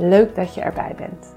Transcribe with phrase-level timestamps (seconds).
[0.00, 1.36] Leuk dat je erbij bent.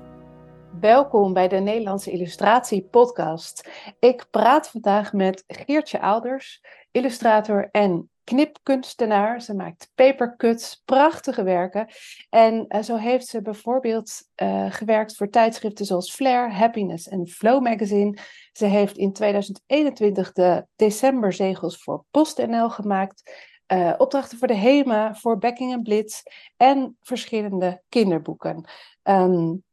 [0.80, 3.70] Welkom bij de Nederlandse Illustratie Podcast.
[4.00, 9.42] Ik praat vandaag met Geertje Ouders, illustrator en knipkunstenaar.
[9.42, 11.88] Ze maakt papercuts, prachtige werken.
[12.30, 14.12] En uh, zo heeft ze bijvoorbeeld
[14.44, 18.18] uh, gewerkt voor tijdschriften zoals Flair, Happiness en Flow Magazine.
[18.52, 23.52] Ze heeft in 2021 de decemberzegels voor PostNL gemaakt.
[23.68, 26.22] Uh, opdrachten voor de HEMA, voor Becking Blitz
[26.58, 28.66] en verschillende kinderboeken.
[29.04, 29.64] Um,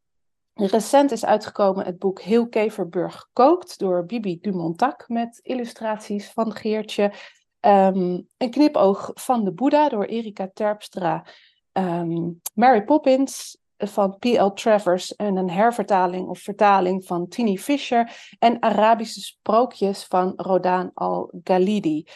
[0.55, 7.12] Recent is uitgekomen het boek Heel Keverburg kookt door Bibi Dumontac met illustraties van Geertje.
[7.60, 11.27] Um, een knipoog van de Boeddha door Erika Terpstra.
[11.72, 14.52] Um, Mary Poppins van P.L.
[14.52, 18.34] Travers en een hervertaling of vertaling van Tini Fisher.
[18.38, 22.06] En Arabische sprookjes van Rodan al-Ghalidi.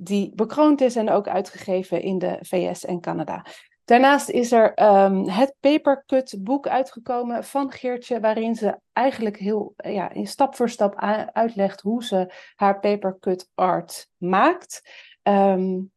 [0.00, 3.44] Die bekroond is en ook uitgegeven in de VS en Canada.
[3.84, 10.10] Daarnaast is er um, het Papercut boek uitgekomen van Geertje, waarin ze eigenlijk heel ja,
[10.12, 10.94] in stap voor stap
[11.32, 14.90] uitlegt hoe ze haar papercut art maakt.
[15.22, 15.92] Um,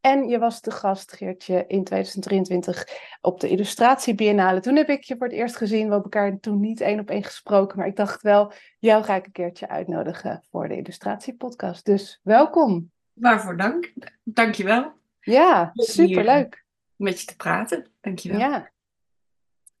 [0.00, 2.86] en je was de gast, Geertje, in 2023
[3.20, 4.60] op de Illustratie Biennale.
[4.60, 5.86] Toen heb ik je voor het eerst gezien.
[5.86, 7.78] We hebben elkaar toen niet één op één gesproken.
[7.78, 11.84] Maar ik dacht wel, jou ga ik een keertje uitnodigen voor de Illustratie Podcast.
[11.84, 12.96] Dus welkom.
[13.20, 13.92] Waarvoor dank.
[14.24, 14.92] Dankjewel.
[15.20, 16.64] Ja, superleuk
[16.96, 17.86] met je te praten.
[18.00, 18.38] Dankjewel.
[18.38, 18.70] Ja.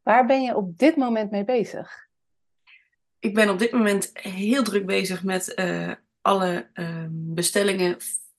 [0.02, 2.06] Waar ben je op dit moment mee bezig?
[3.18, 7.96] Ik ben op dit moment heel druk bezig met uh, alle uh, bestellingen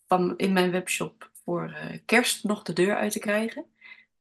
[0.08, 3.66] van in mijn webshop voor uh, kerst nog de deur uit te krijgen.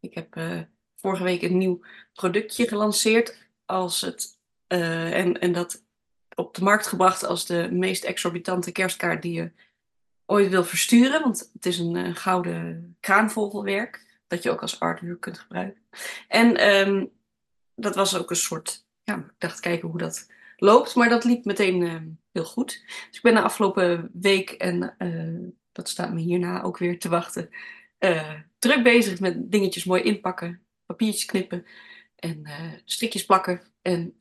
[0.00, 0.60] Ik heb eh,
[0.96, 1.80] vorige week een nieuw
[2.12, 5.84] productje gelanceerd als het, en, en dat
[6.34, 9.52] op de markt gebracht als de meest exorbitante kerstkaart die je
[10.30, 11.22] ooit wil versturen.
[11.22, 15.82] Want het is een gouden kraanvogelwerk dat je ook als artwork kunt gebruiken.
[16.28, 17.10] En um,
[17.74, 21.44] dat was ook een soort, ja, ik dacht kijken hoe dat loopt, maar dat liep
[21.44, 22.00] meteen uh,
[22.32, 22.84] heel goed.
[22.86, 27.08] Dus ik ben de afgelopen week, en uh, dat staat me hierna ook weer te
[27.08, 27.48] wachten,
[27.98, 31.66] uh, druk bezig met dingetjes mooi inpakken, papiertjes knippen
[32.14, 32.46] en
[32.84, 34.16] strikjes plakken en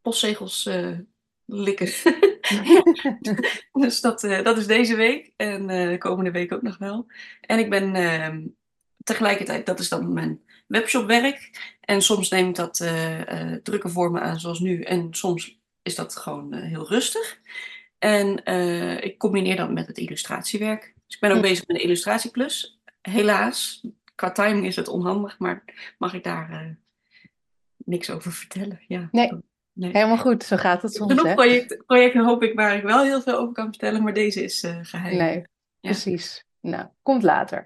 [0.00, 0.68] postzegels
[1.46, 1.86] likken.
[3.72, 7.06] dus dat, dat is deze week en de komende week ook nog wel.
[7.40, 8.46] En ik ben ehm,
[9.02, 11.50] tegelijkertijd, dat is dan mijn webshopwerk.
[11.80, 14.82] En soms neem ik dat uh, drukke vormen aan zoals nu.
[14.82, 17.40] En soms is dat gewoon heel rustig.
[17.98, 18.44] En
[19.02, 20.94] ik combineer dat met het illustratiewerk.
[21.06, 22.80] Dus ik ben ook bezig met de Illustratieplus.
[23.02, 25.64] Helaas, qua timing is het onhandig, maar
[25.98, 26.76] mag ik daar
[27.76, 28.80] niks over vertellen.
[28.88, 29.08] Ja.
[29.12, 29.30] Nee.
[29.76, 29.90] Nee.
[29.92, 31.12] Helemaal goed, zo gaat het soms.
[31.12, 34.42] Genoeg project, projecten hoop ik waar ik wel heel veel over kan vertellen, maar deze
[34.42, 35.16] is geheim.
[35.16, 35.44] Nee,
[35.80, 36.46] precies.
[36.66, 37.58] Nou, komt later.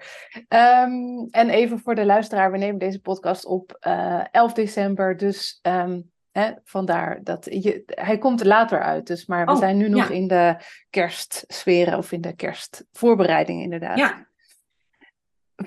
[0.48, 5.16] Um, en even voor de luisteraar, we nemen deze podcast op uh, eh, 11 december.
[5.16, 9.06] Dus um, hè, vandaar dat je, hij komt er later uit.
[9.06, 10.56] Dus, maar we oh, zijn nu nog in de
[10.90, 13.98] kerstsferen of in de kerstvoorbereiding inderdaad.
[13.98, 14.28] Ja.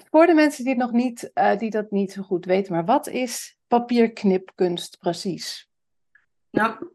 [0.09, 2.85] Voor de mensen die, het nog niet, uh, die dat niet zo goed weten, maar
[2.85, 5.69] wat is papierknipkunst precies?
[6.53, 6.87] Nou,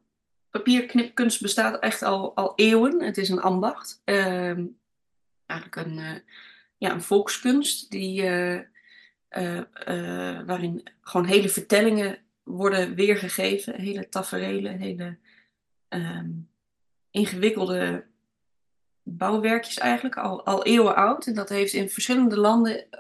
[0.51, 3.03] papierknipkunst bestaat echt al, al eeuwen.
[3.03, 4.03] Het is een ambacht.
[4.05, 4.59] Uh,
[5.47, 6.15] eigenlijk een, uh,
[6.77, 9.63] ja, een volkskunst die, uh, uh,
[10.47, 15.17] waarin gewoon hele vertellingen worden weergegeven, hele taferelen, hele
[15.89, 16.51] um,
[17.11, 18.07] ingewikkelde
[19.03, 21.27] bouwwerkjes eigenlijk, al, al eeuwen oud.
[21.27, 22.91] En dat heeft in verschillende landen,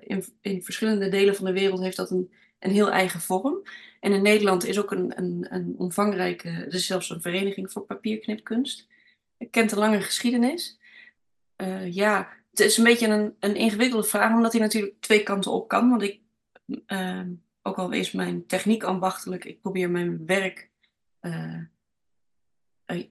[0.00, 3.62] in, in verschillende delen van de wereld, heeft dat een, een heel eigen vorm.
[4.00, 7.82] En in Nederland is ook een, een, een omvangrijke, er is zelfs een vereniging voor
[7.82, 8.86] papierknipkunst.
[9.36, 10.78] Het kent een lange geschiedenis.
[11.56, 15.52] Uh, ja, het is een beetje een, een ingewikkelde vraag, omdat hij natuurlijk twee kanten
[15.52, 15.90] op kan.
[15.90, 16.20] Want ik,
[16.86, 17.20] uh,
[17.62, 20.70] ook al is mijn techniek ambachtelijk, ik probeer mijn werk.
[21.20, 21.62] Uh,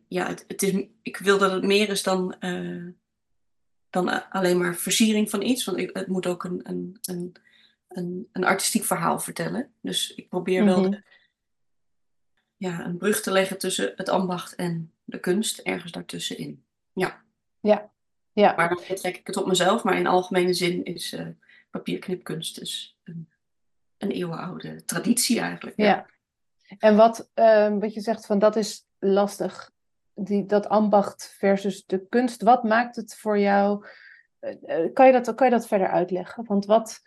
[0.08, 2.36] ja, het, is, ik wil dat het meer is dan,
[3.90, 5.66] dan alleen maar versiering van iets.
[5.66, 7.36] Want het moet ook een, een, een
[7.90, 9.74] een, een artistiek verhaal vertellen.
[9.82, 10.90] Dus ik probeer wel Mhm.
[10.92, 11.04] de-
[12.58, 16.64] ja, een brug te leggen tussen het ambacht en de kunst, ergens daartussenin.
[16.94, 17.22] Ja,
[17.62, 17.92] Ja,
[18.32, 21.28] ja, maar dan betrek ik het op mezelf, maar in algemene zin is eh,
[21.70, 23.30] papierknipkunst dus een,
[23.98, 25.78] een eeuwenoude traditie eigenlijk.
[25.78, 26.06] ja.
[26.78, 29.72] En wat, ehm, wat je zegt van dat is lastig,
[30.14, 32.42] die, dat ambacht versus de kunst.
[32.42, 33.86] Wat maakt het voor jou?
[34.40, 36.46] eh, eh, kan, je dat, kan je dat verder uitleggen?
[36.46, 37.02] Want wat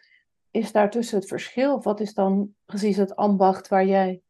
[0.52, 1.74] is daartussen het verschil?
[1.74, 4.22] Of wat is dan precies het ambacht waar jij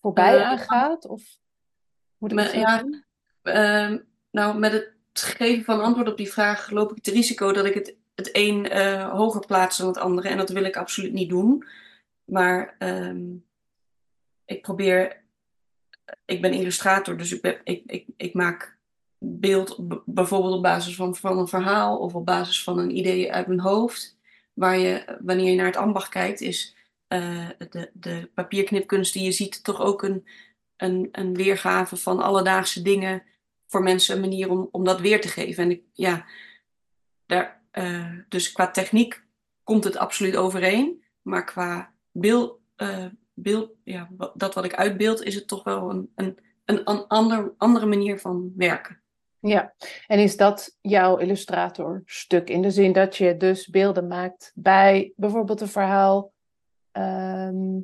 [0.00, 1.06] voorbij Eh, aan gaat?
[1.06, 1.22] Of
[2.16, 2.84] moet ik zo ja?
[3.42, 3.98] Ehm,
[4.30, 7.74] nou, met het geven van antwoord op die vraag loop ik het risico dat ik
[7.74, 10.28] het, het een eh, hoger plaats dan het andere.
[10.28, 11.64] En dat wil ik absoluut niet doen.
[12.24, 13.36] Maar ehm,
[14.44, 15.22] ik probeer,
[16.24, 18.78] ik ben illustrator, dus ik, ben, ik, ik, ik maak
[19.18, 23.46] beeld bijvoorbeeld op basis van, van een verhaal of op basis van een idee uit
[23.46, 24.17] mijn hoofd.
[24.58, 26.76] Waar je, wanneer je naar het ambacht kijkt, is
[27.06, 30.28] eh, de, de papierknipkunst die je ziet toch ook een,
[30.76, 33.22] een, een weergave van alledaagse dingen
[33.66, 35.64] voor mensen een manier om, om dat weer te geven.
[35.64, 36.26] En ik, ja,
[37.26, 39.22] daar, eh, dus qua techniek
[39.64, 41.02] komt het absoluut overeen.
[41.22, 46.12] Maar qua beeld, eh, beeld ja, dat wat ik uitbeeld, is het toch wel een,
[46.14, 49.00] een, een, een ander, andere manier van werken.
[49.40, 49.74] Ja,
[50.06, 52.50] en is dat jouw illustratorstuk?
[52.50, 56.32] In de zin dat je dus beelden maakt bij bijvoorbeeld een verhaal.
[56.92, 57.78] ehm,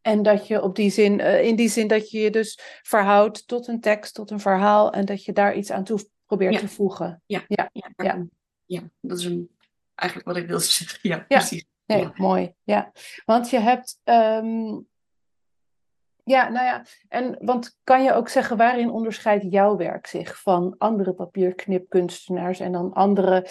[0.00, 3.46] en dat je op die zin, eh, in die zin dat je je dus verhoudt
[3.48, 4.92] tot een tekst, tot een verhaal.
[4.92, 6.58] En dat je daar iets aan toe probeert Ja.
[6.60, 7.22] te voegen.
[7.26, 7.70] Ja, Ja.
[7.96, 8.26] Ja.
[8.66, 9.50] ja, dat is een,
[9.94, 10.98] eigenlijk wat ik wilde zeggen.
[11.02, 11.64] Ja, precies.
[11.86, 12.12] Nee, Ja.
[12.16, 12.54] mooi.
[12.62, 12.92] Ja,
[13.24, 14.00] want je hebt.
[14.04, 14.78] ehm,
[16.24, 16.84] ja, nou ja.
[17.08, 22.72] En want kan je ook zeggen waarin onderscheidt jouw werk zich van andere papierknipkunstenaars en
[22.72, 23.48] dan andere,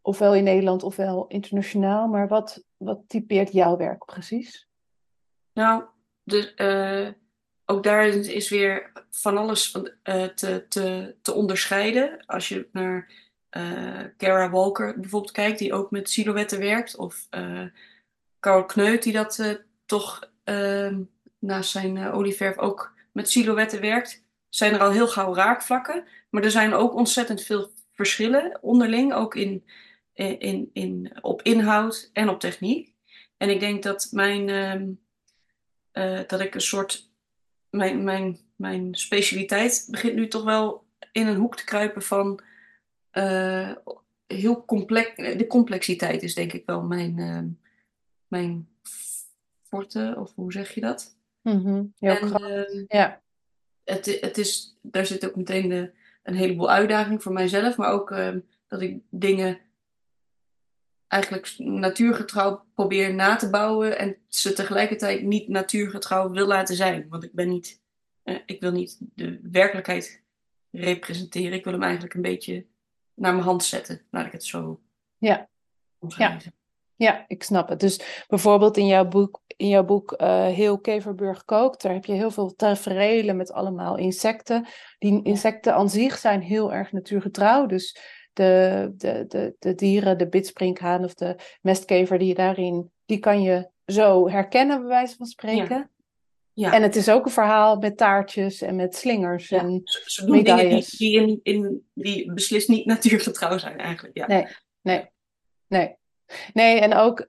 [0.00, 4.68] ofwel in Nederland ofwel internationaal, maar wat, wat typeert jouw werk precies?
[5.52, 5.84] Nou,
[6.22, 7.08] dus, eh,
[7.64, 12.26] ook daar is, weer van alles eh, te, te, te onderscheiden.
[12.26, 17.28] Als je naar eh Kara Walker bijvoorbeeld kijkt, die ook met silhouetten werkt, of
[18.40, 20.96] Karel Kneut, die dat toch eh,
[21.46, 26.04] naast zijn eh, olieverf ook met silhouetten werkt, zijn er al heel gauw raakvlakken.
[26.30, 29.64] Maar er zijn ook ontzettend veel verschillen onderling, ook in,
[30.12, 32.94] in, in, in, op inhoud en op techniek.
[33.36, 34.48] En ik denk dat mijn...
[34.48, 34.90] ehm,
[35.92, 37.10] eh, dat ik een soort.
[37.70, 42.40] Mijn, mijn, mijn specialiteit begint nu toch wel in een hoek te kruipen van.
[43.10, 43.72] eh,
[44.26, 45.16] heel complex.
[45.16, 47.18] De complexiteit is denk ik wel mijn.
[47.18, 47.48] ehm,
[48.28, 48.68] mijn
[49.62, 51.16] forte, of hoe zeg je dat?
[51.44, 52.48] Mhm, Heel En, grappig.
[52.48, 53.22] ehm, Ja,
[53.84, 55.92] het, het is, daar zit ook meteen de,
[56.22, 59.58] een heleboel uitdaging voor mijzelf, maar ook ehm, dat ik dingen
[61.06, 67.06] eigenlijk natuurgetrouw probeer na te bouwen en ze tegelijkertijd niet natuurgetrouw wil laten zijn.
[67.08, 67.80] Want ik ben niet,
[68.22, 70.22] eh, ik wil niet de werkelijkheid
[70.70, 71.52] representeren.
[71.52, 72.66] Ik wil hem eigenlijk een beetje
[73.14, 74.80] naar mijn hand zetten, laat ik het zo
[75.18, 75.48] ja.
[75.98, 76.54] omschrijven.
[76.96, 77.80] Ja, ik snap het.
[77.80, 82.12] Dus bijvoorbeeld in jouw boek, in jouw boek eh, Heel Keverburg kookt, daar heb je
[82.12, 84.66] heel veel taferelen met allemaal insecten.
[84.98, 87.66] Die insecten aan zich zijn heel erg natuurgetrouw.
[87.66, 87.98] Dus
[88.32, 93.42] de, de, de, de dieren, de bitsprinkhaan of de mestkever die je daarin, die kan
[93.42, 95.90] je zo herkennen, bij wijze van spreken.
[96.52, 96.72] Ja.
[96.72, 99.48] En het is ook een verhaal met taartjes en met slingers.
[99.48, 100.90] Ja, En Ze, ze doen dingen die, medailles.
[100.90, 104.16] die, in, in, die beslist niet natuurgetrouw zijn eigenlijk.
[104.16, 104.26] Ja.
[104.26, 104.46] Nee,
[104.82, 105.10] nee,
[105.66, 105.96] nee.
[106.52, 107.28] Nee, en ook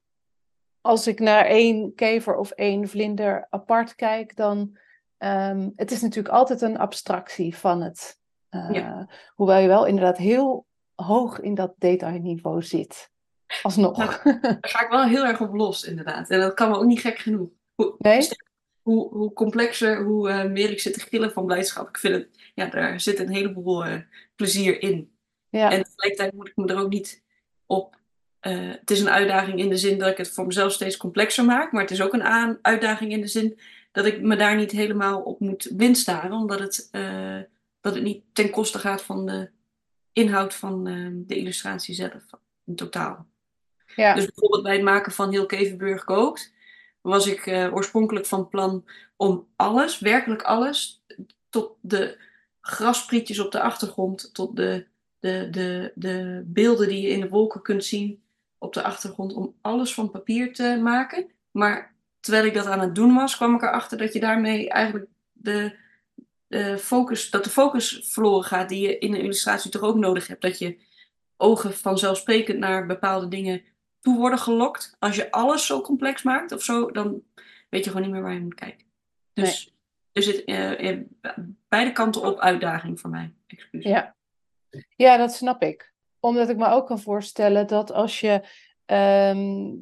[0.86, 4.78] als ik naar één kever of één vlinder apart kijk, dan
[5.18, 8.20] um, het is natuurlijk altijd een abstractie van het.
[8.52, 9.10] Uh, Ja.
[9.36, 10.66] Hoewel je wel inderdaad heel
[10.96, 13.10] hoog in dat detailniveau zit.
[13.62, 13.98] Alsnog.
[13.98, 16.30] Nou, Daar ga ik wel heel erg op los, inderdaad.
[16.30, 17.50] En dat kan me ook niet gek genoeg.
[17.76, 18.28] Hoe, Nee?
[18.82, 21.88] hoe, hoe complexer, hoe eh, meer ik zit te gillen van blijdschap.
[21.88, 24.00] Ik vind het, ja, daar zit een heleboel eh,
[24.36, 25.16] plezier in.
[25.50, 27.24] Ja, En tegelijkertijd moet ik me er ook niet
[27.66, 27.96] op.
[28.46, 31.46] eh, het is een uitdaging in de zin dat ik het voor mezelf steeds complexer
[31.46, 31.72] maak.
[31.72, 33.60] Maar het is ook een uitdaging in de zin
[33.92, 36.32] dat ik me daar niet helemaal op moet blindstaren.
[36.32, 37.40] Omdat het, eh,
[37.82, 39.50] dat het niet ten koste gaat van de
[40.14, 42.24] inhoud van eh, de illustratie zelf.
[42.66, 43.26] In totaal.
[43.96, 46.54] ja, Dus bijvoorbeeld bij het maken van Heel Kevenburg kookt,
[47.02, 48.86] was ik eh, oorspronkelijk van plan
[49.16, 51.04] om alles, werkelijk alles,
[51.50, 52.18] tot de
[52.62, 54.86] grasprietjes op de achtergrond, tot de,
[55.20, 58.24] de, de, de beelden die je in de wolken kunt zien
[58.58, 61.32] op de achtergrond, om alles van papier te maken.
[61.52, 65.06] Maar terwijl ik dat aan het doen was, kwam ik erachter dat je daarmee eigenlijk
[65.32, 65.78] de,
[66.48, 70.28] de focus, dat de focus verloren gaat die je in een illustratie toch ook nodig
[70.28, 70.42] hebt.
[70.42, 70.78] Dat je
[71.38, 73.64] ogen vanzelfsprekend naar bepaalde dingen
[74.02, 74.96] toe worden gelokt.
[75.00, 77.22] Als je alles zo complex maakt of zo, dan
[77.70, 78.86] weet je gewoon niet meer waar je moet kijken.
[79.34, 79.74] Dus
[80.12, 81.00] er zit uh,
[81.68, 83.34] beide kanten op uitdaging voor mij.
[83.48, 83.84] Excuus.
[83.84, 84.16] Ja.
[84.96, 85.94] ja, dat snap ik.
[86.26, 88.42] Omdat ik me ook kan voorstellen dat als je.
[88.86, 89.74] Ehm,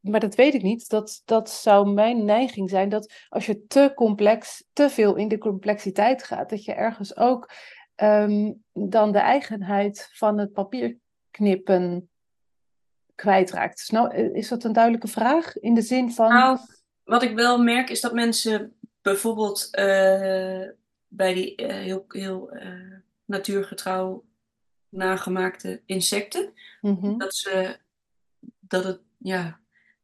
[0.00, 0.88] maar dat weet ik niet.
[0.88, 2.88] Dat, dat zou mijn neiging zijn.
[2.88, 7.50] Dat als je te complex, te veel in de complexiteit gaat, dat je ergens ook
[7.94, 12.10] ehm, dan de eigenheid van het papierknippen
[13.14, 13.90] kwijtraakt.
[13.92, 15.56] Nou, is dat een duidelijke vraag?
[15.56, 16.28] In de zin van.
[16.28, 16.58] Nou,
[17.04, 20.68] wat ik wel merk is dat mensen bijvoorbeeld uh,
[21.08, 22.52] bij die uh, heel, heel
[23.24, 24.24] natuurgetrouw
[24.90, 27.18] nagemaakte insecten, mm-hmm.
[27.18, 27.78] dat ze
[28.60, 29.60] dat het ja,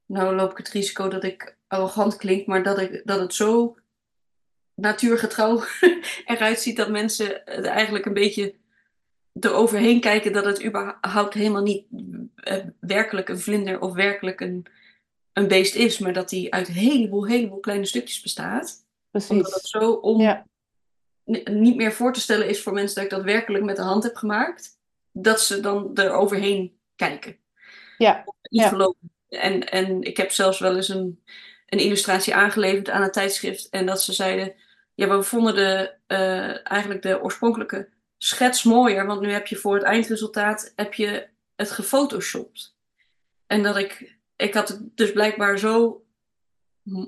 [0.06, 3.76] nou loop ik het risico dat ik arrogant klink, maar dat, ik, dat het zo
[4.74, 5.62] natuurgetrouw
[6.24, 8.54] eruit ziet dat mensen eigenlijk een beetje
[9.40, 11.86] eroverheen kijken dat het überhaupt helemaal niet
[12.80, 14.66] werkelijk een vlinder of werkelijk een,
[15.32, 18.84] een beest is, maar dat die uit een heleboel, heleboel kleine stukjes bestaat.
[19.10, 19.30] Precies.
[19.30, 20.46] Omdat het zo om ja.
[21.44, 24.02] niet meer voor te stellen is voor mensen dat ik dat werkelijk met de hand
[24.02, 24.75] heb gemaakt,
[25.22, 27.36] dat ze dan eroverheen kijken.
[27.98, 28.24] Ja.
[28.42, 28.68] niet ja.
[28.68, 29.10] geloven.
[29.28, 31.22] En, en ik heb zelfs wel eens een,
[31.66, 33.68] een illustratie aangeleverd aan een tijdschrift.
[33.68, 34.54] En dat ze zeiden,
[34.94, 39.06] ja, we vonden de, uh, eigenlijk de oorspronkelijke schets mooier.
[39.06, 42.76] Want nu heb je voor het eindresultaat heb je het gefotoshopt.
[43.46, 46.04] En dat ik, ik had het dus blijkbaar zo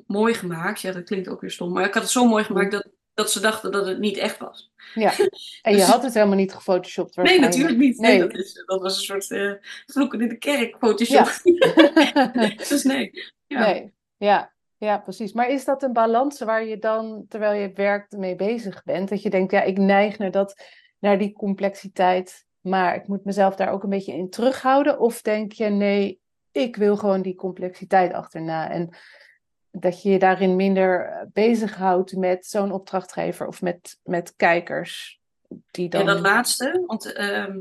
[0.07, 0.81] mooi gemaakt.
[0.81, 1.73] Ja, dat klinkt ook weer stom.
[1.73, 2.89] Maar ik had het zo mooi gemaakt dat,
[3.19, 4.73] dat ze dachten dat het niet echt was.
[4.95, 5.13] Ja,
[5.63, 7.17] en je dus- had het helemaal niet gefotoshopt?
[7.17, 7.99] Nee, natuurlijk niet.
[7.99, 9.53] Nee, Dat, is, dat, was een soort uh,
[9.87, 11.41] vloeken in de kerk Photoshop.
[11.43, 12.27] Ja.
[12.69, 13.11] dus nee.
[13.47, 13.61] Ja.
[13.61, 13.93] nee.
[14.17, 14.53] Ja.
[14.77, 15.33] ja, precies.
[15.33, 19.09] Maar is dat een balans waar je dan, terwijl je werkt, mee bezig bent?
[19.09, 20.63] Dat je denkt, ja, ik neig naar, dat,
[20.99, 24.99] naar die complexiteit, maar ik moet mezelf daar ook een beetje in terughouden?
[24.99, 26.21] Of denk je, nee,
[26.53, 28.97] ik wil gewoon die complexiteit achterna en
[29.71, 35.21] dat je je daarin minder eh, bezighoudt met zo'n opdrachtgever of met, met kijkers.
[35.71, 36.01] Die dan...
[36.01, 36.83] Ja, dat laatste.
[36.87, 37.57] Want uh,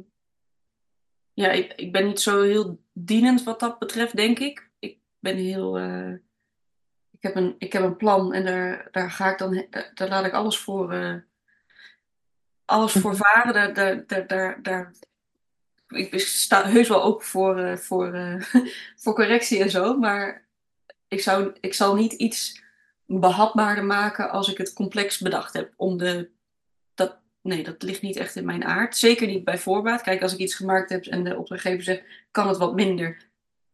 [1.34, 4.70] ja, ik, ik ben niet zo heel dienend wat dat betreft, denk ik.
[4.80, 5.80] Ik ben heel.
[5.80, 6.14] Uh,
[7.12, 9.66] ik, heb een, ik heb een plan en daar, daar ga ik dan.
[9.70, 10.94] Daar, daar laat ik alles voor.
[10.94, 11.16] Uh,
[12.66, 13.54] alles voor varen.
[13.54, 14.94] Daar, daar, daar, daar, daar
[15.88, 18.12] ik sta heus wel ook voor, voor,
[19.02, 19.98] voor correctie en zo.
[19.98, 20.47] Maar
[21.08, 22.62] ik, zou, ik zal niet iets
[23.06, 25.74] behapbaarder maken als ik het complex bedacht heb.
[25.76, 26.30] Om de,
[26.94, 28.98] dat, nee, dat ligt niet echt in mijn aard.
[28.98, 30.02] Zeker niet bij voorbaat.
[30.02, 33.18] Kijk, als ik iets gemaakt heb en de opdrachtgever zegt, kan het wat minder?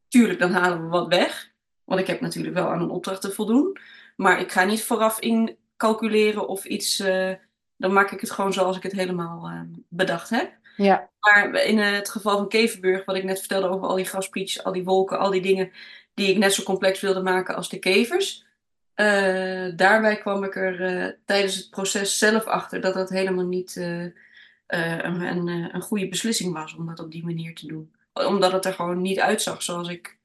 [0.07, 1.51] Tuurlijk, dan halen we wat weg.
[1.83, 3.77] Want ik heb natuurlijk wel aan een opdracht te voldoen.
[4.15, 6.99] Maar ik ga niet vooraf in calculeren of iets.
[6.99, 7.33] Uh,
[7.77, 10.51] dan maak ik het gewoon zoals ik het helemaal uh, bedacht heb.
[10.77, 11.09] Ja.
[11.19, 14.71] Maar in het geval van Keverburg, wat ik net vertelde over al die grasprietjes, al
[14.71, 15.71] die wolken, al die dingen
[16.13, 18.45] die ik net zo complex wilde maken als de kevers.
[18.95, 23.75] Uh, daarbij kwam ik er uh, tijdens het proces zelf achter dat dat helemaal niet
[23.75, 24.13] een,
[24.67, 27.93] een, een, goede beslissing was om dat op die manier te doen.
[28.13, 30.17] Omdat het er gewoon niet uitzag zoals ik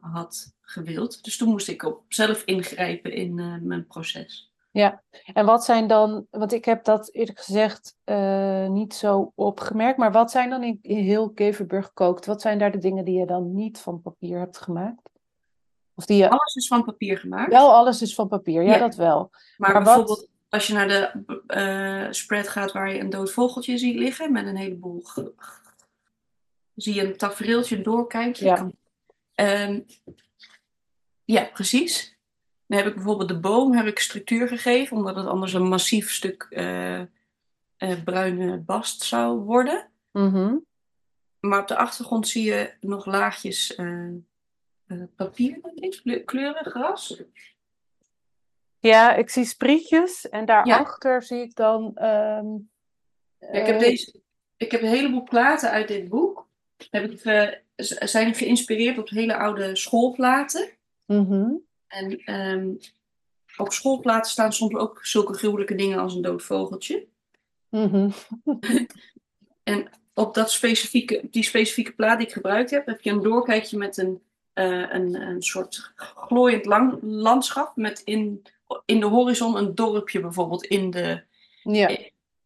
[0.00, 1.24] had gewild.
[1.24, 3.34] Dus toen moest ik op zelf ingrijpen in
[3.66, 4.53] mijn proces.
[4.74, 5.02] Ja,
[5.32, 7.96] en wat zijn dan, want ik heb dat eerlijk gezegd
[8.68, 12.26] niet zo opgemerkt, maar wat zijn dan in, heel Keverburg gekookt?
[12.26, 15.10] Wat zijn daar de dingen die je dan niet van papier hebt gemaakt?
[15.94, 16.30] Of die je...
[16.30, 17.52] Alles is van papier gemaakt.
[17.52, 19.30] Wel, alles is van papier, ja, dat wel.
[19.56, 20.28] Maar, maar bijvoorbeeld wat...
[20.48, 21.24] als je naar de
[22.06, 25.02] uh, spread gaat waar je een dood vogeltje ziet liggen met een heleboel.
[26.74, 28.44] Zie je een tafereeltje, een doorkijkje.
[28.44, 29.66] Ja.
[29.66, 29.84] Um,
[31.24, 32.13] ja, precies.
[32.66, 36.12] Dan heb ik bijvoorbeeld de boom heb ik structuur gegeven, omdat het anders een massief
[36.12, 37.00] stuk uh,
[37.78, 39.88] uh, bruine bast zou worden.
[40.12, 40.64] Mm
[41.40, 44.12] Maar op de achtergrond zie je nog laagjes uh,
[45.16, 45.60] papier,
[46.24, 47.22] kleuren, gras.
[48.78, 51.20] Ja, ik zie sprietjes en daarachter ja.
[51.20, 51.84] zie ik dan.
[51.84, 52.70] Um,
[53.38, 54.20] ja, ik, heb deze,
[54.56, 56.48] ik heb een heleboel platen uit dit boek.
[56.90, 57.20] Heb ik,
[57.76, 60.70] zijn geïnspireerd op hele oude schoolplaten.
[61.06, 62.78] Mm en um,
[63.56, 67.06] op schoolplaten staan soms ook zulke gruwelijke dingen als een dood vogeltje.
[67.68, 68.12] Mm
[69.62, 73.78] en op dat specifieke, die specifieke plaat die ik gebruikt heb, heb je een doorkijkje
[73.78, 74.20] met een,
[74.54, 77.76] uh, een, een soort glooiend lang, landschap.
[77.76, 78.42] Met in,
[78.84, 81.22] in de horizon een dorpje bijvoorbeeld in de.
[81.62, 81.98] Ja.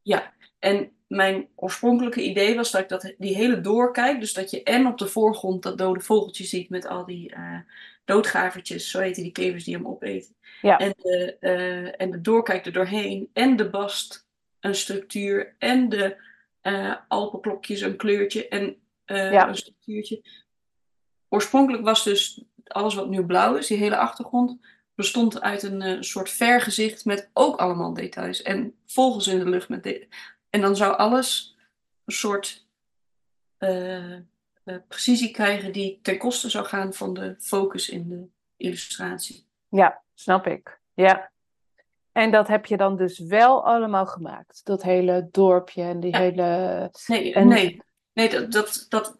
[0.02, 0.32] ja.
[0.58, 4.86] En mijn oorspronkelijke idee was dat ik dat, die hele doorkijk, dus dat je en
[4.86, 7.58] op de voorgrond dat dode vogeltje ziet met al die uh,
[8.08, 10.34] doodgavertjes, zo heten die kevers die hem opeten.
[10.62, 10.78] Ja.
[10.78, 14.26] En, de, uh, en de doorkijk er doorheen en de bast
[14.60, 16.16] een structuur en de
[16.62, 19.48] uh, alpenklokjes een kleurtje en ja.
[19.48, 20.22] een structuurtje.
[21.28, 24.58] oorspronkelijk was dus alles wat nu blauw is, die hele achtergrond,
[24.94, 28.42] bestond uit een uh, soort vergezicht met ook allemaal details.
[28.42, 30.08] En vogels in de lucht met dit.
[30.50, 31.56] En dan zou alles
[32.04, 32.66] een soort
[34.88, 39.46] precisie krijgen die ten koste zou gaan van de focus in de illustratie.
[39.68, 40.80] Ja, snap ik.
[40.94, 41.30] Ja.
[42.12, 44.60] En dat heb je dan dus wel allemaal gemaakt?
[44.64, 46.90] Dat hele dorpje en die hele...
[47.06, 47.82] Nee, nee.
[48.12, 49.18] nee dat, dat, dat,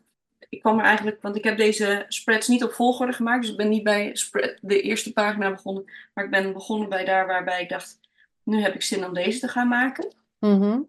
[0.49, 1.23] ik kwam er eigenlijk...
[1.23, 3.41] Want ik heb deze spreads niet op volgorde gemaakt.
[3.41, 5.85] Dus ik ben niet bij spread, de eerste pagina begonnen.
[6.15, 8.01] Maar ik ben begonnen bij daar waarbij ik dacht...
[8.43, 10.15] Nu heb ik zin om deze te gaan maken.
[10.39, 10.81] Mhm.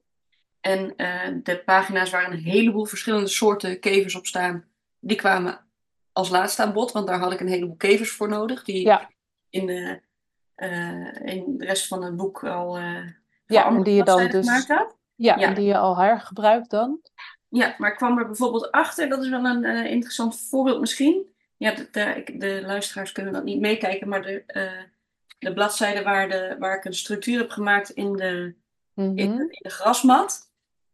[0.61, 4.67] En uh, de pagina's waar een heleboel verschillende soorten kevers op staan...
[5.01, 5.65] Die kwamen
[6.11, 6.91] als laatste aan bod.
[6.91, 8.63] Want daar had ik een heleboel kevers voor nodig.
[8.63, 9.09] Die ja.
[9.49, 10.01] in de
[10.59, 13.07] uh, in de rest van het boek al uh,
[13.45, 17.01] ja, en die je dan dus ja, ja, en die je al hergebruikt dan.
[17.49, 21.25] Ja, maar ik kwam er bijvoorbeeld achter, dat is wel een interessant voorbeeld misschien.
[21.57, 24.43] Ja, de, de, de, luisteraars kunnen dat niet meekijken, maar de,
[25.39, 28.55] de bladzijde waar, de, waar ik een structuur heb gemaakt in de,
[28.93, 29.17] mm -hmm.
[29.17, 30.48] in, de, in de grasmat,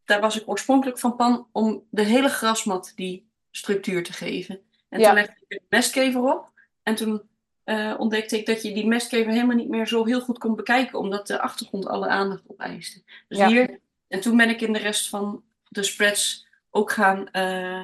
[0.05, 4.59] daar was ik oorspronkelijk van plan om de hele grasmat die structuur te geven.
[4.89, 5.05] En ja.
[5.05, 6.51] toen legde ik een mestkever op
[6.83, 7.21] en toen
[7.65, 10.99] uh, ontdekte ik dat je die mestkever helemaal niet meer zo heel goed kon bekijken,
[10.99, 13.01] omdat de achtergrond alle aandacht opeiste.
[13.27, 13.47] Dus Ja.
[13.47, 17.83] hier, en toen ben ik in de rest van de spreads ook gaan, uh,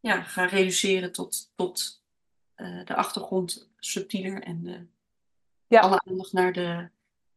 [0.00, 2.02] ja, gaan reduceren tot, tot
[2.56, 4.86] uh, de achtergrond subtieler en de,
[5.66, 5.80] Ja.
[5.80, 6.88] alle aandacht naar de,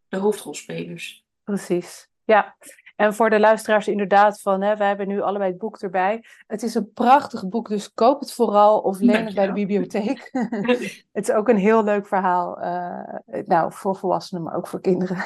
[0.08, 1.25] de hoofdrolspelers.
[1.44, 2.10] Precies.
[2.24, 2.56] Ja,
[3.01, 6.24] en voor de luisteraars inderdaad van, hè, wij hebben nu allebei het boek erbij.
[6.48, 10.29] Het is een prachtig boek, dus koop het vooral of leen het bij de bibliotheek.
[11.12, 15.17] het is ook een heel leuk verhaal, uh, nou, voor volwassenen, maar ook voor kinderen.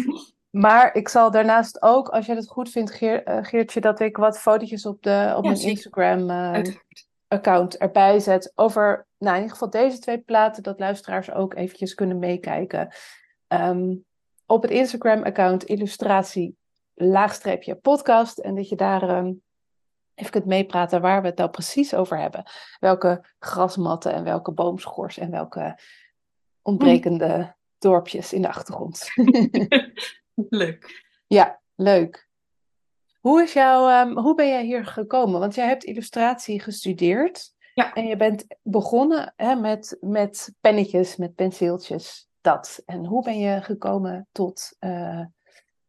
[0.64, 4.16] maar ik zal daarnaast ook, als jij het goed vindt, Geer, uh, Geertje, dat ik
[4.16, 5.70] wat fotootjes op, de, op Ja, mijn zeker.
[5.70, 6.74] Instagram uh,
[7.28, 11.94] account erbij zet over, nou, in ieder geval deze twee platen, dat luisteraars ook eventjes
[11.94, 12.94] kunnen meekijken.
[13.48, 14.06] Um,
[14.46, 16.56] op het Instagram-account illustratie
[16.98, 18.38] laagstreepje podcast.
[18.38, 19.42] En dat je daar um,
[20.14, 22.44] even kunt meepraten waar we het nou precies over hebben.
[22.80, 25.78] Welke grasmatten en welke boomschors en welke
[26.62, 29.08] ontbrekende dorpjes in de achtergrond.
[30.62, 31.06] leuk.
[31.26, 32.28] Ja, leuk.
[33.20, 35.40] Hoe, is jouw, um, hoe ben jij hier gekomen?
[35.40, 37.54] Want jij hebt illustratie gestudeerd.
[37.74, 37.94] Ja.
[37.94, 42.28] En je bent begonnen hè, met, met pennetjes, met penseeltjes.
[42.40, 42.82] Dat.
[42.86, 45.24] En hoe ben je gekomen tot uh,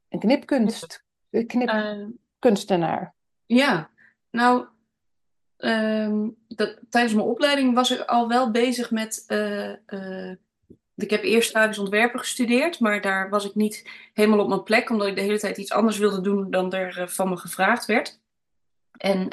[0.10, 1.04] een knipkunst,
[1.48, 3.02] knipkunstenaar?
[3.02, 3.90] Uh, ja,
[4.32, 4.66] nou,
[5.58, 9.24] um, dat, tijdens mijn opleiding was ik al wel bezig met.
[9.28, 10.36] Uh, uh,
[10.96, 14.90] ik heb eerst grafisch ontwerpen gestudeerd, maar daar was ik niet helemaal op mijn plek,
[14.90, 18.20] omdat ik de hele tijd iets anders wilde doen dan er van me gevraagd werd.
[18.98, 19.28] En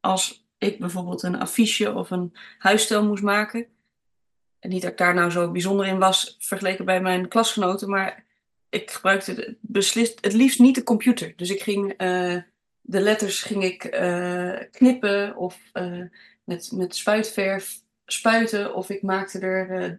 [0.00, 3.66] als ik bijvoorbeeld een affiche of een huisstijl moest maken,
[4.58, 8.24] en niet dat ik daar nou zo bijzonder in was vergeleken bij mijn klasgenoten, maar
[8.70, 11.32] ik gebruikte beslist, het liefst niet de computer.
[11.36, 12.36] Dus ik ging uh,
[12.80, 16.04] de letters ging ik uh, knippen of uh,
[16.44, 19.98] met, met spuitverf spuiten of ik maakte er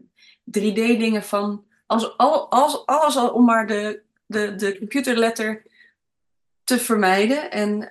[0.59, 1.65] 3D dingen van.
[1.85, 5.63] Als, al, als, alles al om maar de, de, de computerletter
[6.63, 7.51] te vermijden.
[7.51, 7.89] En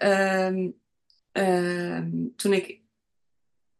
[2.37, 2.81] toen ik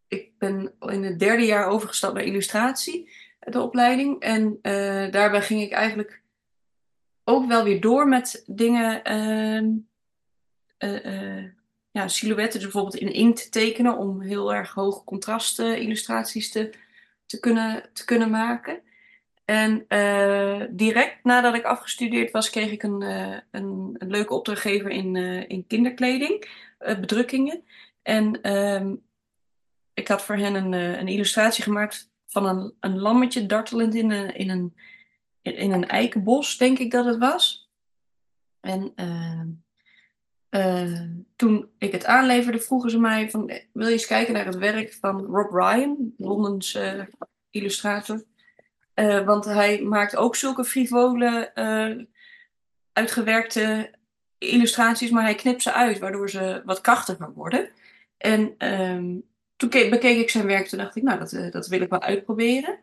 [0.09, 4.21] ik ben in het derde jaar overgestapt naar illustratie, de opleiding.
[4.21, 4.59] En
[5.11, 6.23] daarbij ging ik eigenlijk
[7.29, 9.01] ook wel weer door met dingen,
[10.79, 11.45] uh, uh,
[11.91, 16.71] ja, silhouetten, bijvoorbeeld in inkt tekenen, om heel erg hoge contrasten illustraties te,
[17.27, 18.81] te, kunnen, te kunnen maken.
[19.45, 19.87] En
[20.71, 23.03] direct nadat ik afgestudeerd was, kreeg ik een,
[23.51, 25.17] een, een leuke opdrachtgever in,
[25.49, 27.65] in kinderkleding, bedrukkingen.
[28.03, 29.03] En um,
[29.95, 34.51] ik had voor hen een, een illustratie gemaakt van een, een lammetje dartelend in in,
[34.51, 34.75] een,
[35.43, 37.71] in een eikenbos, denk ik dat het was.
[38.61, 39.43] En uh,
[40.51, 41.01] uh,
[41.37, 44.93] toen ik het aanleverde, vroegen ze mij van, wil je eens kijken naar het werk
[45.01, 47.05] van Rob Ryan, Londens uh,
[47.51, 48.25] illustrator.
[49.25, 51.53] want hij maakt ook zulke frivole,
[52.93, 53.95] uitgewerkte
[54.39, 57.71] illustraties, maar hij knipt ze uit, waardoor ze wat krachtiger worden.
[58.17, 59.23] En um,
[59.57, 62.79] toen bekeek ik zijn werk, toen dacht ik, nou, dat, dat wil ik wel uitproberen.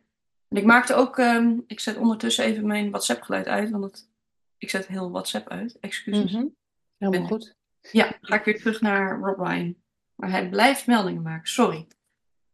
[0.49, 4.09] En ik maakte ook, um, ik zet ondertussen even mijn WhatsApp-geluid uit, want het,
[4.57, 6.31] ik zet heel WhatsApp uit, excuses.
[6.31, 6.55] Mm -hmm.
[6.97, 7.55] Helemaal en, goed.
[7.91, 9.75] Ja, ga ik weer terug naar Rob Ryan.
[10.15, 11.87] Maar hij blijft meldingen maken, sorry.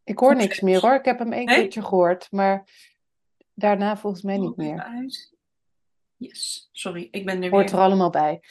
[0.04, 1.56] Ik hoor niks meer hoor, ik heb hem één nee?
[1.56, 2.68] keertje gehoord, maar
[3.54, 4.82] daarna volgens mij niet meer.
[4.82, 5.34] Uit.
[6.16, 7.80] Yes, sorry, ik ben er Hoort weer.
[7.80, 8.42] er allemaal bij.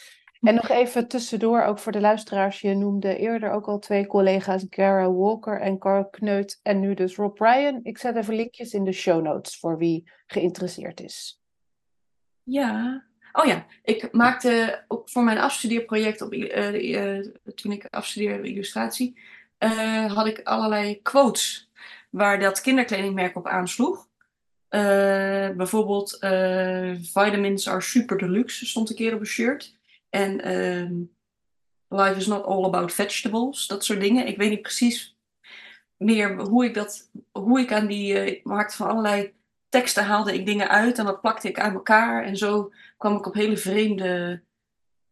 [0.41, 4.67] En nog even tussendoor, ook voor de luisteraars, je noemde eerder ook al twee collega's,
[4.71, 7.81] Gara Walker en Carl Kneut en nu dus Rob Ryan.
[7.83, 11.41] Ik zet even linkjes in de show notes voor wie geïnteresseerd is.
[12.43, 18.49] Ja, oh ja, ik maakte ook voor mijn afstudeerproject, op, uh, uh, toen ik afstudeerde
[18.49, 19.21] illustratie,
[19.59, 21.71] uh, had ik allerlei quotes
[22.11, 24.09] waar dat kinderkledingmerk op aansloeg.
[24.69, 26.17] bijvoorbeeld,
[27.13, 29.79] vitamins are super deluxe stond een keer op een shirt.
[30.11, 31.15] En um,
[31.93, 34.27] Life is not all about vegetables, dat soort dingen.
[34.27, 35.17] Ik weet niet precies
[35.97, 39.35] meer hoe ik dat, hoe ik aan die, ik maakte van allerlei
[39.69, 42.25] teksten haalde ik dingen uit en dat plakte ik aan elkaar.
[42.25, 44.43] En zo kwam ik op hele vreemde,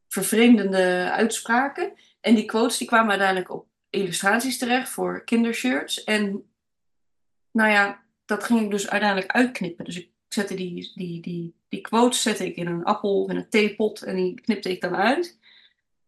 [0.09, 1.93] vervreemdende uitspraken.
[2.21, 6.05] En die quotes die kwamen uiteindelijk op illustraties terecht voor kindershirts.
[6.05, 6.51] En
[7.51, 9.85] nou ja, dat ging ik dus uiteindelijk uitknippen.
[9.85, 13.37] Dus ik zette die, die, die, die quotes zette ik in een appel of in
[13.37, 15.39] een theepot en die knipte ik dan uit.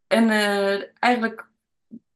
[0.07, 1.47] En uh, eigenlijk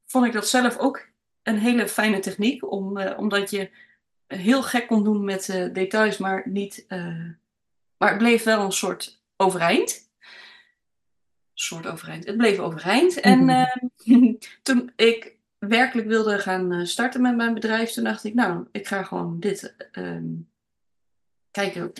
[0.05, 1.07] vond ik dat zelf ook
[1.43, 3.69] een hele fijne techniek, om, uh, omdat je
[4.27, 6.85] heel gek kon doen met uh, details, maar niet.
[7.97, 10.09] maar het bleef wel een soort overeind.
[10.19, 12.25] Een soort overeind.
[12.25, 13.19] Het bleef overeind.
[13.19, 13.69] En
[14.63, 19.03] toen ik werkelijk wilde gaan starten met mijn bedrijf, toen dacht ik, nou, ik ga
[19.03, 20.49] gewoon dit um,
[21.55, 21.91] kijken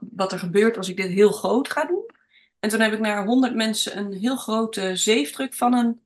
[0.00, 2.10] wat er gebeurt als ik dit heel groot ga doen.
[2.60, 6.00] En toen heb ik naar 100 mensen een heel grote zeefdruk van een,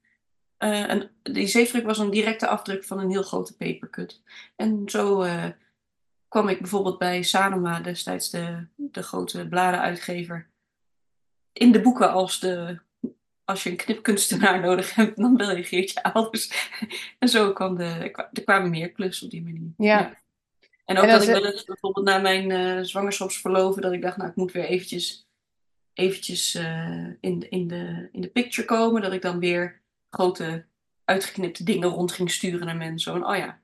[0.59, 1.11] uh, een.
[1.23, 4.23] Die zeefdruk was een directe afdruk van een heel grote papercut.
[4.57, 5.44] En zo uh,
[6.29, 10.49] kwam ik bijvoorbeeld bij Sanoma, destijds de, de grote bladenuitgever,
[11.53, 12.79] in de boeken als de.
[13.44, 16.71] Als je een knipkunstenaar nodig hebt, dan bel je Geertje Alders.
[17.18, 19.73] en zo kwam de, er kwamen meer klussen op die manier.
[19.77, 19.99] ja.
[19.99, 20.27] ja.
[20.88, 24.16] En ook en dat ik wel eens bijvoorbeeld na mijn uh, zwangerschapsverloven, dat ik dacht,
[24.16, 25.29] nou, ik moet weer eventjes,
[25.92, 29.03] eventjes uh, in, in, de, in de picture komen.
[29.03, 30.66] Dat ik dan weer grote
[31.05, 33.12] uitgeknipte dingen rond ging sturen naar mensen.
[33.12, 33.61] Zo oh ja,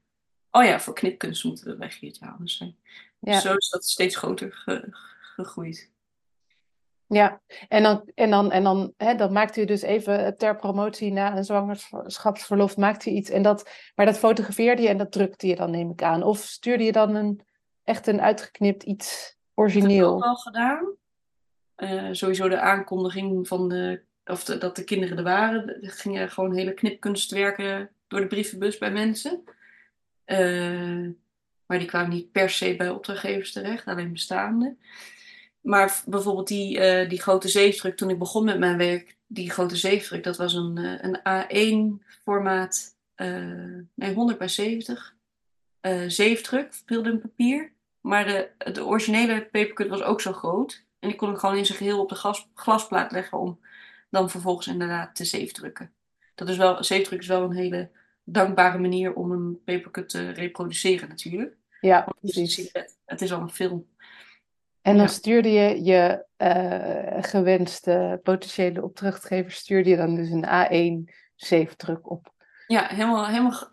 [0.50, 2.76] oh ja, voor knipkunst moeten we bij Geert Houders zijn.
[3.18, 3.40] Ja.
[3.40, 4.88] Zo is dat steeds groter ge,
[5.20, 5.90] gegroeid.
[7.14, 11.12] Ja, en dan, en dan, en dan, hè, dan maakt u dus even ter promotie
[11.12, 13.30] na een zwangerschapsverlof, maakt u iets.
[13.30, 16.22] En dat, maar dat fotografeerde je en dat drukte je dan, neem ik aan.
[16.22, 17.40] Of stuurde je dan een,
[17.84, 20.18] echt een uitgeknipt iets origineel?
[20.18, 20.96] Dat heb ik ook al gedaan.
[21.76, 25.82] Uh, sowieso de aankondiging van de, of de, dat de kinderen er waren.
[25.82, 29.42] Er gingen gewoon hele knipkunstwerken door de brievenbus bij mensen.
[30.26, 31.08] Uh,
[31.66, 34.76] maar die kwamen niet per se bij opdrachtgevers terecht, alleen bestaande.
[35.64, 39.76] Maar bijvoorbeeld die, uh, die grote zeefdruk, toen ik begon met mijn werk, die grote
[39.76, 45.14] zeefdruk, dat was een, uh, een A1 formaat, uh, nee 100 bij 70
[46.06, 47.72] zeefdruk, in papier.
[48.00, 50.84] Maar de, de originele papercut was ook zo groot.
[50.98, 53.60] En die kon ik gewoon in zijn geheel op de gas, glasplaat leggen om
[54.10, 55.92] dan vervolgens inderdaad te zeefdrukken.
[56.34, 57.90] Dat is wel, zeefdruk is wel een hele
[58.24, 61.56] dankbare manier om een papercut te reproduceren natuurlijk.
[61.80, 62.72] Ja, precies.
[63.04, 63.86] Het is al een film.
[64.84, 71.14] En dan stuurde je je uh, gewenste potentiële opdrachtgever, stuurde je dan dus een A1
[71.36, 72.32] zeefdruk op.
[72.66, 73.68] Ja, helemaal, helemaal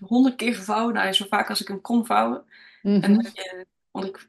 [0.00, 0.94] honderd keer gevouwen.
[0.94, 2.44] Nou, zo vaak als ik hem kon vouwen.
[2.82, 3.02] Mm -hmm.
[3.02, 4.28] en, uh, want ik,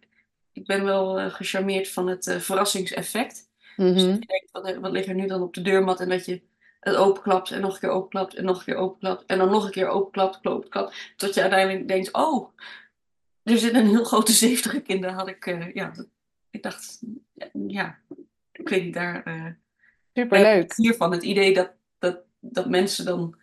[0.51, 3.49] ik ben wel uh, gecharmeerd van het verrassingseffect.
[3.75, 3.93] Mm -hmm.
[3.93, 5.99] Dus je denkt, wat, wat ligt er nu dan op de deurmat?
[5.99, 6.41] En dat je
[6.79, 9.23] het openklapt en nog een keer openklapt en nog een keer openklapt.
[9.25, 11.13] En dan nog een keer openklapt, klopt, klapt.
[11.15, 12.49] Tot je uiteindelijk denkt, oh,
[13.43, 15.01] er zit een heel grote in.
[15.01, 15.91] Daar had ik, uh, ja,
[16.49, 17.01] ik dacht,
[17.67, 17.99] ja,
[18.51, 19.27] ik weet niet, daar.
[19.27, 19.45] Uh,
[20.13, 20.73] Superleuk.
[20.75, 23.35] Hiervan het idee dat, dat, dat mensen dan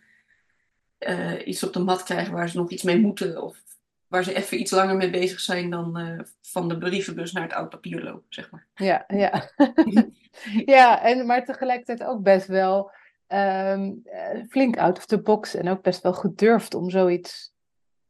[0.99, 3.43] uh, iets op de mat krijgen waar ze nog iets mee moeten.
[3.43, 3.63] Of
[4.07, 7.69] waar ze even iets langer mee bezig zijn dan van de brievenbus naar het oud
[7.69, 8.67] papier lopen, zeg maar.
[8.75, 9.51] Ja, ja.
[10.75, 12.91] ja en, maar tegelijkertijd ook best wel
[13.27, 14.03] um,
[14.49, 15.55] flink out of the box.
[15.55, 17.53] En ook best wel gedurfd om zoiets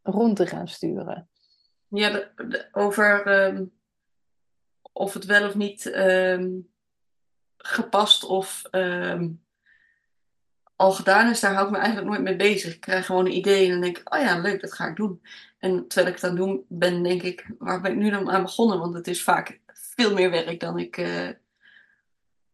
[0.01, 1.29] rond te gaan sturen.
[1.93, 3.71] Ja, de, over um,
[4.91, 6.69] of het wel of niet um,
[7.57, 9.41] gepast of um,
[10.75, 12.73] al gedaan is, daar hou ik me eigenlijk nooit mee bezig.
[12.73, 14.95] Ik krijg gewoon een idee en dan denk ik, oh ja, leuk, dat ga ik
[14.95, 15.21] doen.
[15.59, 18.31] En terwijl ik het aan het doen ben, denk ik, waar ben ik nu dan
[18.31, 18.79] aan begonnen?
[18.79, 21.27] Want het is vaak veel meer werk dan ik uh,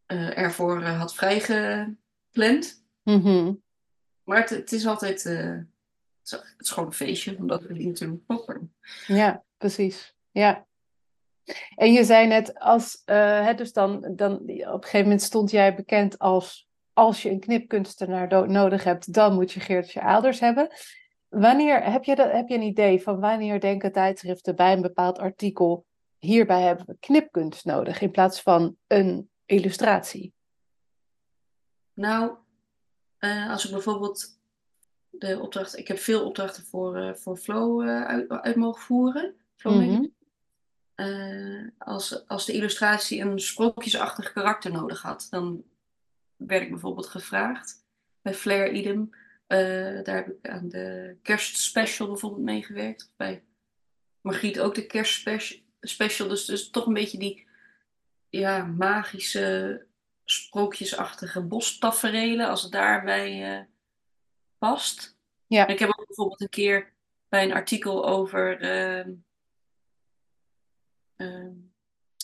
[0.07, 2.83] uh, ervoor uh, had vrijgepland.
[3.03, 3.61] Mm -hmm.
[4.23, 5.25] Maar het, het, is altijd
[6.31, 8.73] het is gewoon een feestje, omdat we die natuurlijk poppen.
[9.07, 10.15] Ja, precies.
[10.31, 10.65] Ja.
[11.75, 15.51] En je zei net, als, uh, hè, dus dan, dan op een gegeven moment stond
[15.51, 20.69] jij bekend als, als je een knipkunstenaar nodig hebt, dan moet je Geertje Aalders hebben.
[21.27, 25.19] Wanneer, heb je, dat, heb je een idee van wanneer denken tijdschriften bij een bepaald
[25.19, 25.85] artikel,
[26.17, 30.33] hierbij hebben we knipkunst nodig in plaats van een illustratie?
[31.93, 32.31] Nou,
[33.19, 34.36] uh, als ik bijvoorbeeld
[35.09, 39.35] de opdracht, ik heb veel opdrachten voor, uh, voor Flow uh, uit, uit, mogen voeren.
[39.55, 40.11] Flow mm
[40.95, 41.73] -hmm.
[41.77, 45.63] als, als de illustratie een sprookjesachtig karakter nodig had, dan
[46.35, 47.85] werd ik bijvoorbeeld gevraagd
[48.21, 49.09] bij Flair Idem.
[50.03, 53.11] daar heb ik aan de kerstspecial bijvoorbeeld meegewerkt.
[53.15, 53.43] Bij
[54.21, 56.27] Margriet ook de kerstspecial.
[56.27, 57.47] Dus, dus toch een beetje die
[58.29, 59.85] ja, magische
[60.25, 63.67] sprookjesachtige bostaferelen, als het daarbij
[64.69, 65.17] past.
[65.47, 65.67] Ja.
[65.67, 66.93] ik heb ook bijvoorbeeld een keer
[67.29, 68.61] bij een artikel over.
[68.61, 69.13] Uh,
[71.17, 71.51] uh,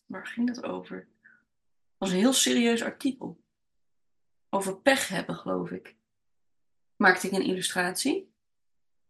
[0.05, 0.97] waar ging dat over?
[0.97, 3.41] Het was een heel serieus artikel.
[4.49, 5.95] Over pech hebben, geloof ik.
[6.95, 8.31] Maakte ik een illustratie.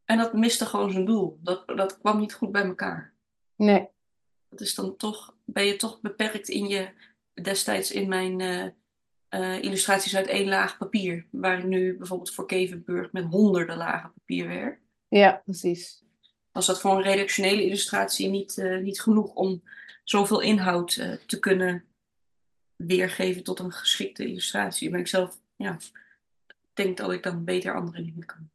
[0.05, 1.39] En dat miste gewoon zijn doel.
[1.41, 3.13] Dat, dat kwam niet goed bij elkaar.
[3.55, 3.87] Nee.
[4.49, 6.93] Dat is dan toch, ben je toch beperkt in je,
[7.33, 8.67] destijds in mijn uh,
[9.33, 11.25] uh, illustraties uit één laag papier.
[11.31, 14.79] Waar ik nu bijvoorbeeld voor Kevenburg met honderden lagen papier werk.
[15.07, 16.03] Ja, precies.
[16.51, 19.63] Was dat voor een redactionele illustratie niet, uh, niet genoeg om
[20.03, 21.85] zoveel inhoud uh, te kunnen
[22.75, 24.89] weergeven tot een geschikte illustratie?
[24.89, 25.77] Ben ik zelf, ja,
[26.73, 28.49] denk dat ik dan beter andere dingen kan.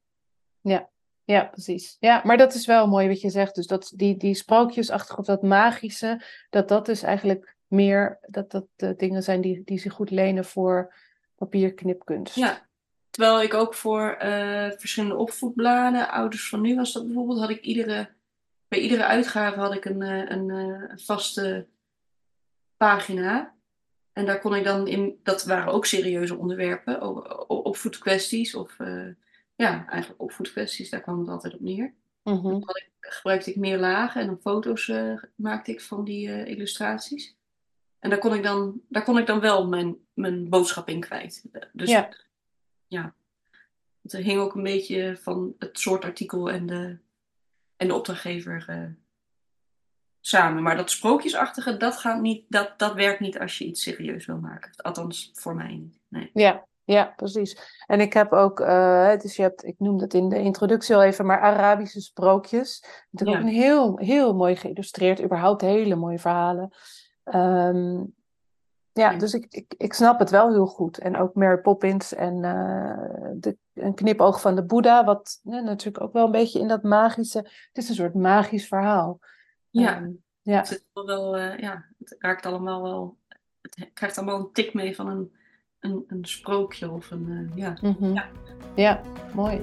[0.61, 0.89] Ja,
[1.25, 1.97] ja, precies.
[2.01, 3.55] Ja, maar dat is wel mooi wat je zegt.
[3.55, 8.67] Dus dat die, die sprookjesachtig of dat magische, dat dat is eigenlijk meer dat dat
[8.77, 10.95] de dingen zijn die, die zich goed lenen voor
[11.35, 12.35] papierknipkunst.
[12.35, 12.69] Ja,
[13.11, 17.61] terwijl ik ook voor uh, verschillende opvoedbladen, ouders van nu was dat bijvoorbeeld, had ik
[17.61, 18.11] iedere,
[18.69, 21.67] bij iedere uitgave had ik een, uh, een, vaste
[22.77, 23.57] pagina.
[24.13, 27.03] En daar kon ik dan in, dat waren ook serieuze onderwerpen,
[27.49, 28.77] opvoedkwesties of
[29.55, 31.95] ja, eigenlijk opvoedkwesties, daar kwam het altijd op neer.
[32.23, 32.51] Mm -hmm.
[32.51, 34.93] Dan gebruikte ik meer lagen en dan foto's
[35.35, 37.38] maakte ik van die illustraties.
[37.99, 41.45] En daar kon ik dan, daar kon ik dan wel mijn, mijn boodschap in kwijt.
[41.73, 42.09] Dus ja.
[42.87, 43.15] ja.
[44.03, 46.99] Het hing ook een beetje van het soort artikel en de,
[47.77, 48.85] en de opdrachtgever uh,
[50.21, 50.63] samen.
[50.63, 54.39] Maar dat sprookjesachtige, dat, gaat niet, dat, dat werkt niet als je iets serieus wil
[54.39, 54.71] maken.
[54.77, 55.99] Althans, voor mij niet.
[56.09, 56.31] Nee.
[56.33, 57.81] Ja, ja, precies.
[57.87, 61.03] En ik heb ook, uh, dus je hebt, ik noemde het in de introductie al
[61.03, 62.85] even, maar Arabische sprookjes.
[63.11, 63.47] Natuurlijk ja.
[63.47, 66.73] ook een heel, heel mooi geïllustreerd, überhaupt hele mooie verhalen.
[67.35, 68.17] Um,
[68.93, 70.99] ja, dus ik, ik, ik snap het wel heel goed.
[70.99, 76.05] En ook Mary Poppins en uh, de, een knipoog van de Boeddha, wat ja, natuurlijk
[76.05, 77.39] ook wel een beetje in dat magische.
[77.39, 79.19] Het is een soort magisch verhaal.
[79.71, 80.59] Ja, um, ja.
[80.59, 83.17] Het, wel, uh, ja, het raakt allemaal wel.
[83.61, 85.33] Het krijgt allemaal een tik mee van een,
[85.81, 87.27] een, een sprookje of een.
[87.29, 87.77] Uh, ja.
[87.81, 88.15] Mm -hmm.
[88.15, 88.29] ja.
[88.75, 89.01] ja,
[89.35, 89.63] mooi.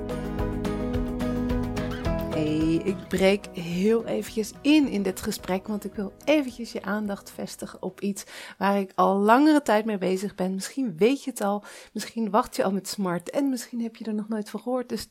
[2.36, 7.82] Ik breek heel eventjes in in dit gesprek, want ik wil eventjes je aandacht vestigen
[7.82, 8.24] op iets
[8.58, 10.54] waar ik al langere tijd mee bezig ben.
[10.54, 14.06] Misschien weet je het al, misschien wacht je al met smart en misschien heb je
[14.06, 14.90] er nog nooit van gehoord.
[14.90, 15.08] Dus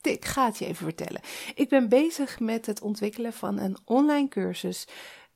[0.00, 1.20] ik ga het je even vertellen.
[1.54, 4.86] Ik ben bezig met het ontwikkelen van een online cursus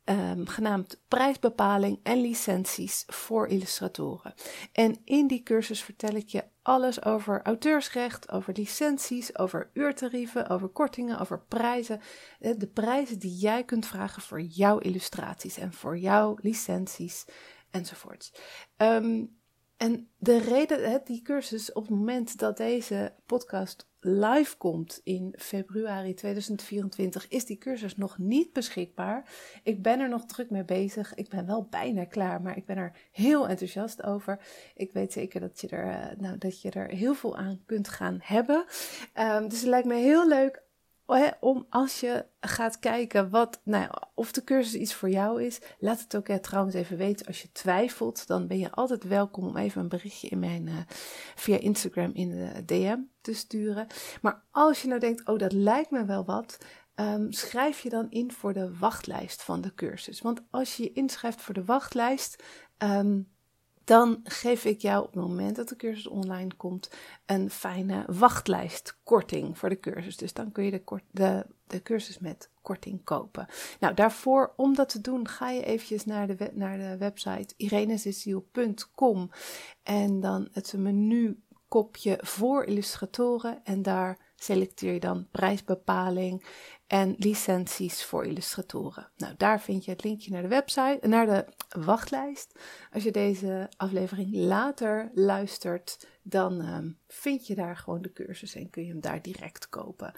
[0.04, 4.34] um, genaamd prijsbepaling en licenties voor illustratoren.
[4.72, 10.68] En in die cursus vertel ik je alles over auteursrecht, over licenties, over uurtarieven, over
[10.68, 12.00] kortingen, over prijzen.
[12.40, 17.24] Eh, de prijzen die jij kunt vragen voor jouw illustraties en voor jouw licenties
[17.70, 18.32] enzovoorts.
[18.76, 19.38] Um,
[19.76, 26.14] en de reden, die cursus, op het moment dat deze podcast live komt in februari
[26.14, 29.28] 2024, is die cursus nog niet beschikbaar.
[29.62, 31.14] Ik ben er nog druk mee bezig.
[31.14, 34.38] Ik ben wel bijna klaar, maar ik ben er heel enthousiast over.
[34.74, 37.88] Ik weet zeker dat je er, eh, nou, dat je er heel veel aan kunt
[37.88, 38.64] gaan hebben.
[39.18, 40.62] Um, dus het lijkt me heel leuk
[41.40, 46.00] om als je gaat kijken wat, nou, of de cursus iets voor jou is, laat
[46.00, 47.26] het ook hè, trouwens even weten.
[47.26, 50.78] Als je twijfelt, dan ben je altijd welkom om even een berichtje in mijn, uh,
[51.34, 53.86] via Instagram in de DM te sturen.
[54.22, 56.58] Maar als je nou denkt, oh dat lijkt me wel wat,
[56.94, 60.20] um, schrijf je dan in voor de wachtlijst van de cursus.
[60.20, 62.42] Want als je je inschrijft voor de wachtlijst,
[62.78, 63.32] um,
[63.84, 66.90] dan geef ik jou op het moment dat de cursus online komt
[67.26, 70.16] een fijne wachtlijstkorting voor de cursus.
[70.16, 73.46] Dus dan kun je de, de, de cursus met korting kopen.
[73.80, 79.30] Nou, daarvoor, om dat te doen, ga je eventjes naar de, naar de website irenesisiel.com
[79.82, 86.44] en dan het menu kopje voor illustratoren en daar selecteer je dan prijsbepaling
[86.86, 89.10] en licenties voor illustratoren.
[89.16, 91.44] Nou, daar vind je het linkje naar de website, naar de
[91.80, 92.58] wachtlijst.
[92.92, 98.70] Als je deze aflevering later luistert, dan ehm, vind je daar gewoon de cursus en
[98.70, 100.12] kun je hem daar direct kopen.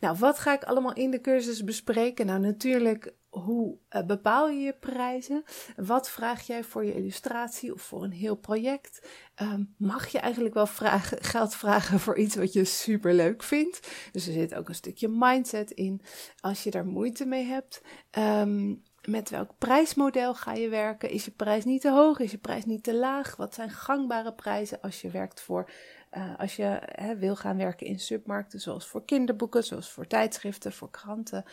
[0.00, 2.26] Nou, wat ga ik allemaal in de cursus bespreken?
[2.26, 5.44] Nou, natuurlijk hoe uh, bepaal je je prijzen?
[5.76, 9.08] Wat vraag jij voor je illustratie of voor een heel project?
[9.42, 13.88] Um, mag je eigenlijk wel vragen, geld vragen voor iets wat je super leuk vindt?
[14.12, 16.00] Dus er zit ook een stukje mindset in.
[16.40, 17.82] Als je daar moeite mee hebt,
[18.18, 21.10] um, met welk prijsmodel ga je werken?
[21.10, 22.18] Is je prijs niet te hoog?
[22.18, 23.36] Is je prijs niet te laag?
[23.36, 25.70] Wat zijn gangbare prijzen als je werkt voor,
[26.12, 30.72] uh, als je hè, wil gaan werken in submarkten, zoals voor kinderboeken, zoals voor tijdschriften,
[30.72, 31.44] voor kranten?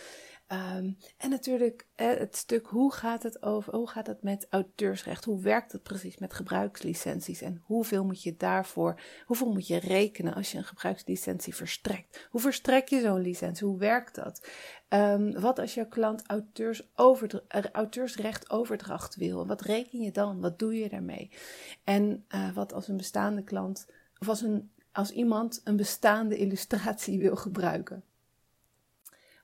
[0.52, 5.26] Um, en natuurlijk het stuk hoe gaat het over, hoe gaat het met auteursrecht?
[5.26, 7.42] Hoe werkt het precies met gebruikslicenties?
[7.42, 12.28] En hoeveel moet je daarvoor, hoeveel moet je rekenen als je een gebruikslicentie verstrekt?
[12.30, 13.68] Hoe verstrek je zo'n licentie?
[13.68, 14.50] Hoe werkt dat?
[14.90, 16.88] Um, wat als je klant auteurs
[17.72, 19.48] auteursrecht overdracht wil?
[19.48, 20.42] Wat reken je dan?
[20.42, 21.32] Wat doe je daarmee?
[21.84, 23.88] En uh, wat als een bestaande klant,
[24.20, 28.04] of als, een, als iemand een bestaande illustratie wil gebruiken?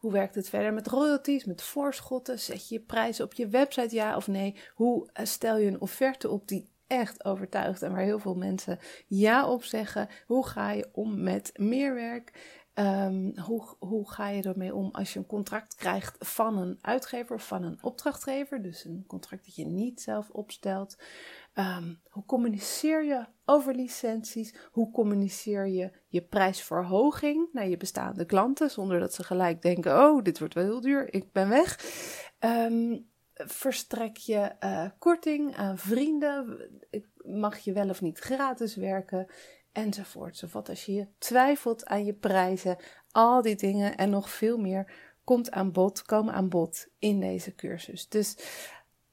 [0.04, 2.40] Hoe werkt het verder met royalties, met voorschotten?
[2.40, 4.56] Zet je je prijzen op je website ja of nee?
[4.74, 8.80] Hoe eh, stel je een offerte op die echt overtuigt en waar heel veel mensen
[9.08, 10.10] ja op zeggen?
[10.26, 12.32] Hoe ga je om met meerwerk?
[12.76, 17.36] Um, hoe, hoe ga je ermee om als je een contract krijgt van een uitgever
[17.36, 18.62] of van een opdrachtgever?
[18.62, 20.98] Dus een contract dat je niet zelf opstelt.
[21.54, 24.56] Um, hoe communiceer je over licenties?
[24.72, 30.24] Hoe communiceer je je prijsverhoging naar je bestaande klanten zonder dat ze gelijk denken: oh,
[30.24, 31.80] dit wordt wel heel duur, ik ben weg.
[32.40, 36.60] Um, verstrek je uh, korting aan vrienden?
[37.16, 39.28] Mag je wel of niet gratis werken?
[39.72, 40.52] Enzovoort.
[40.52, 42.78] Wat als je twijfelt aan je prijzen,
[43.12, 44.92] al die dingen en nog veel meer
[45.24, 48.10] komt aan bod, komen aan bod in deze cursus.
[48.10, 48.36] Dus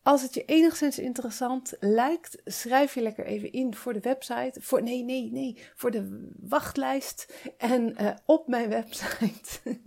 [0.03, 4.61] als het je enigszins interessant lijkt, schrijf je lekker even in voor de website.
[4.61, 7.35] Voor, nee, nee, nee, voor de wachtlijst.
[7.59, 9.61] En uh, op mijn website.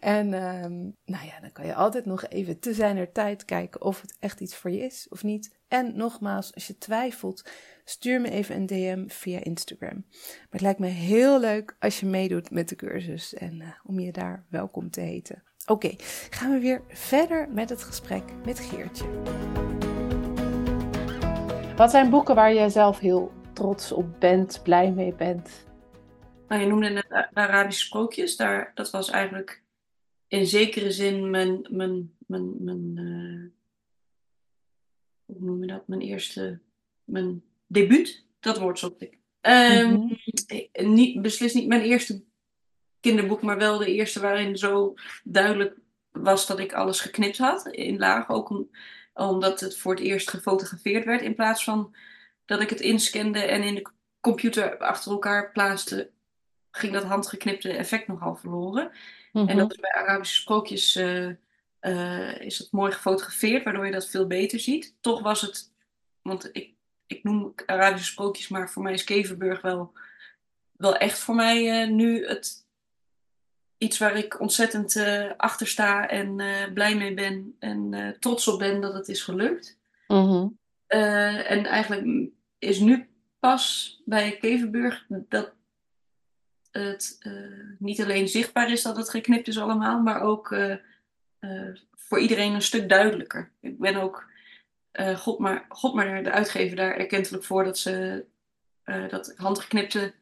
[0.00, 4.00] en um, nou ja, dan kan je altijd nog even te zijner tijd kijken of
[4.00, 5.54] het echt iets voor je is of niet.
[5.68, 7.50] En nogmaals, als je twijfelt,
[7.84, 10.04] stuur me even een DM via Instagram.
[10.08, 14.00] Maar het lijkt me heel leuk als je meedoet met de cursus en uh, om
[14.00, 15.42] je daar welkom te heten.
[15.68, 15.94] Oké,
[16.30, 19.04] gaan we weer verder met het gesprek met Geertje.
[21.76, 25.66] Wat zijn boeken waar je zelf heel trots op bent, blij mee bent?
[26.48, 28.36] Nou, je noemde net de Arabische sprookjes.
[28.36, 29.62] Daar, dat was eigenlijk
[30.28, 33.50] in zekere zin mijn, mijn, mijn, mijn uh,
[35.24, 35.88] hoe noem je dat?
[35.88, 36.58] Mijn eerste,
[37.04, 38.24] mijn debuut.
[38.40, 39.18] Dat woord zocht ik.
[39.40, 40.18] Um, mm
[40.72, 40.94] -hmm.
[40.94, 42.24] niet, beslist niet mijn eerste
[43.00, 45.76] kinderboek, maar wel de eerste waarin zo duidelijk
[46.12, 48.28] was dat ik alles geknipt had in laag.
[48.28, 48.64] Ook
[49.14, 51.94] omdat het voor het eerst gefotografeerd werd in plaats van
[52.44, 56.10] dat ik het inscande en in de computer achter elkaar plaatste,
[56.70, 58.90] ging dat handgeknipte effect nogal verloren.
[59.32, 59.56] En mhm.
[59.56, 61.30] dat is bij Arabische sprookjes uh,
[61.80, 64.94] uh, is het mooi gefotografeerd, waardoor je dat veel beter ziet.
[65.00, 65.72] Toch was het,
[66.22, 66.74] want ik,
[67.06, 69.92] ik noem Arabische sprookjes, maar voor mij is Keverburg wel,
[70.72, 72.65] wel echt voor mij uh, nu het,
[73.78, 78.48] iets waar ik ontzettend uh, achter sta en uh, blij mee ben en uh, trots
[78.48, 79.78] op ben dat het is gelukt.
[80.06, 83.08] Mm en eigenlijk is nu
[83.38, 85.52] pas bij Kevenburg dat
[86.70, 87.18] het
[87.78, 90.56] niet alleen zichtbaar is dat het geknipt is allemaal, maar ook
[91.94, 93.50] voor iedereen een stuk duidelijker.
[93.60, 94.30] Ik ben ook,
[95.16, 98.24] God, maar, God maar de uitgever daar erkentelijk voor dat ze
[98.84, 100.14] dat handgeknipte,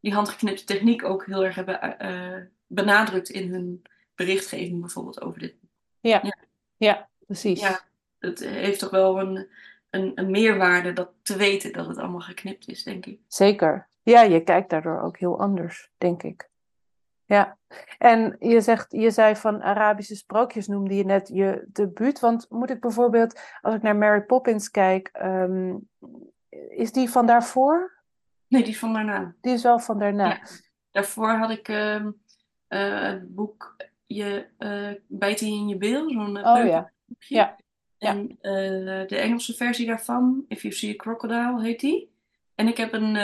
[0.00, 1.80] die handgeknipte techniek ook heel erg hebben
[2.74, 3.82] benadrukt in hun
[4.14, 5.54] berichtgeving bijvoorbeeld over dit.
[6.00, 6.36] Ja, ja.
[6.76, 7.60] ja precies.
[7.60, 7.80] Ja,
[8.18, 9.48] het heeft toch wel een,
[9.90, 13.18] een, een meerwaarde dat te weten dat het allemaal geknipt is, denk ik.
[13.28, 13.86] Zeker.
[14.02, 16.48] Ja, je kijkt daardoor ook heel anders, denk ik.
[17.26, 17.56] Ja,
[17.98, 22.20] en je, zegt, je zei van Arabische sprookjes noemde je net je debuut.
[22.20, 25.88] Want moet ik bijvoorbeeld, als ik naar Mary Poppins kijk, um,
[26.68, 27.92] is die van daarvoor?
[28.48, 29.34] Nee, die is van daarna.
[29.40, 30.28] Die is wel van daarna.
[30.28, 30.40] Ja.
[30.90, 32.10] Daarvoor had ik um, uh,
[32.68, 36.92] het boek je, uh, Bijten in je bil, zo'n uh, oh, ja.
[37.18, 37.56] ja.
[37.98, 38.38] En
[39.06, 42.12] de Engelse versie daarvan, If You See a Crocodile, heet die.
[42.54, 43.14] En ik heb een,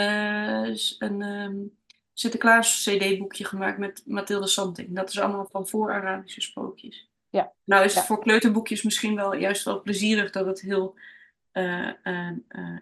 [0.99, 1.77] een um,
[2.13, 4.97] Sinterklaas CD-boekje gemaakt met Mathilde Santing.
[4.97, 7.09] Dat is allemaal van voor Arabische sprookjes.
[7.31, 7.53] Ja.
[7.65, 8.07] Nou is het ja.
[8.07, 10.95] voor kleuterboekjes misschien wel juist wel plezierig dat het heel
[11.53, 11.91] uh,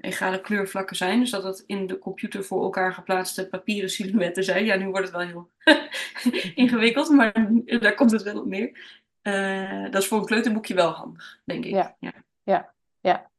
[0.01, 1.21] egale kleurvlakken zijn.
[1.21, 4.65] Dus dat het in de computer voor elkaar geplaatste papieren silhouetten zijn.
[4.65, 5.51] Ja, nu wordt het wel heel
[6.55, 7.33] ingewikkeld, maar
[7.81, 8.99] daar komt het wel op neer.
[9.91, 11.71] dat is voor een kleuterboekje wel handig, denk ik.
[11.71, 12.13] Ja, ja,
[12.43, 12.73] ja.
[13.01, 13.31] ja.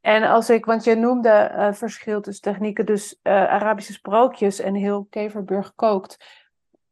[0.00, 5.74] En als ik, want je noemde verschil tussen technieken, dus Arabische sprookjes en heel Keverburg
[5.74, 6.44] kookt.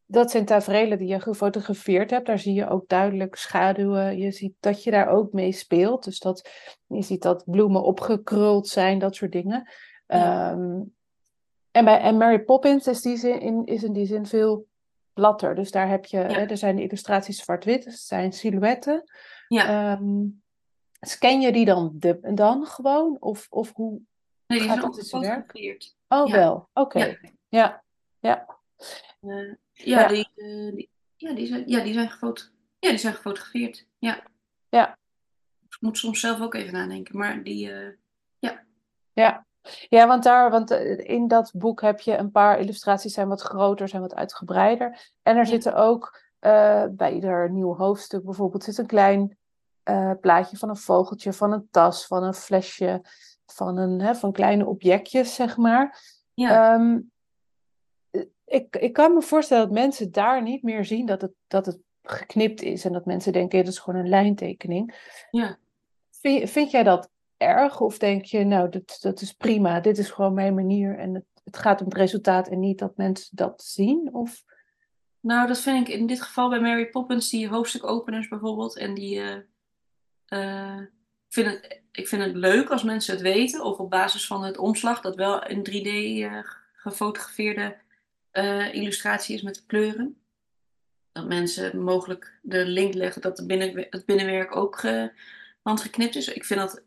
[0.06, 2.26] Dat zijn tafereelen die je gefotografeerd hebt.
[2.26, 4.18] Daar zie je ook duidelijk schaduwen.
[4.18, 6.04] Je ziet dat je daar ook mee speelt.
[6.04, 6.50] Dus dat,
[6.86, 9.70] je ziet dat bloemen opgekruld zijn, dat soort dingen.
[10.06, 10.52] Ja.
[10.52, 10.94] Um,
[11.70, 14.66] en, bij, en Mary Poppins is, die zin, in, is in die zin veel
[15.12, 15.54] platter.
[15.54, 16.26] Dus daar heb je, ja.
[16.26, 19.02] hè, er zijn de illustraties zwart-wit, het zijn silhouetten.
[19.48, 19.92] Ja.
[19.92, 20.42] Um,
[21.00, 23.16] scan je die dan, de, dan gewoon?
[23.20, 24.00] Of, of hoe
[24.46, 25.52] nee, die gaat dat in zijn werk?
[26.08, 26.34] Oh, ja.
[26.34, 26.68] wel.
[26.72, 26.96] Oké.
[26.96, 27.36] Okay.
[27.48, 27.82] Ja.
[28.18, 28.46] Ja.
[29.20, 30.08] Uh, ja, ja.
[30.08, 33.86] Die, uh, die, ja, die zijn, ja, die zijn, gefot ja, die zijn gefotografeerd.
[33.98, 34.22] Ja.
[34.68, 34.98] Ja.
[35.68, 37.88] Ik moet soms zelf ook even nadenken, maar die, uh,
[38.38, 38.64] ja.
[39.12, 39.46] Ja.
[39.88, 40.70] Ja, want, daar, want
[41.00, 45.12] in dat boek heb je een paar illustraties zijn wat groter, zijn wat uitgebreider.
[45.22, 45.44] En er ja.
[45.44, 46.22] zitten ook
[46.90, 49.38] bij ieder nieuw hoofdstuk bijvoorbeeld zit een klein
[49.84, 53.02] uh, plaatje van een vogeltje, van een tas, van een flesje,
[53.46, 56.02] van, een, hè, van kleine objectjes, zeg maar.
[56.34, 56.74] Ja.
[56.74, 57.12] Um,
[58.54, 61.78] ik, ik kan me voorstellen dat mensen daar niet meer zien dat het, dat het
[62.02, 64.94] geknipt is en dat mensen denken, het is gewoon een lijntekening.
[65.30, 65.58] Ja.
[66.10, 70.10] Vind, vind jij dat erg of denk je, nou, dat, dat is prima, dit is
[70.10, 73.62] gewoon mijn manier en het, het gaat om het resultaat en niet dat mensen dat
[73.62, 74.14] zien?
[74.14, 74.44] Of...
[75.20, 79.16] Nou, dat vind ik in dit geval bij Mary Poppins, die hoofdstukopeners bijvoorbeeld en die...
[79.16, 79.36] Uh
[80.28, 80.80] uh,
[81.28, 84.58] vind het, ik vind het leuk als mensen het weten, of op basis van het
[84.58, 87.76] omslag, dat wel een 3D uh, eh, gefotografeerde
[88.34, 90.18] uh, illustratie is met kleuren.
[91.12, 94.82] Dat mensen mogelijk de link leggen dat de binnen, het binnenwerk ook
[95.62, 96.28] handgeknipt is.
[96.28, 96.82] Ik vind dat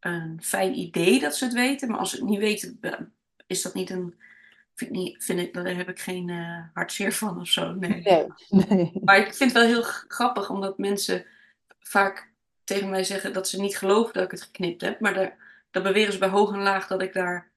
[0.00, 2.80] een fijn idee dat ze het weten, maar als ze het niet weten,
[3.46, 4.14] is dat niet een.
[4.74, 7.74] Vind, niet, vind ik, daar heb ik geen uh, hartzeer van of zo.
[7.74, 8.02] Nee.
[8.48, 8.92] Nee, nee.
[9.04, 11.24] Maar ik vind het wel heel grappig, omdat mensen
[11.80, 12.32] vaak
[12.64, 15.00] tegen mij zeggen dat ze niet geloven dat ik het geknipt heb.
[15.00, 15.36] Maar daar,
[15.70, 17.50] dan beweren ze bij hoog en laag dat ik daar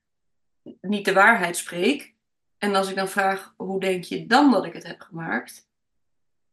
[0.82, 2.14] niet de waarheid spreek.
[2.62, 5.68] En als ik dan vraag, hoe denk je dan dat ik het heb gemaakt?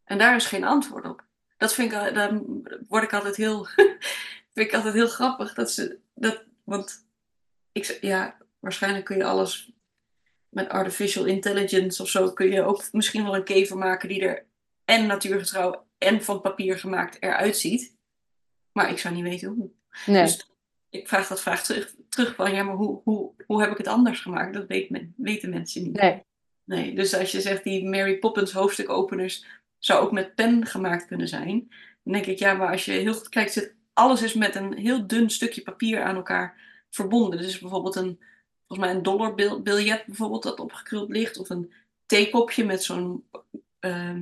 [0.04, 1.24] En daar is geen antwoord op.
[1.56, 3.64] Dat vind ik, dan word ik altijd heel,
[4.54, 5.54] vind ik altijd heel grappig.
[5.54, 7.06] Dat ze, dat, want
[7.72, 9.72] ik, ja, waarschijnlijk kun je alles
[10.48, 14.46] met artificial intelligence of zo, kun je ook misschien wel een kever maken die er
[14.84, 17.96] en natuurgetrouw en van papier gemaakt eruit ziet.
[18.72, 19.70] Maar ik zou niet weten hoe.
[20.06, 20.22] Nee.
[20.22, 20.50] Dus
[20.90, 23.86] ik vraag dat vraag terug, terug van, ja, maar hoe, hoe, hoe heb ik het
[23.86, 24.54] anders gemaakt?
[24.54, 26.00] Dat weet men, weten mensen niet.
[26.00, 26.22] Nee.
[26.64, 26.94] nee.
[26.94, 29.44] Dus als je zegt, die Mary Poppins hoofdstukopeners
[29.78, 31.68] zou ook met pen gemaakt kunnen zijn.
[32.02, 34.72] Dan denk ik, ja, maar als je heel goed kijkt, zit, alles is met een
[34.72, 36.56] heel dun stukje papier aan elkaar
[36.90, 37.38] verbonden.
[37.38, 38.20] Dus bijvoorbeeld een,
[38.66, 41.38] volgens mij een dollarbiljet bijvoorbeeld dat opgekruld ligt.
[41.38, 41.72] Of een
[42.06, 43.24] theekopje met zo'n...
[43.80, 44.20] Uh,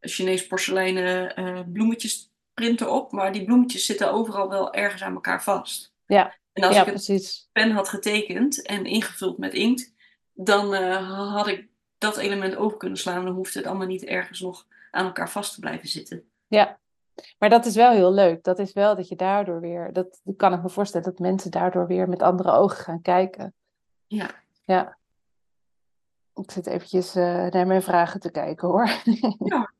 [0.00, 5.42] Chinees porseleinen uh, bloemetjes printen op, maar die bloemetjes zitten overal wel ergens aan elkaar
[5.42, 5.92] vast.
[6.06, 7.48] Ja, en als ja, ik precies.
[7.52, 9.94] pen had getekend en ingevuld met inkt,
[10.32, 13.24] dan uh, had ik dat element over kunnen slaan.
[13.24, 16.24] Dan hoeft het allemaal niet ergens nog aan elkaar vast te blijven zitten.
[16.46, 16.78] Ja,
[17.38, 18.44] maar dat is wel heel leuk.
[18.44, 21.86] Dat is wel dat je daardoor weer, dat kan ik me voorstellen, dat mensen daardoor
[21.86, 23.54] weer met andere ogen gaan kijken.
[24.06, 24.30] Ja.
[24.64, 24.96] Ja.
[26.34, 28.88] Ik zit eventjes uh, naar mijn vragen te kijken hoor.
[29.38, 29.74] Ja.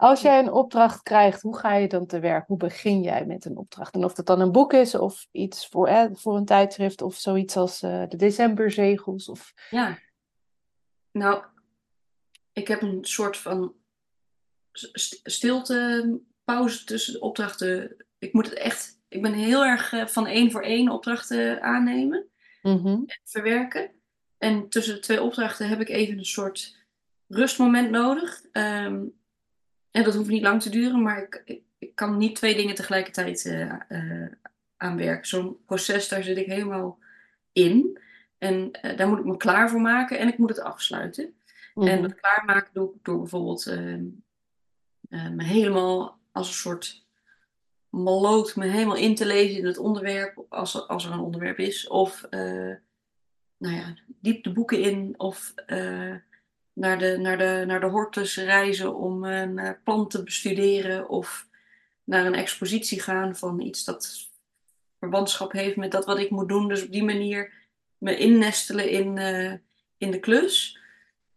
[0.00, 2.46] Als jij een opdracht krijgt, hoe ga je dan te werk?
[2.46, 3.94] Hoe begin jij met een opdracht?
[3.94, 7.14] En of dat dan een boek is of iets voor, eh, voor een tijdschrift of
[7.14, 9.28] zoiets als uh, de decemberzegels?
[9.28, 9.52] Of...
[9.70, 9.98] Ja,
[11.10, 11.44] nou,
[12.52, 13.74] ik heb een soort van
[15.22, 18.04] stilte, pauze tussen de opdrachten.
[18.18, 22.28] Ik moet het echt, ik ben heel erg uh, van één voor één opdrachten aannemen
[22.62, 23.04] mm -hmm.
[23.06, 23.90] en verwerken.
[24.36, 26.76] En tussen de twee opdrachten heb ik even een soort
[27.26, 28.42] rustmoment nodig.
[28.52, 29.17] Um,
[29.90, 33.44] en dat hoeft niet lang te duren, maar ik, ik, kan niet twee dingen tegelijkertijd
[33.44, 34.26] uh, uh,
[34.76, 35.26] aanwerken.
[35.26, 36.98] Zo'n proces, daar zit ik helemaal
[37.52, 38.00] in.
[38.38, 41.34] En uh, daar moet ik me klaar voor maken en ik moet het afsluiten.
[41.74, 41.92] Mm-hmm.
[41.92, 44.04] En dat klaarmaken doe ik door bijvoorbeeld ehm,
[45.08, 47.06] me helemaal als een soort
[47.88, 51.58] maloot me helemaal in te lezen in het onderwerp, als er, als er een onderwerp
[51.58, 51.88] is.
[51.88, 55.14] Of nou ja, diep de boeken in.
[55.16, 55.54] Of
[56.78, 61.48] naar de, naar de, naar de hortus reizen om een uh, plant te bestuderen of
[62.04, 64.30] naar een expositie gaan van iets dat
[64.98, 66.68] verwantschap heeft met dat wat ik moet doen.
[66.68, 67.52] Dus op die manier
[67.98, 69.52] me innestelen in, uh,
[69.96, 70.78] in de klus.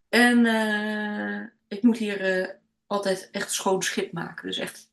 [0.09, 2.55] En uh, ik moet hier
[2.87, 4.47] altijd echt schoon schip maken.
[4.47, 4.89] Dus echt,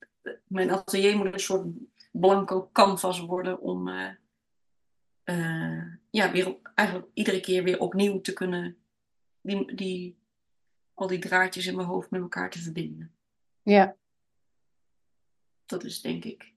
[0.46, 1.66] mijn atelier moet een soort
[2.12, 3.90] blanco canvas worden om
[6.10, 8.76] ja, weer eigenlijk iedere keer weer opnieuw te kunnen
[9.40, 10.17] die, die
[10.98, 13.14] al die draadjes in mijn hoofd met elkaar te verbinden.
[13.62, 13.96] Ja.
[15.66, 16.52] Dat is denk ik.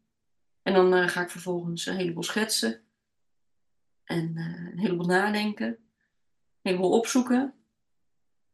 [0.61, 2.81] En dan eh, ga ik vervolgens een heleboel schetsen.
[4.03, 5.67] En eh, een heleboel nadenken.
[5.67, 5.77] Een
[6.61, 7.53] heleboel opzoeken.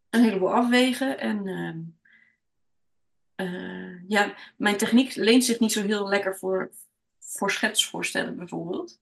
[0.10, 1.20] Een heleboel afwegen.
[1.20, 1.80] En ehm,
[3.36, 6.72] eh, ja, mijn techniek leent zich niet zo heel lekker voor,
[7.20, 9.00] voor schetsvoorstellen bijvoorbeeld.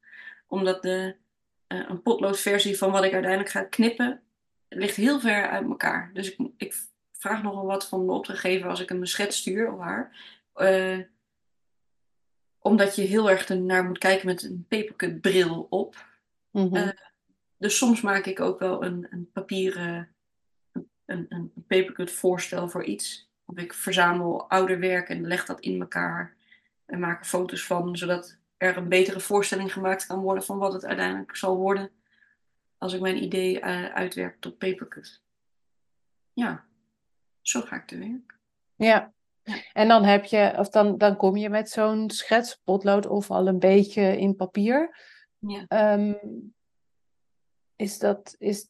[0.48, 1.16] Omdat de,
[1.68, 4.25] een potloodversie van wat ik uiteindelijk ga knippen
[4.76, 6.10] ligt heel ver uit elkaar.
[6.14, 6.76] Dus ik, ik
[7.12, 10.16] vraag nogal wat van de opdrachtgever als ik hem een schets stuur of haar.
[10.56, 11.00] Uh,
[12.60, 16.06] omdat je heel erg naar moet kijken met een papercut bril op.
[16.52, 16.94] Mm
[17.58, 20.16] dus soms maak ik ook wel een, een papieren,
[21.06, 23.30] een, een papercut voorstel voor iets.
[23.46, 26.36] Of ik verzamel ouder werk en leg dat in elkaar
[26.86, 30.74] en maak er foto's van, zodat er een betere voorstelling gemaakt kan worden van wat
[30.74, 31.92] het uiteindelijk zal worden
[32.86, 35.22] als ik mijn idee uh, uitwerk tot papercut.
[36.34, 36.66] Ja,
[37.42, 38.38] zo ga ik te werk.
[38.76, 39.14] Ja.
[39.44, 39.56] ja.
[39.74, 43.48] En dan heb je, of dan, dan kom je met zo'n schets, potlood of al
[43.48, 44.98] een beetje in papier.
[45.40, 45.94] Ja.
[45.94, 46.54] Um,
[47.76, 48.70] is, dat, is,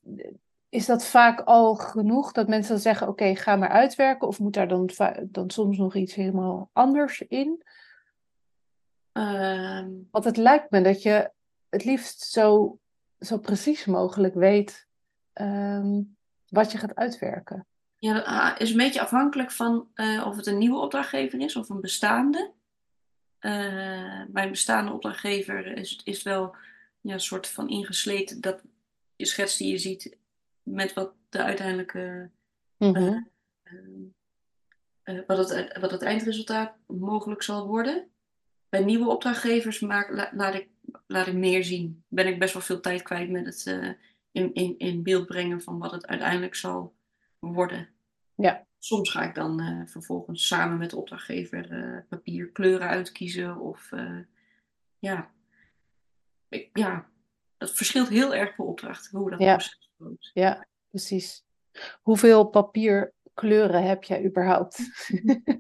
[0.70, 4.28] is dat vaak al genoeg dat mensen dan zeggen: Oké, ga maar uitwerken?
[4.28, 4.90] Of moet daar dan,
[5.22, 7.64] dan soms nog iets helemaal anders in?
[9.14, 10.08] Um...
[10.12, 11.32] Want het lijkt me dat je
[11.70, 12.80] het liefst zo
[13.20, 14.88] zo precies mogelijk weet
[15.34, 16.02] ehm,
[16.50, 17.66] wat je gaat uitwerken.
[17.98, 21.56] Ja, dat ah, is een beetje afhankelijk van uh, of het een nieuwe opdrachtgever is
[21.56, 22.52] of een bestaande.
[23.40, 26.56] Uh, bij een bestaande opdrachtgever is, is wel
[27.02, 28.62] ja, een soort van ingesleten dat
[29.16, 30.18] je schets die je ziet
[30.64, 32.30] met wat de uiteindelijke.
[32.78, 33.20] Uh,
[35.28, 38.10] wat, het, wat het eindresultaat mogelijk zal worden.
[38.70, 40.70] Bij nieuwe opdrachtgevers maak, laat ik
[41.08, 42.04] laat ik meer zien.
[42.08, 43.90] Ben ik best wel veel tijd kwijt met het uh,
[44.32, 46.96] in, in, in beeld brengen van wat het uiteindelijk zal
[47.40, 47.90] worden.
[48.36, 48.66] Ja.
[48.80, 53.58] Soms ga ik dan uh, vervolgens samen met de opdrachtgever uh, papier kleuren uitkiezen.
[53.58, 53.90] Of
[55.00, 55.32] ja.
[56.50, 57.10] Ik, ja,
[57.58, 59.54] dat verschilt heel erg per opdracht hoe dat ja.
[59.56, 60.32] proces loopt.
[60.34, 61.44] Ja, precies.
[62.02, 64.78] Hoeveel papierkleuren heb jij überhaupt?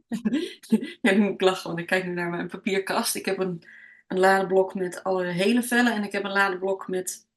[1.01, 3.15] ja, nu moet ik lachen, want ik kijk nu naar mijn papierkast.
[3.15, 3.63] Ik heb een
[4.07, 7.27] een ladeblok met alle hele vellen en ik heb een ladeblok met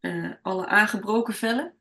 [0.00, 1.74] uh, alle aangebroken vellen.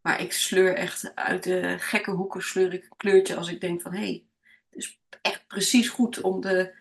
[0.00, 3.80] Maar ik sleur echt uit de gekke hoeken sleur ik een kleurtje als ik denk
[3.80, 4.24] van hé, hey,
[4.70, 6.74] het is echt precies goed om de,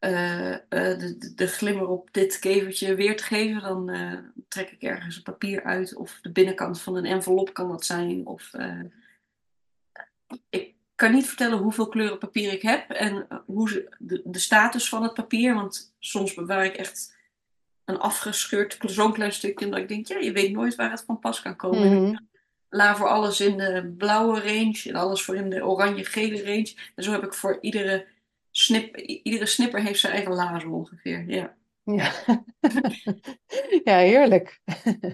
[0.00, 3.62] uh, uh, de, de, glimmer op dit kevertje weer te geven.
[3.62, 3.90] Dan
[4.48, 8.26] trek ik ergens een papier uit of de binnenkant van een envelop kan dat zijn.
[8.26, 8.50] Of,
[10.48, 10.74] ik
[11.04, 14.88] kan niet vertellen hoeveel kleuren papier ik heb en eh, hoe ze, de, de status
[14.88, 15.54] van het papier.
[15.54, 17.16] Want soms bewaar ik echt
[17.84, 19.64] een afgescheurd zo'n klein stukje.
[19.64, 22.02] En dat ik denk, ja, je weet nooit waar het van pas kan komen.
[22.02, 22.32] Mm
[22.68, 26.74] La voor alles in de blauwe range en alles voor in de oranje-gele range.
[26.94, 28.06] En zo heb ik voor iedere,
[28.50, 31.24] snip, iedere snipper heeft zijn eigen la zo ongeveer.
[31.28, 32.12] Ja, ja.
[33.90, 34.60] ja heerlijk.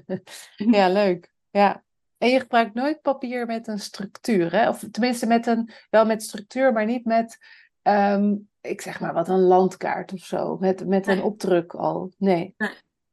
[0.76, 1.32] ja, leuk.
[1.51, 1.84] Ja.
[2.20, 4.68] En je gebruikt nooit papier met een structuur, hè?
[4.68, 7.38] Of tenminste met een, wel met structuur, maar niet met,
[7.82, 10.56] ehm, ik zeg maar wat, een landkaart of zo.
[10.56, 12.12] Met, met een opdruk al.
[12.18, 12.54] Nee.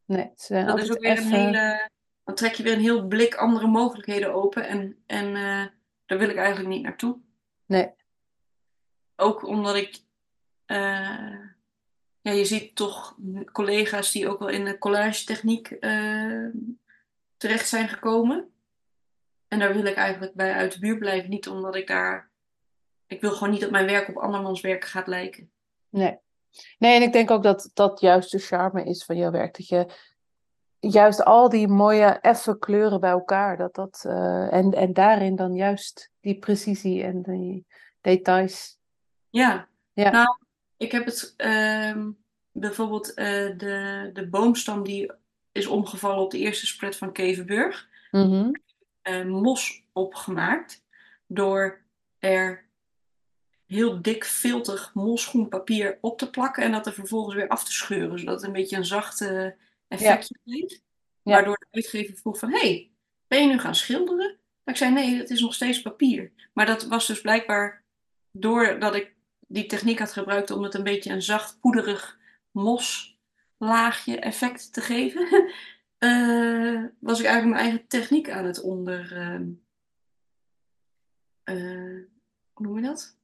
[0.06, 0.32] Nee.
[0.48, 1.90] nee dat is ook weer een hele...
[2.24, 4.68] Dan trek je weer een heel blik andere mogelijkheden open.
[4.68, 5.66] En, en uh,
[6.06, 7.20] daar wil ik eigenlijk niet naartoe.
[7.66, 7.92] Nee.
[9.16, 10.00] Ook omdat ik...
[10.66, 11.40] Uh,
[12.22, 13.18] ja, je ziet toch
[13.52, 16.50] collega's die ook wel in de collage techniek uh,
[17.38, 18.52] terecht zijn gekomen.
[19.48, 21.30] En daar wil ik eigenlijk bij uit de buurt blijven.
[21.30, 22.30] Niet omdat ik daar.
[23.08, 25.52] Ik wil gewoon niet dat mijn werk op andermans werk gaat lijken.
[25.90, 26.18] Nee.
[26.78, 29.58] Nee, en ik denk ook dat dat juist de charme is van jouw werk.
[29.58, 29.86] Dat je
[30.80, 33.58] juist al die mooie, effe kleuren bij elkaar.
[33.58, 37.66] Dat dat, uh, en, en daarin dan juist die precisie en die
[38.02, 38.78] details.
[39.30, 40.12] Ja, ja.
[40.12, 40.38] nou,
[40.78, 42.06] ik heb het uh,
[42.52, 43.16] bijvoorbeeld uh,
[43.58, 45.12] de, de boomstam die
[45.52, 47.88] is omgevallen op de eerste spread van Kevenburg.
[48.12, 48.66] Mm
[49.10, 50.84] uh, mos opgemaakt
[51.28, 51.82] door
[52.20, 52.66] er
[53.66, 57.72] heel dik filtig mosgroen papier op te plakken en dat er vervolgens weer af te
[57.72, 59.56] scheuren, zodat het een beetje een zachte
[59.88, 60.82] effectje heeft.
[61.22, 61.34] Ja.
[61.34, 62.92] Waardoor de uitgever vroeg van, hey,
[63.28, 64.38] ben je nu gaan schilderen?
[64.64, 66.32] Maar ik zei, nee, het is nog steeds papier.
[66.54, 67.84] Maar dat was dus blijkbaar
[68.32, 69.16] doordat ik
[69.48, 72.18] die techniek had gebruikt om het een beetje een zacht, poederig
[72.52, 75.28] moslaagje effect te geven,
[76.00, 79.12] uh, was ik eigenlijk mijn eigen techniek aan het onder.
[79.12, 79.40] Uh,
[81.56, 82.04] uh,
[82.54, 83.16] hoe noem je dat?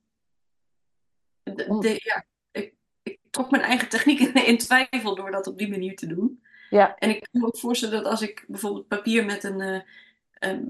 [1.43, 5.95] De, ja, ik, ik, trok mijn eigen techniek in, twijfel door dat op die manier
[5.95, 6.43] te doen.
[6.69, 6.95] Ja.
[6.97, 9.83] En ik kan me ook voorstellen dat als ik bijvoorbeeld papier met een,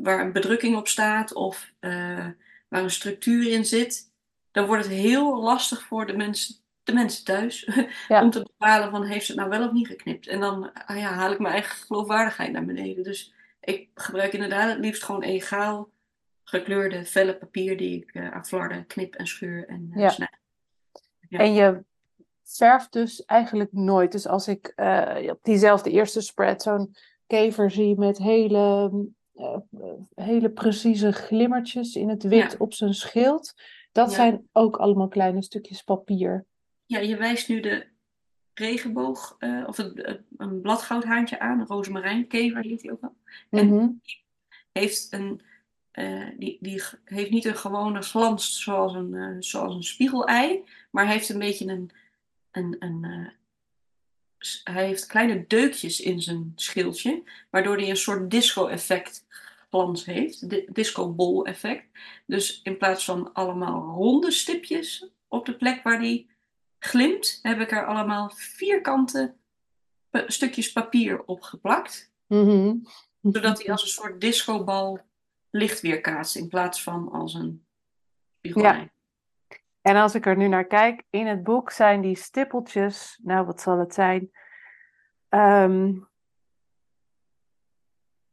[0.03, 4.11] waar een bedrukking op staat of waar een structuur in zit,
[4.51, 7.69] dan wordt het heel lastig voor de mensen de mensen thuis.
[8.07, 8.21] Ja.
[8.21, 10.27] om te bepalen van heeft ze het nou wel of niet geknipt.
[10.27, 13.03] En dan ah ja, haal ik mijn eigen geloofwaardigheid naar beneden.
[13.03, 15.89] Dus ik gebruik inderdaad het liefst gewoon egaal
[16.43, 20.29] gekleurde vellen papier die ik uh, aan flarden knip en scheur en uh, Ja.
[21.29, 21.39] Ja.
[21.39, 21.83] En je
[22.43, 24.11] verft dus eigenlijk nooit.
[24.11, 26.95] Dus als ik eh, op diezelfde eerste spread zo'n
[27.27, 28.91] kever zie met hele,
[30.15, 32.57] hele precieze glimmertjes in het wit Ja.
[32.57, 33.53] op zijn schild.
[33.91, 36.45] Dat zijn ook allemaal kleine stukjes papier.
[36.85, 37.85] Ja, je wijst nu de
[38.53, 43.11] regenboog, eh, of het- een bladgoudhaantje aan, een rozemarijnkever heet die ook.
[43.49, 43.87] En Mhm.
[44.71, 45.41] heeft een,
[45.91, 51.07] eh, die, die heeft niet een gewone glans zoals een, eh, zoals een spiegelei, maar
[51.07, 51.91] heeft een beetje een,
[52.51, 53.31] een, een
[54.63, 59.25] hij heeft kleine deukjes in zijn schildje, waardoor hij een soort disco-effect
[59.69, 61.85] glans heeft, di- disco-bol-effect.
[62.25, 66.29] Dus in plaats van allemaal ronde stipjes op de plek waar die
[66.83, 69.35] glimt, heb ik er allemaal vierkante
[70.09, 72.75] pa- stukjes papier op geplakt Mhm.
[73.21, 74.99] zodat hij als een soort discobal
[75.49, 77.65] licht weerkaatst in plaats van als een
[78.37, 78.89] spiegelei.
[79.81, 83.61] En als ik er nu naar kijk, in het boek zijn die stippeltjes, nou wat
[83.61, 84.31] zal het zijn?
[85.29, 85.91] Ehm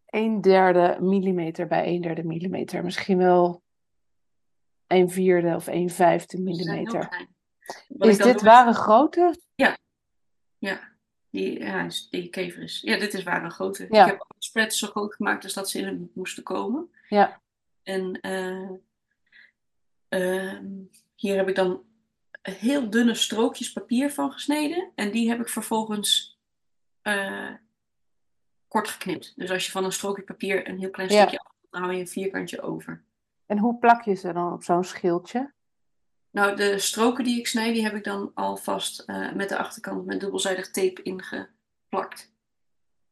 [0.07, 2.85] een derde millimeter bij een derde millimeter.
[2.85, 3.63] Misschien wel
[4.87, 7.29] een vierde of een vijfde millimeter.
[7.89, 9.35] Wat Is dit ware grootte?
[9.55, 10.81] Ja,
[11.31, 12.81] die, ja, die kever is.
[12.81, 13.87] Ja, dit is ware grootte.
[13.91, 14.05] Ja.
[14.05, 16.91] Ik heb alle spreads zo groot gemaakt als dat ze in het boek moesten komen.
[17.09, 17.41] Ja.
[17.83, 18.71] En eh,
[20.09, 20.67] ehm,
[21.15, 21.83] hier heb ik dan
[22.43, 24.91] heel dunne strookjes papier van gesneden.
[24.95, 26.39] En die heb ik vervolgens
[27.03, 27.53] eh,
[28.69, 29.33] kort geknipt.
[29.37, 31.21] Dus als je van een strookje papier een heel klein Ja.
[31.21, 33.03] stukje af, dan hou je een vierkantje over.
[33.47, 35.53] En hoe plak je ze dan op zo'n schildje?
[36.31, 40.07] Nou, de stroken die ik snij, die heb ik dan alvast eh met de achterkant
[40.07, 42.33] met dubbelzijdig tape ingeplakt.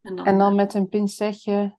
[0.01, 1.77] En dan, En dan met een pincetje.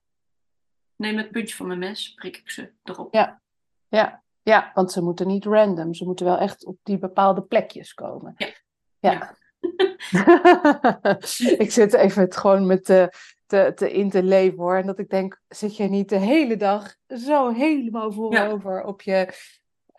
[0.96, 3.14] neem het puntje van mijn mes, prik ik ze erop.
[3.14, 3.40] Ja.
[3.88, 5.94] Ja, ja, want ze moeten niet random.
[5.94, 8.34] Ze moeten wel echt op die bepaalde plekjes komen.
[8.36, 8.54] Ja.
[8.98, 9.36] Ja.
[11.64, 13.12] ik zit even het gewoon met te,
[13.46, 14.76] te, te in te leven hoor.
[14.76, 19.28] En dat ik denk, zit je niet de hele dag zo helemaal voorover op je...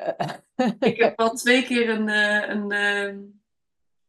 [0.80, 3.16] Ik heb al twee keer een, eh, een, eh,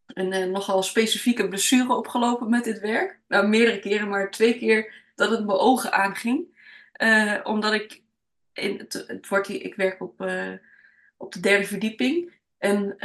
[0.06, 3.20] een, eh, nogal specifieke blessure opgelopen met dit werk.
[3.28, 6.50] Nou, meerdere keren, maar twee keer dat het mijn ogen aanging.
[7.42, 8.02] Omdat ik,
[8.52, 10.20] in het, het wordt hier, ik werk op,
[11.16, 12.32] op de derde verdieping.
[12.58, 12.96] En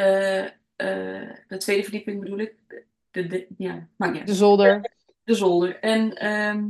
[1.47, 2.53] de tweede verdieping bedoel ik.
[3.11, 4.27] De, de, ja, niet uit.
[4.27, 4.91] de zolder.
[5.23, 5.79] de zolder.
[5.79, 6.67] En ehm,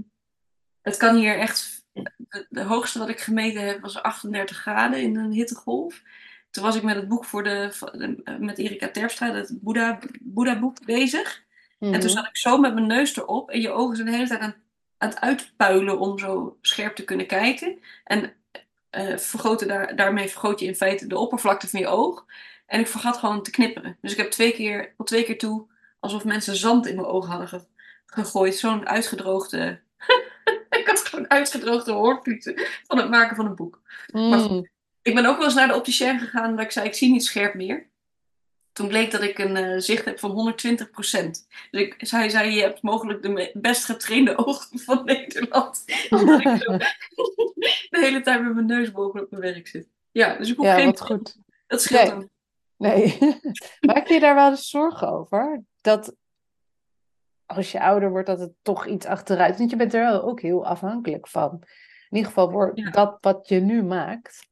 [0.81, 1.85] het kan hier echt.
[2.49, 6.01] De, hoogste wat ik gemeten heb was 38 graden in een hittegolf.
[6.51, 10.59] Toen was ik met het boek voor de, de- met Erika Terpstra, het Boeddha, Boeddha
[10.59, 11.43] boek bezig.
[11.79, 12.09] En toen Mhm.
[12.09, 14.55] zat ik zo met mijn neus erop en je ogen zijn de hele tijd aan,
[14.97, 17.79] aan het uitpuilen om zo scherp te kunnen kijken.
[18.03, 18.33] En
[18.89, 22.25] eh vergroten daar, daarmee vergroot je in feite de oppervlakte van je oog.
[22.65, 23.97] En ik vergat gewoon te knipperen.
[24.01, 25.65] Dus ik heb twee keer, tot twee keer toe,
[25.99, 27.65] alsof mensen zand in mijn ogen hadden ge-
[28.05, 28.55] gegooid.
[28.55, 29.79] Zo'n uitgedroogde.
[31.17, 33.81] Gewoon uitgedroogde hoornpieten van het maken van een boek.
[34.11, 34.67] Mm.
[35.01, 37.25] Ik ben ook wel eens naar de opticien gegaan dat ik zei: ik zie niet
[37.25, 37.89] scherp meer.
[38.71, 40.55] Toen bleek dat ik een eh, zicht heb van 120%.
[40.95, 41.41] Dus
[41.71, 45.83] ik, zij zei: Je hebt mogelijk de best getrainde ogen van Nederland.
[46.09, 46.77] Omdat ik zo
[47.89, 49.87] de hele tijd met mijn neus bovenop mijn werk zit.
[50.11, 50.85] Ja, dus ik hoef Ja, geen.
[50.85, 51.37] wat goed.
[51.67, 52.09] Dat scheelt Nee.
[52.09, 52.29] dan.
[52.77, 53.17] Nee.
[53.79, 55.63] Maak je daar wel eens zorgen over?
[55.81, 56.15] Dat
[57.47, 59.57] als je ouder wordt, dat het toch iets achteruit...
[59.57, 61.51] Want je bent er wel ook heel afhankelijk van.
[62.09, 62.89] In ieder geval wordt Ja.
[62.89, 64.47] dat wat je nu maakt.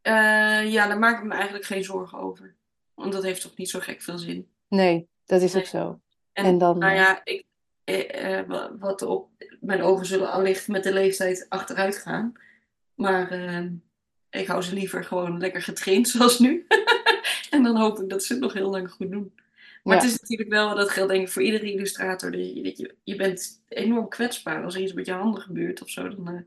[0.00, 2.54] Eh, ja, daar maak ik me eigenlijk geen zorgen over.
[2.94, 4.48] Want dat heeft toch niet zo gek veel zin.
[4.68, 6.00] Nee, dat is ook zo.
[6.32, 7.44] En, En dan, nou eh, ja, ik,
[7.84, 9.28] eh, eh, wa- wat op,
[9.60, 12.32] mijn ogen zullen allicht met de leeftijd achteruit gaan.
[12.94, 13.66] Maar eh,
[14.30, 16.66] ik hou ze liever gewoon lekker getraind zoals nu.
[17.50, 19.34] en dan hoop ik dat ze het nog heel lang goed doen.
[19.82, 20.02] Maar Ja.
[20.02, 22.30] het is natuurlijk wel, dat geldt denk ik voor iedere illustrator.
[22.30, 25.88] dat Je, je, je bent enorm kwetsbaar als er iets met je handen gebeurt of
[25.88, 26.02] zo.
[26.08, 26.44] Dan, eh, nou,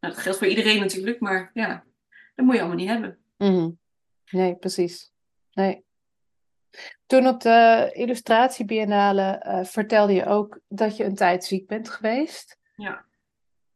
[0.00, 1.84] dat geldt voor iedereen natuurlijk, maar ja,
[2.34, 3.18] dat moet je allemaal niet hebben.
[3.36, 3.70] Mhm.
[4.30, 5.12] Nee, precies.
[5.52, 5.84] Nee.
[7.06, 12.58] Toen op de illustratiebiennale eh, vertelde je ook dat je een tijd ziek bent geweest.
[12.76, 13.04] Ja.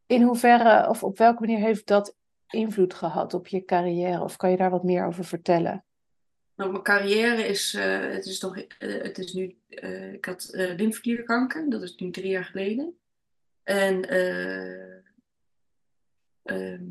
[0.07, 2.17] In hoeverre of op welke manier heeft dat
[2.49, 4.23] invloed gehad op je carrière?
[4.23, 5.85] Of kan je daar wat meer over vertellen?
[6.59, 10.49] Nou, mijn carrière is, eh, het is nog, eh, het is nu, eh, ik had
[10.53, 12.99] lymfeklierkanker, dat is nu drie jaar geleden.
[13.63, 14.97] En eh,
[16.43, 16.85] ehm,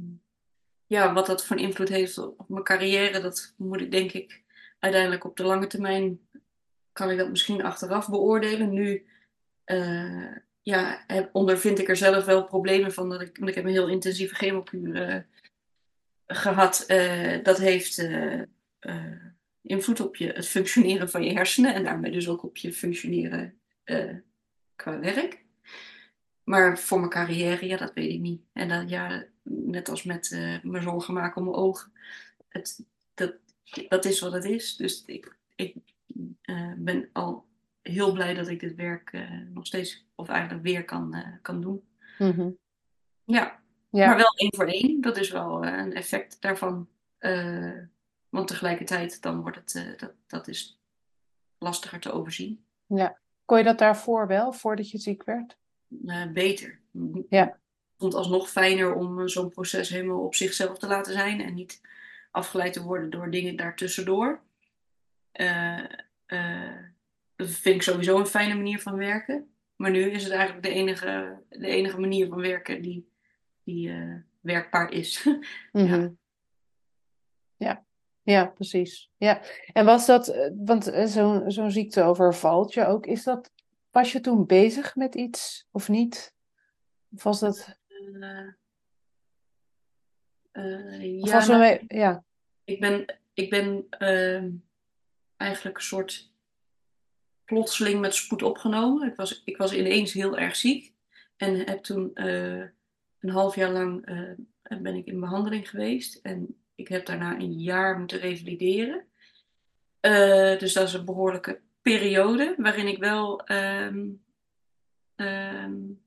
[0.86, 4.44] ja, wat dat voor invloed heeft op mijn carrière, dat moet ik denk ik
[4.80, 6.20] uiteindelijk op de lange termijn
[6.92, 8.74] kan ik dat misschien achteraf beoordelen.
[8.74, 9.06] Nu
[10.62, 13.10] ja, ondervind ik er zelf wel problemen van.
[13.10, 15.26] Dat ik, want ik heb een heel intensieve chemokuur
[16.28, 16.86] gehad.
[17.44, 17.98] Dat heeft
[19.68, 21.74] invloed op je, het functioneren van je hersenen.
[21.74, 23.60] En daarmee dus ook op je functioneren
[24.76, 25.46] qua werk.
[26.44, 28.42] Maar voor mijn carrière, ja, dat weet ik niet.
[28.54, 30.30] En dan, ja, net als met
[30.64, 31.92] me zorgen maken om mijn ogen.
[32.50, 33.34] Het, dat,
[33.88, 34.76] dat is wat het is.
[34.76, 35.76] Dus ik, ik
[36.78, 37.48] ben al
[37.88, 41.62] heel blij dat ik dit werk uh, nog steeds, of eigenlijk weer kan, uh, kan
[41.62, 41.84] doen.
[42.18, 42.58] Mm-hmm.
[43.24, 43.60] ja.
[43.90, 44.08] ja.
[44.08, 45.02] maar wel één voor één.
[45.02, 46.88] Dat is wel uh, een effect daarvan.
[48.30, 50.80] Want tegelijkertijd, dan wordt het, dat, dat is
[51.58, 52.66] lastiger te overzien.
[52.86, 53.18] Ja.
[53.46, 55.58] Kon je dat daarvoor wel, voordat je ziek werd?
[56.34, 56.80] beter.
[57.30, 57.46] Ja.
[57.48, 61.54] Ik vond het alsnog fijner om zo'n proces helemaal op zichzelf te laten zijn en
[61.54, 61.82] niet
[62.32, 64.42] afgeleid te worden door dingen daartussendoor.
[65.34, 65.84] Uh,
[67.36, 69.52] dat vind ik sowieso een fijne manier van werken.
[69.76, 73.12] Maar nu is het eigenlijk de enige, de enige manier van werken die,
[73.64, 73.94] die
[74.42, 75.28] werkbaar is.
[75.72, 76.12] ja.
[77.56, 77.86] ja.
[78.28, 79.10] Ja, precies.
[79.18, 79.42] Ja.
[79.74, 83.52] En was dat, eh, want eh, zo'n zo'n ziekte overvalt je ook, is dat,
[83.92, 86.34] was je toen bezig met iets of niet?
[87.16, 87.80] Of was dat...
[87.90, 88.48] Uh,
[90.54, 92.24] uh, ja, was nou, ja,
[92.64, 94.44] ik ben, ik ben uh,
[95.38, 96.32] eigenlijk een soort
[97.46, 99.08] plotseling met spoed opgenomen.
[99.08, 100.94] Ik was, ik was ineens heel erg ziek.
[101.38, 104.06] En heb toen een half jaar lang
[104.82, 106.16] ben ik in behandeling geweest.
[106.16, 109.06] En ik heb daarna een jaar moeten revalideren.
[110.02, 114.24] Uh, dus dat is een behoorlijke periode waarin ik wel um,
[115.16, 116.02] um,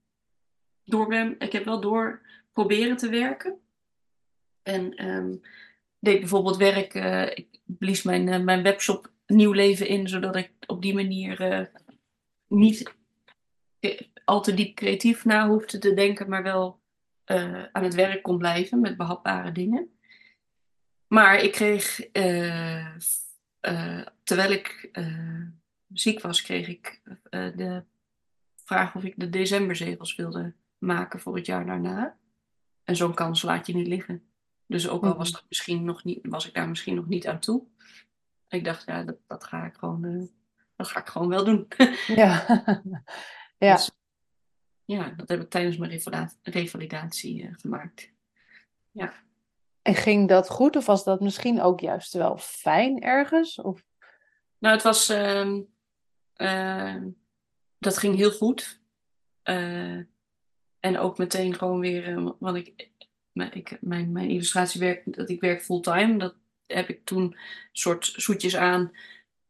[0.84, 1.34] door ben.
[1.38, 3.60] Ik heb wel door proberen te werken.
[4.62, 5.40] En um,
[5.98, 6.94] deed bijvoorbeeld werk.
[7.34, 11.70] ik blies mijn, mijn webshop nieuw leven in, zodat ik op die manier
[12.46, 12.94] niet
[14.24, 16.80] al te diep creatief na hoefde te denken, maar wel
[17.72, 19.99] aan het werk kon blijven met behapbare dingen.
[21.10, 22.96] Maar ik kreeg, uh,
[24.22, 24.90] terwijl ik
[25.92, 27.00] ziek was, kreeg ik
[27.30, 27.84] de
[28.64, 32.18] vraag of ik de decemberzegels wilde maken voor het jaar daarna.
[32.84, 34.22] En zo'n kans laat je niet liggen.
[34.66, 35.38] Dus ook al was, mhm.
[35.38, 37.66] dat misschien nog niet, was ik daar misschien nog niet aan toe,
[38.48, 40.30] ik dacht, ja, dat, dat ga ik gewoon,
[40.76, 41.66] dat ga ik gewoon wel doen.
[42.06, 42.44] ja.
[43.58, 43.74] ja.
[43.74, 43.90] Dus,
[44.84, 46.00] ja, dat heb ik tijdens mijn
[46.42, 48.10] revalidatie gemaakt.
[48.90, 49.12] Ja.
[49.82, 53.60] En ging dat goed of was dat misschien ook juist wel fijn ergens?
[53.60, 53.84] Of?
[54.58, 56.96] Nou, het was, uh,
[57.78, 58.80] dat ging heel goed.
[59.44, 59.98] Uh,
[60.80, 66.34] en ook meteen gewoon weer, want ik, mijn, mijn illustratiewerk, dat ik werk fulltime, dat
[66.66, 67.36] heb ik toen
[67.72, 68.92] soort zoetjes aan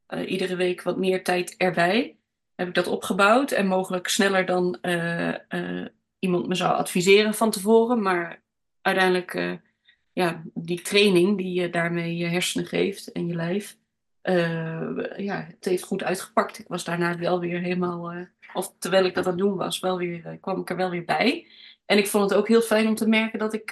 [0.09, 2.17] uh, iedere week wat meer tijd erbij.
[2.55, 5.35] Heb ik dat opgebouwd en mogelijk sneller dan uh,
[6.19, 8.03] iemand me zou adviseren van tevoren.
[8.03, 8.43] Maar
[8.81, 9.61] uiteindelijk,
[10.21, 13.77] ja, die training die je daarmee je hersenen geeft en je lijf,
[15.17, 16.59] ja, het heeft goed uitgepakt.
[16.59, 18.15] Ik was daarna wel weer helemaal,
[18.53, 21.05] of terwijl ik dat aan het doen was, wel weer, kwam ik er wel weer
[21.05, 21.47] bij.
[21.87, 23.69] En ik vond het ook heel fijn om te merken dat ik,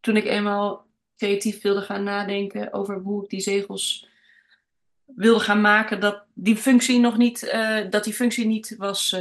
[0.00, 0.86] toen ik eenmaal
[1.16, 4.08] creatief wilde gaan nadenken over hoe ik die zegels
[5.04, 7.56] wilde gaan maken, dat die functie nog niet,
[7.90, 9.16] dat die functie niet was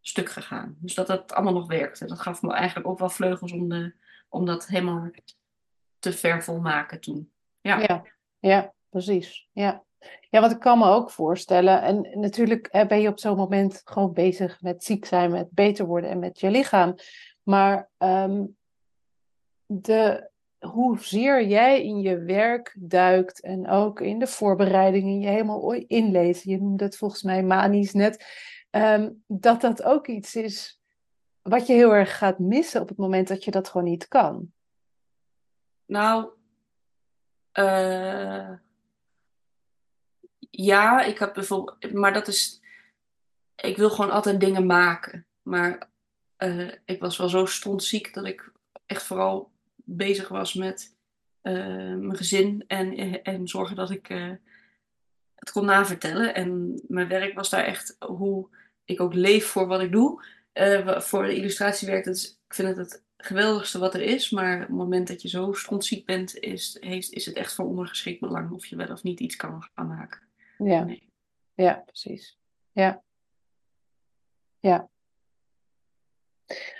[0.00, 0.76] stuk gegaan.
[0.78, 2.06] Dus dat dat allemaal nog werkte.
[2.06, 3.92] Dat gaf me eigenlijk ook wel vleugels om, de,
[4.34, 5.10] om dat helemaal
[5.98, 7.32] te ver volmaken toen.
[7.60, 8.04] Ja, ja,
[8.38, 9.48] ja precies.
[9.52, 9.84] Ja.
[10.30, 11.82] ja, wat ik kan me ook voorstellen.
[11.82, 16.10] En natuurlijk ben je op zo'n moment gewoon bezig met ziek zijn, met beter worden
[16.10, 16.94] en met je lichaam.
[17.42, 18.56] Maar um,
[19.66, 26.50] de, hoezeer jij in je werk duikt en ook in de voorbereidingen je helemaal inlezen.
[26.50, 28.24] Je noemde het volgens mij manisch net.
[28.70, 30.80] Ehm, dat dat ook iets is
[31.48, 34.52] wat je heel erg gaat missen op het moment dat je dat gewoon niet kan.
[35.86, 36.28] Nou,
[37.58, 38.50] uh,
[40.50, 42.60] ja, ik heb bijvoorbeeld, maar dat is,
[43.56, 45.26] ik wil gewoon altijd dingen maken.
[45.42, 45.90] Maar
[46.38, 48.52] uh, ik was wel zo stondziek dat ik
[48.86, 50.94] echt vooral bezig was met
[51.42, 54.08] uh, mijn gezin en, en zorgen dat ik
[55.34, 56.34] het kon navertellen.
[56.34, 58.48] En mijn werk was daar echt hoe
[58.84, 60.22] ik ook leef voor wat ik doe.
[60.54, 64.30] Uh, voor de illustratiewerk, dat is, ik vind het het geweldigste wat er is.
[64.30, 67.66] Maar op het moment dat je zo strontziek bent, is, heeft, is het echt van
[67.66, 70.20] ondergeschikt belang of je wel of niet iets kan gaan maken.
[70.58, 71.12] Ja, nee.
[71.54, 72.38] ja precies.
[72.72, 73.02] Ja.
[74.60, 74.88] Ja.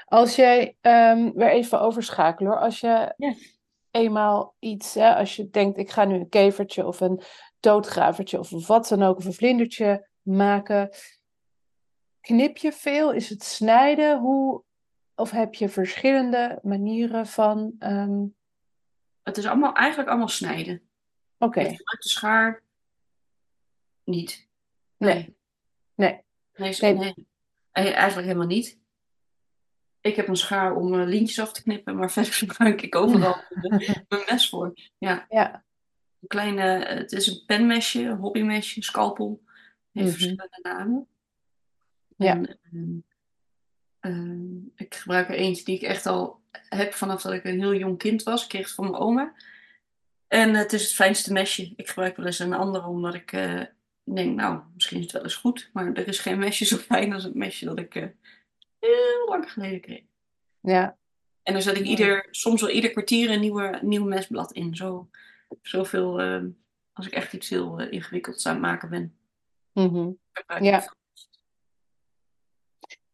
[0.05, 2.61] Als jij um, weer even overschakelen hoor.
[2.61, 3.15] Als je
[3.91, 7.21] eenmaal iets, hè, als je denkt ik ga nu een kevertje of een
[7.61, 10.91] doodgravertje of wat dan ook, of een vlindertje maken.
[12.25, 13.13] Knip je veel?
[13.13, 14.19] Is het snijden?
[14.21, 14.63] Hoe,
[15.15, 17.75] of heb je verschillende manieren van.
[17.79, 18.25] ehm,
[19.23, 20.83] Het is allemaal, eigenlijk allemaal snijden.
[21.39, 22.63] Oké, gebruik de schaar
[24.05, 24.49] niet.
[24.97, 25.37] nee.
[25.95, 26.23] Nee.
[26.55, 26.95] Nee, Nee.
[26.95, 27.15] nee.
[27.73, 28.79] Eigenlijk helemaal niet.
[30.01, 33.37] Ik heb een schaar om eh, lintjes af te knippen, maar verder gebruik ik overal
[33.61, 34.73] mijn mijn mes voor.
[34.99, 35.65] Ja, Ja.
[36.21, 39.43] een kleine, eh, het is een penmesje, een hobbymesje, een scalpel.
[39.93, 40.17] Heeft Mhm.
[40.17, 41.09] verschillende namen.
[42.17, 42.33] Ja.
[42.35, 42.99] En, ehm,
[44.01, 47.75] ehm, ik gebruik er eentje die ik echt al heb vanaf dat ik een heel
[47.75, 48.43] jong kind was.
[48.43, 49.35] Ik kreeg het van mijn oma.
[50.29, 51.73] En het is het fijnste mesje.
[51.77, 53.63] Ik gebruik wel eens een andere omdat ik eh,
[54.05, 55.71] denk, nou, misschien is het wel eens goed.
[55.73, 58.07] Maar er is geen mesje zo fijn als het mesje dat ik eh,
[58.79, 60.03] heel lang geleden kreeg.
[60.61, 60.97] Ja.
[61.43, 64.77] En dan zet ik ieder, soms wel ieder kwartier een nieuwe, nieuw mesblad in.
[64.77, 65.09] Zo,
[65.63, 66.49] zoveel, ehm,
[66.93, 69.17] als ik echt iets heel eh, ingewikkelds aan het maken ben.
[69.73, 70.11] Mhm.
[70.61, 70.95] Ja.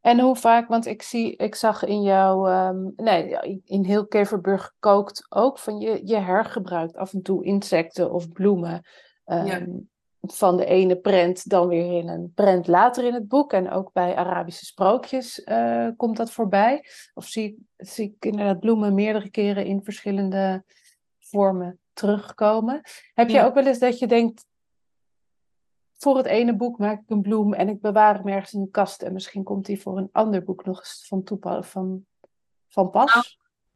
[0.00, 4.64] En hoe vaak, want ik zie, ik zag in jouw, ehm, nee, in heel Keverburg
[4.64, 8.82] gekookt ook van je, je hergebruikt af en toe insecten of bloemen
[9.24, 9.66] ehm, Ja.
[10.20, 13.52] van de ene prent dan weer in een prent later in het boek.
[13.52, 16.84] En ook bij Arabische sprookjes eh, komt dat voorbij.
[17.14, 20.64] Of zie, zie ik inderdaad bloemen meerdere keren in verschillende
[21.18, 22.80] vormen terugkomen.
[23.14, 24.46] Heb je ook wel eens dat je denkt,
[26.02, 28.70] voor het ene boek maak ik een bloem en ik bewaar hem ergens in de
[28.70, 29.02] kast.
[29.02, 32.06] En misschien komt die voor een ander boek nog eens van, toepa- van,
[32.68, 33.14] van pas.
[33.14, 33.26] Nou,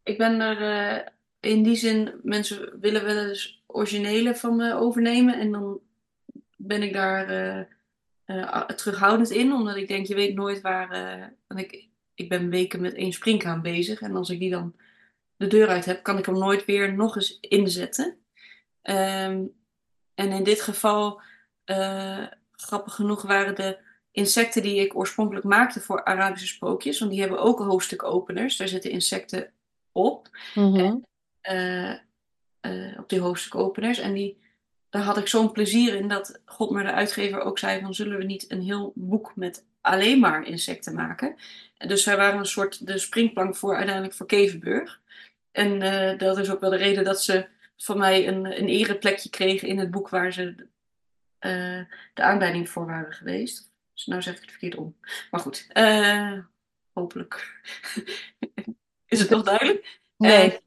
[0.02, 0.60] Ik ben er
[1.00, 1.06] eh,
[1.50, 5.38] in die zin, mensen willen wel eens originele van me overnemen.
[5.38, 5.80] En dan
[6.56, 7.30] ben ik daar
[8.30, 10.88] a- terughoudend in, omdat ik denk, je weet nooit waar.
[11.46, 14.00] want ik, ik ben weken met één springhaan bezig.
[14.00, 14.74] En als ik die dan
[15.36, 18.18] de deur uit heb, kan ik hem nooit weer nog eens inzetten.
[18.82, 19.44] Ehm,
[20.14, 21.20] en in dit geval,
[21.64, 23.78] eh, grappig genoeg, waren de
[24.10, 28.56] insecten die ik oorspronkelijk maakte voor Arabische sprookjes, want die hebben ook hoofdstukopeners.
[28.56, 29.52] Daar zitten insecten
[29.92, 30.96] op, Mhm.
[31.40, 31.90] eh,
[32.60, 33.98] eh, op die hoofdstukopeners.
[33.98, 34.38] En die,
[34.90, 38.18] daar had ik zo'n plezier in dat God maar de uitgever ook zei van zullen
[38.18, 41.36] we niet een heel boek met alleen maar insecten maken.
[41.78, 45.00] En dus zij waren een soort de springplank voor uiteindelijk voor Kevenburg.
[45.52, 45.78] En
[46.18, 47.46] dat is ook wel de reden dat ze
[47.76, 50.66] van mij een, een ereplekje kregen in het boek waar ze
[51.44, 51.80] eh,
[52.14, 53.70] de aanleiding voor waren geweest.
[53.94, 54.96] Dus nou zeg ik het verkeerd om.
[55.30, 56.38] Maar goed, eh,
[56.92, 57.62] hopelijk
[59.06, 60.00] is het nog duidelijk.
[60.16, 60.58] Nee.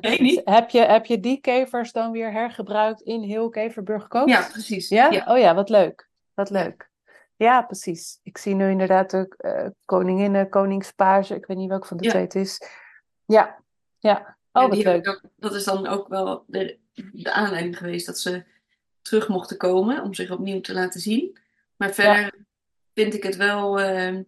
[0.00, 0.40] Nee, niet.
[0.44, 4.88] heb, je, heb je die kevers dan weer hergebruikt in heel Keverburg ja, precies.
[4.88, 5.10] Ja?
[5.10, 5.24] Ja.
[5.28, 6.08] Oh ja, wat leuk.
[6.34, 6.90] Wat leuk.
[7.36, 8.20] Ja, precies.
[8.22, 11.34] Ik zie nu inderdaad ook eh koninginnen, koningspage.
[11.34, 12.10] Ik weet niet welke van de Ja.
[12.10, 12.62] twee het is.
[13.26, 13.58] Ja,
[13.98, 14.36] ja.
[14.52, 15.08] Oh, Ja, wat leuk.
[15.08, 16.78] ook- dat is dan ook wel de,
[17.12, 18.44] de aanleiding geweest dat ze
[19.10, 21.38] terug mochten komen om zich opnieuw te laten zien.
[21.76, 22.34] Maar verder
[22.94, 23.80] vind ik het wel.
[23.80, 24.18] eh,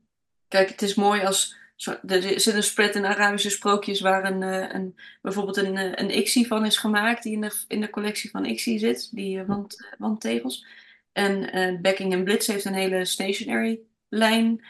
[0.48, 1.60] kijk, het is mooi als.
[2.06, 6.10] Er zit een spread in Arabische sprookjes waar een, eh, een, bijvoorbeeld een, eh, een
[6.10, 9.94] Ixie van is gemaakt, die in de, in de collectie van Ixie zit, die wand,
[9.98, 10.66] wandtegels.
[11.12, 14.64] En eh Becking Blitz heeft een hele stationary lijn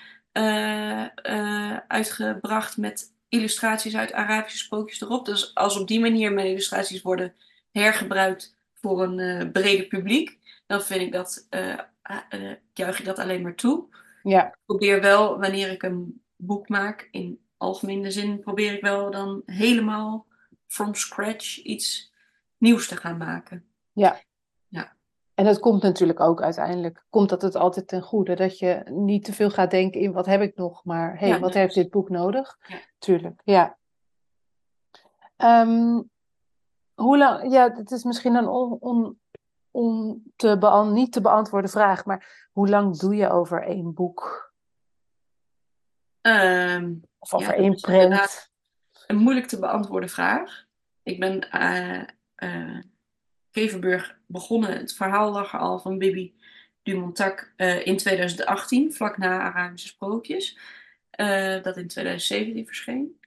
[1.88, 5.26] uitgebracht met illustraties uit Arabische sprookjes erop.
[5.26, 7.34] Dus als op die manier mijn illustraties worden
[7.70, 13.04] hergebruikt voor een eh breder publiek, dan vind ik dat, eh, ah, eh, juich ik
[13.04, 13.86] dat alleen maar toe.
[14.22, 19.10] Ja, Ik probeer wel, wanneer ik een boek maak, in algemene zin, probeer ik wel
[19.10, 20.26] dan helemaal
[20.66, 22.12] from scratch iets
[22.58, 23.64] nieuws te gaan maken.
[23.92, 24.20] ja.
[24.68, 24.96] Ja.
[25.34, 28.34] En het komt natuurlijk ook uiteindelijk, komt dat het altijd ten goede.
[28.34, 31.38] Dat je niet te veel gaat denken in wat heb ik nog, maar hey, Ja,
[31.38, 32.58] wat heeft dit boek nodig?
[32.66, 32.78] Ja.
[32.98, 33.78] Tuurlijk, ja.
[35.36, 36.00] Ehm,
[36.94, 39.20] hoe lang, ja, het is misschien een on, on,
[39.70, 44.52] on te beant, niet te beantwoorden vraag, maar hoe lang doe je over één boek?
[46.20, 48.50] Ehm, Of over Ja, één inderdaad
[49.06, 50.64] een moeilijk te beantwoorden vraag.
[51.02, 52.78] Ik ben eh,
[53.50, 54.76] Keverburg begonnen.
[54.76, 56.34] Het verhaal lag er al van Bibi
[56.82, 60.58] Dumontac eh in 2018, vlak na Arabische Sprookjes.
[61.62, 63.20] dat in 2017 verscheen.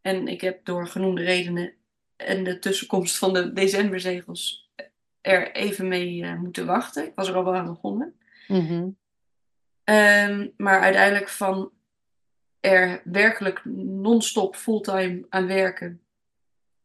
[0.00, 1.74] En ik heb door genoemde redenen
[2.18, 4.70] en de tussenkomst van de decemberzegels
[5.20, 7.06] er even mee eh, moeten wachten.
[7.06, 8.18] Ik was er al wel aan begonnen.
[8.48, 8.88] Mhm.
[9.84, 11.72] Ehm, maar uiteindelijk van
[12.60, 16.02] er werkelijk non-stop fulltime aan werken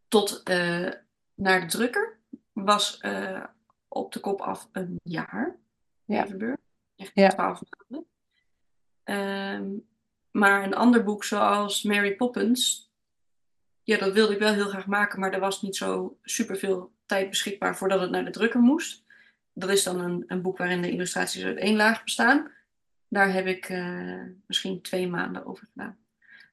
[0.08, 0.90] tot eh,
[1.36, 2.20] naar de drukker
[2.52, 3.44] was eh,
[3.88, 5.56] op de kop af een jaar.
[6.06, 6.28] Ja.
[6.96, 7.30] Echt Ja.
[7.30, 8.08] twaalf maanden.
[9.04, 9.72] Ehm,
[10.32, 12.92] maar een ander boek zoals Mary Poppins,
[13.84, 17.30] ja, dat wilde ik wel heel graag maken, maar er was niet zo superveel tijd
[17.30, 19.04] beschikbaar voordat het naar de drukker moest.
[19.54, 22.52] dat is dan een, een boek waarin de illustraties uit één laag bestaan.
[23.08, 25.98] Daar heb ik eh, misschien twee maanden over gedaan.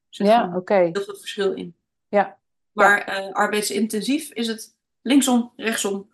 [0.08, 0.74] Dus er zit Ja, oké.
[0.74, 1.74] heel veel verschil in.
[2.08, 2.38] Ja.
[2.72, 6.08] Maar eh, arbeidsintensief is het linksom, rechtsom,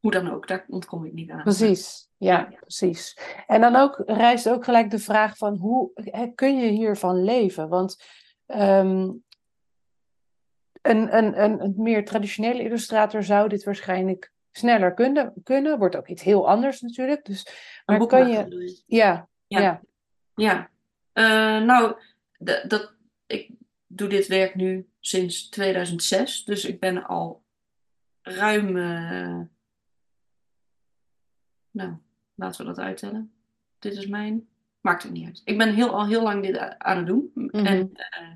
[0.00, 0.48] hoe dan ook.
[0.48, 1.42] Daar ontkom ik niet aan.
[1.42, 2.56] Precies, ja, Ja.
[2.60, 3.18] precies.
[3.46, 5.90] En dan ook rijst ook gelijk de vraag van hoe
[6.34, 7.68] kun je hiervan leven?
[7.68, 8.02] Want
[8.46, 9.10] ehm,
[10.82, 15.78] een, een, een, een meer traditionele illustrator zou dit waarschijnlijk sneller kunnen, kunnen.
[15.78, 17.24] Wordt ook iets heel anders natuurlijk.
[17.24, 17.52] Dus, Een
[17.84, 19.60] maar boek kan je, ja, Ja.
[19.60, 19.82] ja,
[20.34, 20.70] Ja,
[21.12, 21.96] Eh, nou,
[22.68, 22.94] dat,
[23.26, 23.50] ik
[23.86, 27.42] doe dit werk nu sinds 2006, dus ik ben al
[28.22, 29.40] ruim, eh,
[31.70, 31.96] nou,
[32.34, 33.32] laten we dat uittellen.
[33.78, 34.48] Dit is mijn,
[34.80, 35.40] maakt het niet uit.
[35.44, 37.66] Ik ben heel, al heel lang dit aan het doen Mhm.
[37.66, 38.28] en eh,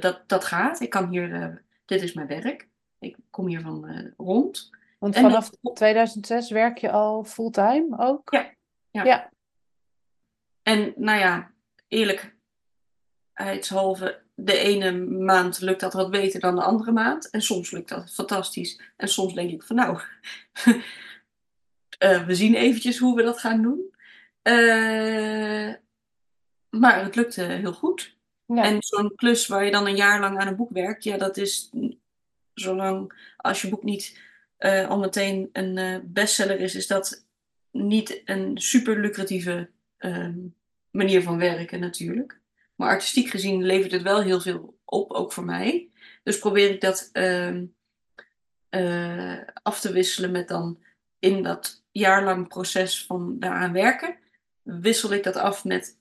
[0.00, 0.80] dat, dat gaat.
[0.80, 1.48] Ik kan hier, eh,
[1.84, 2.68] dit is mijn werk.
[2.98, 4.70] Ik kom hiervan eh rond.
[4.98, 8.30] Want En vanaf dat- 2006 werk je al fulltime ook?
[8.30, 8.52] Ja,
[8.90, 9.04] ja.
[9.04, 9.30] Ja,
[10.62, 11.50] En nou ja,
[11.88, 17.30] eerlijkheidshalve, de ene maand lukt dat wat beter dan de andere maand.
[17.30, 18.80] En soms lukt dat fantastisch.
[18.96, 20.00] En soms denk ik van nou,
[21.98, 23.92] eh, we zien eventjes hoe we dat gaan doen.
[26.70, 28.16] Maar het lukte heel goed.
[28.46, 31.36] En zo'n klus waar je dan een jaar lang aan een boek werkt, ja, dat
[31.36, 31.70] is
[32.54, 34.20] zolang als je boek niet
[34.56, 37.24] eh, al meteen een eh, bestseller is, is dat
[37.70, 40.38] niet een super lucratieve ehm,
[40.90, 42.40] manier van werken natuurlijk.
[42.74, 45.88] Maar artistiek gezien levert het wel heel veel op, ook voor mij.
[46.22, 47.64] Dus probeer ik dat ehm,
[48.68, 50.78] eh, af te wisselen met dan
[51.18, 54.16] in dat jaarlang proces van daaraan werken,
[54.62, 55.98] wissel ik dat af met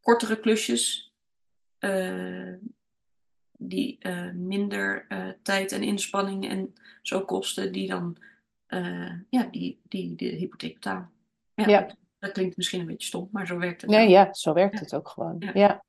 [0.00, 1.07] kortere klusjes
[3.58, 8.16] die eh, minder eh, tijd en inspanning en zo kosten, die dan
[8.66, 11.10] eh, ja, die, die de hypotheek betalen.
[11.54, 11.96] Ja, Ja.
[12.18, 13.90] Dat, klinkt misschien een beetje stom, maar zo werkt het.
[13.90, 14.08] Nee, wel.
[14.10, 14.80] ja, zo werkt Ja.
[14.80, 15.36] het ook gewoon.
[15.38, 15.50] Ja.
[15.54, 15.84] Ja.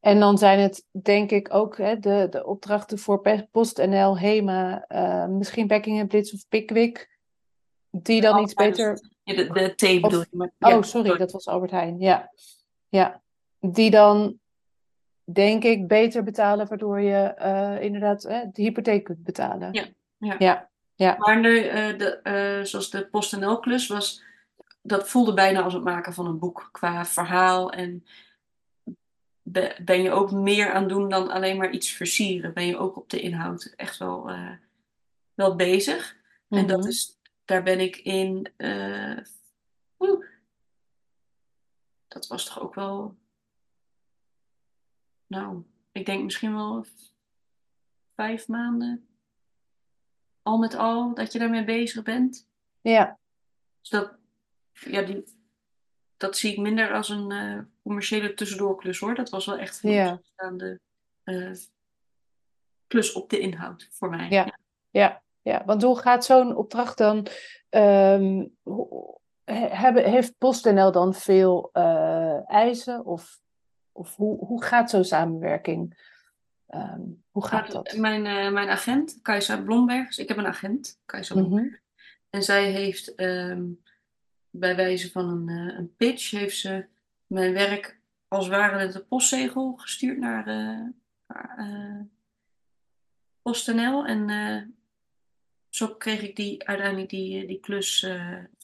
[0.00, 5.26] En dan zijn het denk ik ook hè, de, de opdrachten voor PostNL, HEMA, eh,
[5.26, 7.18] misschien Buckingham Blitz of Pickwick,
[7.90, 9.00] die dan iets beter...
[9.22, 10.36] Ja, de, de thee bedoel Of- je.
[10.58, 11.98] Maar, Oh, sorry, dat was Albert Heijn.
[12.00, 12.30] Ja.
[12.88, 13.22] ja.
[13.58, 14.38] Die dan
[15.32, 19.72] denk ik beter betalen, waardoor je eh, inderdaad eh, de hypotheek kunt betalen.
[19.72, 19.84] Ja,
[20.18, 20.36] ja.
[20.38, 21.16] Ja, ja.
[21.18, 24.22] Maar nu, eh, de, eh, zoals de PostNL-klus was,
[24.82, 27.72] dat voelde bijna als het maken van een boek qua verhaal.
[27.72, 28.04] En
[29.42, 32.54] be- ben je ook meer aan doen dan alleen maar iets versieren.
[32.54, 34.30] Ben je ook op de inhoud echt wel,
[35.34, 36.16] wel bezig.
[36.48, 36.88] En dat Mhm.
[36.88, 38.52] is, daar ben ik in,
[42.08, 43.14] dat was toch ook wel,
[45.30, 45.62] nou,
[45.92, 46.84] ik denk misschien wel
[48.14, 49.08] vijf maanden
[50.42, 52.48] al met al dat je daarmee bezig bent.
[52.80, 53.18] Ja,
[53.80, 54.14] Dus dat,
[54.72, 55.24] ja, die,
[56.16, 59.14] dat zie ik minder als een eh, commerciële tussendoorklus hoor.
[59.14, 60.12] Dat was wel echt een Ja.
[60.12, 60.80] opstaande
[61.22, 61.52] eh,
[62.86, 64.28] klus op de inhoud voor mij.
[64.28, 64.58] Ja.
[64.90, 65.64] ja, ja.
[65.64, 67.26] Want hoe gaat zo'n opdracht dan?
[67.68, 68.46] ehm,
[69.70, 73.04] hebben, heeft PostNL dan veel eh, eisen?
[73.04, 73.40] Of,
[74.00, 75.98] of hoe, hoe gaat zo'n samenwerking?
[76.66, 77.96] Ehm, hoe gaat Nou, dat?
[77.96, 81.64] Mijn, eh, mijn agent, Kajsa Blomberg, dus ik heb een agent, Kajsa Blomberg.
[81.64, 81.74] Mhm.
[82.30, 83.62] En zij heeft ehm,
[84.50, 86.86] bij wijze van een, eh, een pitch, heeft ze
[87.26, 92.00] mijn werk als ware met een postzegel gestuurd naar eh,
[93.42, 94.06] PostNL.
[94.06, 94.74] En
[95.68, 98.06] zo kreeg ik die, uiteindelijk die, die klus,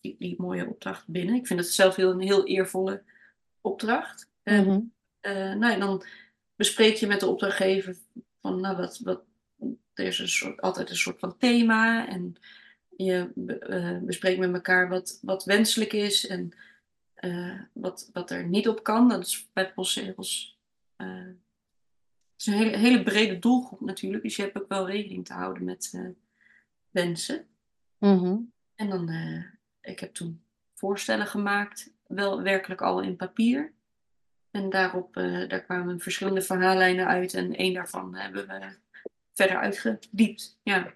[0.01, 1.34] die, die mooie opdracht binnen.
[1.34, 3.03] Ik vind het zelf heel, een heel eervolle
[3.61, 4.30] opdracht.
[4.45, 4.80] Mhm.
[5.33, 6.05] Nou, ja, dan
[6.57, 7.97] bespreek je met de opdrachtgever
[8.41, 9.22] van, nou, wat, wat,
[9.95, 12.37] er is een soort, altijd een soort van thema en
[12.97, 16.57] je eh, bespreekt met elkaar wat, wat wenselijk is en
[17.14, 19.09] eh, wat, wat er niet op kan.
[19.09, 20.59] Dat is bij postzegels.
[20.97, 21.37] het
[22.37, 25.64] is een hele, hele brede doelgroep natuurlijk, dus je hebt ook wel rekening te houden
[25.64, 26.01] met
[26.91, 27.47] wensen.
[27.99, 28.37] Mhm.
[28.74, 29.11] En dan,
[29.81, 30.43] ik heb toen
[30.74, 33.72] voorstellen gemaakt, wel werkelijk al in papier.
[34.57, 38.77] En daarop, eh, daar kwamen verschillende verhaallijnen uit en één daarvan hebben we
[39.33, 40.59] verder uitgediept.
[40.63, 40.95] Ja.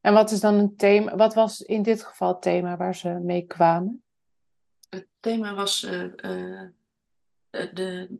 [0.00, 1.16] En wat is dan een thema?
[1.16, 4.02] Wat was in dit geval het thema waar ze mee kwamen?
[4.88, 6.70] Het thema was eh, eh,
[7.50, 8.18] de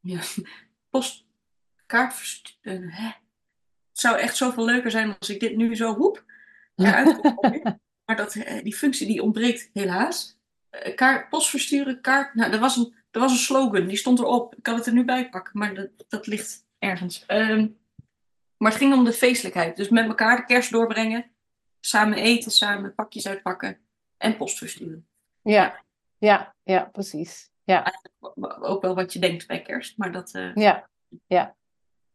[0.00, 0.20] ja,
[2.60, 3.06] hè?
[3.88, 6.24] Het zou echt zoveel leuker zijn als ik dit nu zo roep
[6.74, 7.80] eruit kon gooien.
[8.04, 10.38] Maar dat, die functie die ontbreekt helaas.
[10.94, 12.34] Kaart, post versturen, kaart.
[12.34, 14.54] Nou, er was, een, er was een slogan, die stond erop.
[14.54, 17.26] Ik kan het er nu bij pakken, maar dat, dat ligt ergens.
[17.26, 17.68] Ehm,
[18.56, 19.76] maar het ging om de feestelijkheid.
[19.76, 21.30] Dus met elkaar de kerst doorbrengen.
[21.80, 23.78] Samen eten, samen pakjes uitpakken.
[24.16, 25.06] en post versturen.
[25.42, 25.84] Ja,
[26.18, 27.50] ja, ja, precies.
[27.64, 28.00] Ja,
[28.60, 30.34] Ook wel wat je denkt bij kerst, maar dat...
[30.34, 30.88] eh, ja,
[31.26, 31.56] ja,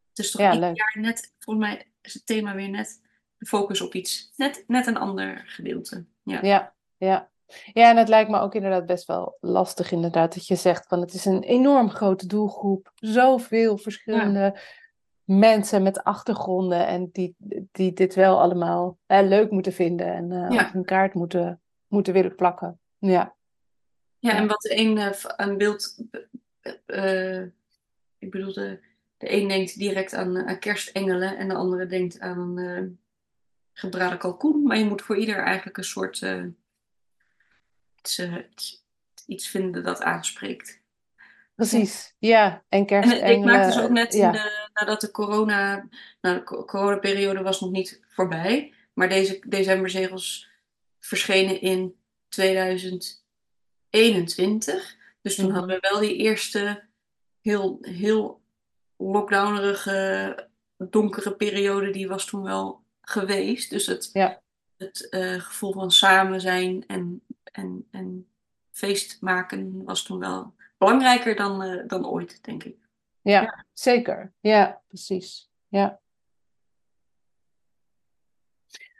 [0.09, 3.01] Het is toch Ja, ieder jaar net, volgens mij is het thema weer net
[3.37, 6.05] de focus op iets, net, net een ander gedeelte.
[6.23, 7.29] Ja, ja, ja.
[7.73, 11.01] Ja, en het lijkt me ook inderdaad best wel lastig, inderdaad, dat je zegt van
[11.01, 14.59] het is een enorm grote doelgroep, zoveel verschillende
[15.23, 17.35] mensen met achtergronden en die,
[17.71, 20.65] die dit wel allemaal hè, leuk moeten vinden en Ja.
[20.65, 22.79] op hun kaart moeten, moeten willen plakken.
[22.97, 23.35] Ja,
[24.19, 25.97] ja en wat de een eh, aan beeld,
[26.85, 27.41] eh,
[28.17, 28.79] ik bedoel, de,
[29.17, 32.83] de een denkt direct aan, aan kerstengelen en de andere denkt aan eh
[33.73, 36.21] gebraden kalkoen, maar je moet voor ieder eigenlijk een soort
[38.19, 38.35] eh,
[39.25, 40.79] iets, eh, vinden dat aanspreekt.
[41.55, 42.15] precies.
[42.19, 43.31] Ja, en En kerstengelen.
[43.31, 44.25] ik maakte dus ook net ja.
[44.25, 45.87] in de, nadat de corona,
[46.21, 50.49] nou de co- coronaperiode was nog niet voorbij, maar deze decemberzegels
[50.99, 51.95] verschenen in
[53.89, 54.95] 2021.
[55.21, 55.55] Dus toen Mhm.
[55.55, 56.83] hadden we wel die eerste
[57.41, 58.41] heel, heel
[58.97, 63.69] lockdownerige, donkere periode, die was toen wel geweest.
[63.69, 64.41] Dus het, Ja.
[64.77, 67.21] het eh, gevoel van samen zijn en,
[67.51, 68.27] en, en
[68.71, 72.75] feest maken was toen wel belangrijker dan, eh, dan ooit, denk ik.
[73.21, 74.33] Ja, zeker.
[74.39, 75.49] Ja, precies.
[75.67, 75.99] Ja.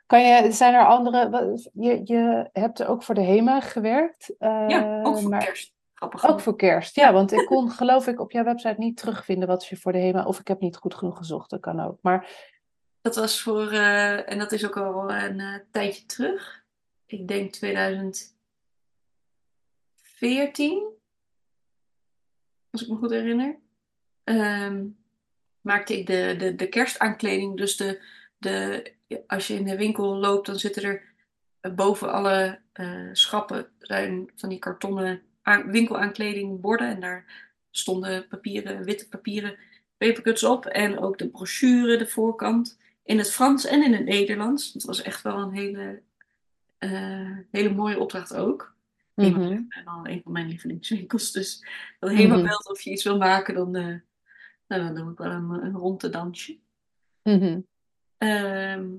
[0.06, 5.16] Kan je, zijn er andere, je, je hebt ook voor de HEMA gewerkt, Ja, ook
[5.16, 5.74] eh, voor maar kerst.
[5.93, 6.26] Grappig.
[6.28, 6.95] ook voor kerst.
[6.95, 9.97] Ja, want ik kon geloof ik op jouw website niet terugvinden wat je voor de
[9.97, 11.97] HEMA, of ik heb niet goed genoeg gezocht, dat kan ook.
[12.02, 12.49] Maar
[13.02, 16.64] Dat was voor, eh, en dat is ook al een tijdje terug.
[17.06, 17.52] Ik denk
[20.22, 20.93] 2014,
[22.69, 23.59] als ik me goed herinner.
[24.24, 24.86] Ehm,
[25.61, 27.57] maakte ik de, de, de kerstaankleding.
[27.57, 28.01] Dus de,
[28.38, 28.91] de,
[29.28, 31.13] als je in de winkel loopt, dan zitten er
[31.76, 36.88] boven alle eh, schappen zijn van die kartonnen aan, winkelaankleding borden.
[36.88, 39.57] En daar stonden papieren, witte papieren
[39.97, 40.65] papercuts op.
[40.65, 42.80] En ook de brochure, de voorkant.
[43.03, 44.72] In het Frans en in het Nederlands.
[44.72, 46.01] Dat was echt wel een hele,
[46.78, 48.80] eh, hele mooie opdracht ook.
[49.22, 49.51] HEMA Mhm.
[49.51, 51.32] is wel een van mijn lievelingswinkels.
[51.32, 51.65] Dus
[51.99, 52.43] dat Mhm.
[52.43, 53.95] belt of je iets wil maken, dan, eh,
[54.67, 56.59] nou, dan doe ik wel een, een ronde dansje.
[57.24, 57.59] Mhm.
[58.17, 58.89] Ehm,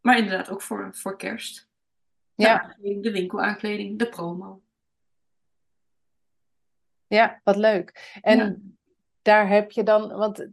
[0.00, 1.68] maar inderdaad ook voor, voor kerst.
[2.34, 4.62] De Ja, aankleding, de winkelaankleding, de promo.
[7.06, 8.18] ja, wat leuk.
[8.22, 8.56] En Ja.
[9.22, 10.48] daar heb je dan, want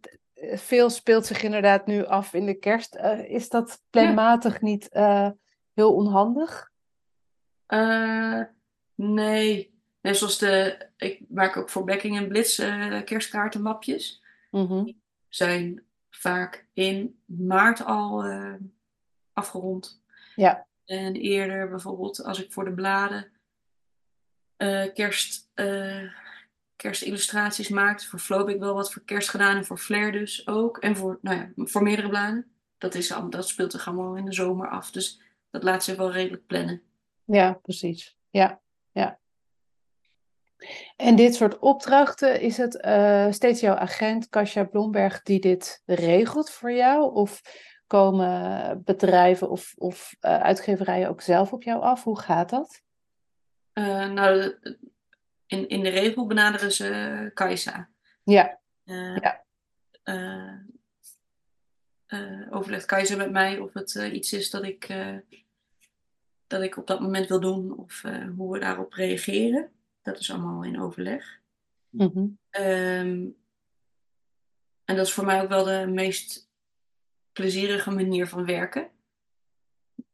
[0.54, 2.96] veel speelt zich inderdaad nu af in de kerst.
[2.96, 5.30] Eh, is dat planmatig niet eh,
[5.74, 6.72] heel onhandig?
[7.66, 8.42] Eh,
[8.96, 9.70] nee.
[10.02, 14.22] Net zoals de, ik maak ook voor Becking Blitz eh kerstkaartenmapjes.
[14.52, 14.92] Mhm.
[15.30, 18.54] Zijn vaak in maart al eh,
[19.34, 20.02] afgerond.
[20.36, 23.32] Ja, En eerder bijvoorbeeld als ik voor de bladen
[24.58, 25.50] eh, kerst,
[26.76, 28.08] kerstillustraties maakte.
[28.08, 30.78] Voor Flow heb ik wel wat voor kerst gedaan en voor Flair dus ook.
[30.78, 32.52] En voor, nou ja, voor meerdere bladen.
[32.78, 34.92] Dat, is, al- dat speelt zich allemaal in de zomer af.
[34.92, 36.82] Dus dat laat zich wel redelijk plannen.
[37.26, 38.16] ja, precies.
[38.30, 38.60] Ja,
[38.92, 39.20] ja.
[40.96, 46.50] En dit soort opdrachten, is het eh, steeds jouw agent, Kasia Blomberg, die dit regelt
[46.50, 47.14] voor jou?
[47.14, 47.42] Of
[47.88, 52.04] komen bedrijven of, of eh, uitgeverijen ook zelf op jou af?
[52.04, 52.82] Hoe gaat dat?
[53.74, 54.56] Eh, nou,
[55.48, 57.90] in, in de regel benaderen ze Kajsa.
[58.24, 59.44] Ja, Ja.
[62.50, 64.88] overlegt Kajsa met mij of het iets is dat ik,
[66.52, 69.72] dat ik op dat moment wil doen of eh, hoe we daarop reageren.
[70.02, 71.40] Dat is allemaal in overleg.
[71.90, 72.28] mhm.
[72.50, 73.28] Ehm,
[74.86, 76.50] en dat is voor mij ook wel de meest
[77.32, 78.90] plezierige manier van werken.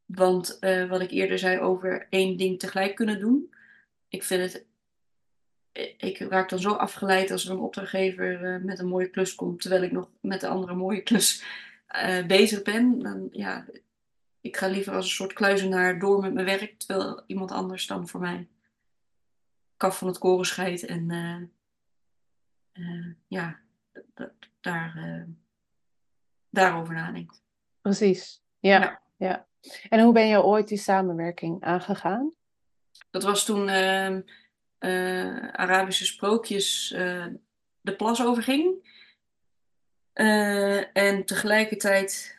[0.04, 3.54] Want eh, wat ik eerder zei over één ding tegelijk kunnen doen.
[4.08, 4.66] Ik vind het.
[5.96, 9.60] Ik raak dan zo afgeleid als er een opdrachtgever eh, met een mooie klus komt,
[9.60, 11.44] terwijl ik nog met de andere mooie klus
[11.86, 12.98] eh, bezig ben.
[12.98, 13.66] Dan, ja,
[14.40, 18.08] ik ga liever als een soort kluizenaar door met mijn werk, terwijl iemand anders dan
[18.08, 18.48] voor mij
[19.76, 21.42] kaf van het koren scheidt en eh,
[22.72, 23.58] eh, ja,
[24.60, 25.22] daar, eh,
[26.50, 27.42] daarover nadenkt.
[27.80, 28.42] precies.
[28.58, 29.00] Ja, Ja.
[29.16, 29.46] ja.
[29.88, 32.32] En hoe ben je ooit die samenwerking aangegaan?
[33.10, 34.20] Dat was toen ehm,
[34.78, 36.88] eh, Arabische sprookjes
[37.80, 38.96] de plas overging.
[40.92, 42.37] En tegelijkertijd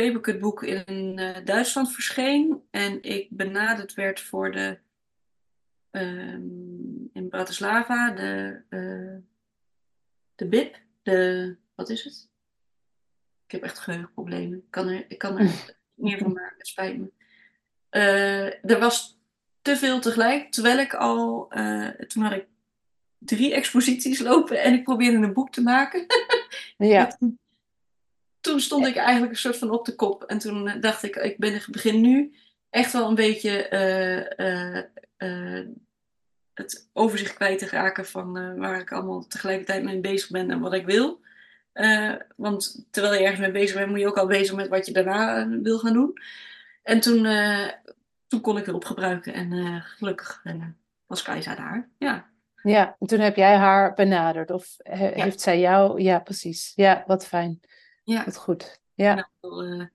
[0.00, 2.62] Papercutboek in eh, Duitsland verscheen.
[2.70, 4.78] En ik benaderd werd voor de
[5.90, 6.40] ehm,
[7.12, 9.16] in Bratislava de, eh,
[10.34, 10.80] de BIP.
[11.02, 12.28] De, wat is het?
[13.44, 14.58] Ik heb echt geheugenproblemen.
[14.58, 17.10] Ik kan er, ik kan er niet meer van maken, het spijt me.
[17.88, 19.18] Eh, er was
[19.62, 20.52] te veel tegelijk.
[20.52, 21.48] Terwijl ik al,
[22.06, 22.46] toen had ik
[23.18, 26.06] drie exposities lopen en ik probeerde een boek te maken.
[26.76, 27.18] Ja.
[28.40, 30.24] Toen stond ik eigenlijk een soort van op de kop.
[30.24, 32.34] En toen eh, dacht ik, ik ben, begin nu
[32.70, 33.66] echt wel een beetje
[34.38, 34.76] uh,
[35.28, 35.66] uh,
[36.54, 40.74] het overzicht kwijt te raken van waar ik allemaal tegelijkertijd mee bezig ben en wat
[40.74, 41.20] ik wil.
[42.36, 44.92] want terwijl je ergens mee bezig bent, moet je ook al bezig met wat je
[44.92, 46.12] daarna wil gaan doen.
[46.82, 47.28] En toen,
[48.26, 50.42] toen kon ik hulp gebruiken en gelukkig
[51.06, 51.88] was Kajsa daar.
[51.98, 52.30] Ja.
[52.62, 56.02] Ja, en toen heb jij haar benaderd of heeft zij jou?
[56.02, 56.72] Ja, precies.
[56.76, 57.60] Ja, wat fijn.
[58.10, 58.24] Ja.
[58.24, 58.80] Wat goed.
[58.94, 59.28] Ja.
[59.40, 59.88] Nou,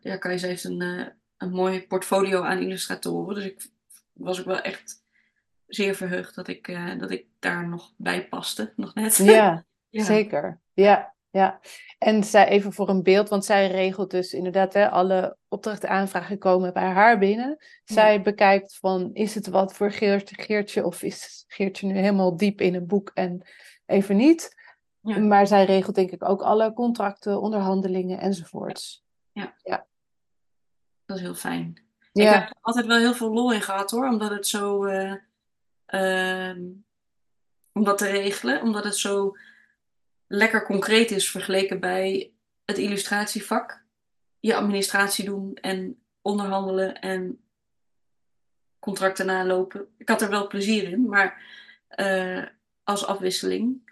[0.00, 1.06] ja, Kajsa heeft een, uh,
[1.36, 3.34] een mooi portfolio aan illustratoren.
[3.34, 3.66] Dus ik
[4.12, 5.02] was ook wel echt
[5.66, 8.72] zeer verheugd dat ik, uh, dat ik daar nog bij paste.
[8.76, 9.16] Nog net.
[9.16, 10.04] Ja, ja.
[10.04, 10.60] zeker.
[10.72, 11.60] Ja, ja.
[11.98, 16.72] En zij, even voor een beeld, want zij regelt dus inderdaad hè, alle opdrachtaanvragen komen
[16.72, 17.56] bij haar binnen.
[17.84, 22.60] Zij bekijkt van, is het wat voor Geertje, Geertje of is Geertje nu helemaal diep
[22.60, 23.46] in een boek en
[23.86, 24.62] even niet?
[25.04, 25.18] Ja.
[25.18, 29.04] Maar zij regelt denk ik ook alle contracten, onderhandelingen enzovoorts.
[29.32, 29.54] Ja.
[29.62, 29.86] ja.
[31.06, 31.82] Dat is heel fijn.
[32.12, 32.28] Ja.
[32.28, 34.84] Ik heb er altijd wel heel veel lol in gehad hoor, omdat het zo.
[34.86, 35.14] Uh,
[35.88, 36.56] uh,
[37.72, 39.36] om dat te regelen, omdat het zo
[40.26, 42.32] lekker concreet is vergeleken bij
[42.64, 43.84] het illustratievak.
[44.40, 47.44] Je administratie doen en onderhandelen en
[48.78, 49.94] contracten nalopen.
[49.96, 51.42] Ik had er wel plezier in, maar
[51.96, 52.46] uh,
[52.82, 53.83] als afwisseling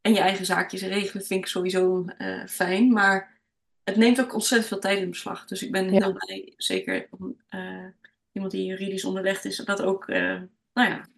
[0.00, 2.92] en je eigen zaakjes regelen vind ik sowieso uh, fijn.
[2.92, 3.40] Maar
[3.84, 5.44] het neemt ook ontzettend veel tijd in beslag.
[5.44, 7.08] Dus ik ben heel blij, zeker
[7.50, 7.86] uh,
[8.32, 11.08] iemand die juridisch onderlegd is, dat ook, uh, nou ja,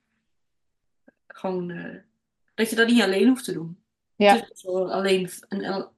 [1.26, 1.72] gewoon
[2.54, 3.82] dat je dat niet alleen hoeft te doen.
[4.16, 4.34] Ja.
[4.34, 5.88] Het is alleen een, een,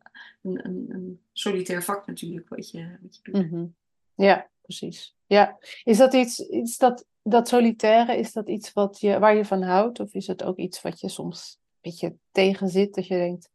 [0.43, 3.51] een, een, solitair vak natuurlijk wat je, wat je doet.
[3.51, 3.75] Mm
[4.15, 5.17] Ja, precies.
[5.27, 5.59] Ja.
[5.85, 9.63] Is dat iets, iets dat, dat solitaire, is dat iets wat je, waar je van
[9.63, 10.01] houdt?
[10.01, 13.51] Of is het ook iets wat je soms beetje tegen zit, dat je denkt...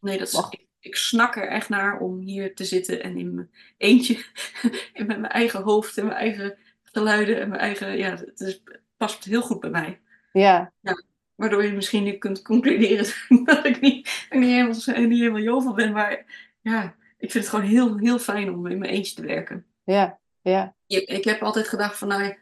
[0.00, 3.34] Nee, dat is, ik, ik, snak er echt naar om hier te zitten en in
[3.34, 4.24] mijn eentje,
[5.06, 7.96] met mijn eigen hoofd en mijn eigen geluiden en mijn eigen...
[7.96, 8.62] Ja, het is,
[8.96, 10.00] past heel goed bij mij.
[10.32, 10.72] Ja.
[10.80, 11.02] ja.
[11.34, 13.06] Waardoor je misschien nu kunt concluderen
[13.44, 16.24] dat ik niet, niet, helemaal, niet helemaal jovel ben, maar
[16.60, 19.66] ja, ik vind het gewoon heel, heel fijn om in mijn eentje te werken.
[19.84, 20.74] Ja, ja.
[20.86, 22.36] Ik, heb altijd gedacht van, nou,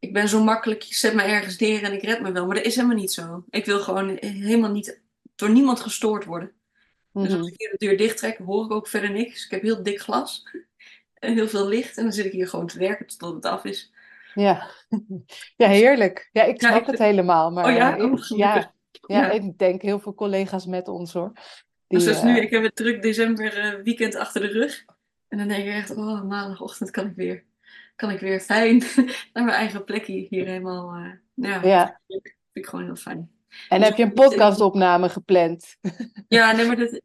[0.00, 2.46] ik ben zo makkelijk, je zet me ergens neer en ik red me wel.
[2.46, 3.44] Maar dat is helemaal niet zo.
[3.50, 5.00] Ik wil gewoon helemaal niet
[5.34, 6.52] door niemand gestoord worden.
[7.12, 7.46] Dus als mhm.
[7.46, 9.44] ik hier de deur dicht trek, hoor ik ook verder niks.
[9.44, 10.46] Ik heb heel dik glas
[11.14, 11.96] en heel veel licht.
[11.96, 13.92] En dan zit ik hier gewoon te werken tot het af is.
[14.34, 14.70] Ja,
[15.56, 16.28] ja heerlijk.
[16.32, 17.50] Ja, ik snap het helemaal.
[17.50, 17.96] Maar oh ja?
[17.96, 18.74] Ik, oh, ja,
[19.06, 21.32] ja, ik denk heel veel collega's met ons hoor.
[21.86, 24.84] Die, dus, nu, uh, ik heb het druk december uh, weekend achter de rug.
[25.28, 27.44] En dan denk ik echt, oh, maandagochtend kan ik weer
[28.00, 28.78] kan ik weer fijn
[29.32, 30.96] naar mijn eigen plekje hier helemaal.
[30.96, 32.00] Uh, ja, ja.
[32.06, 33.30] Vind ik gewoon heel fijn.
[33.68, 35.76] En dus heb je een podcastopname gepland?
[36.28, 37.02] Ja, nee, maar dit,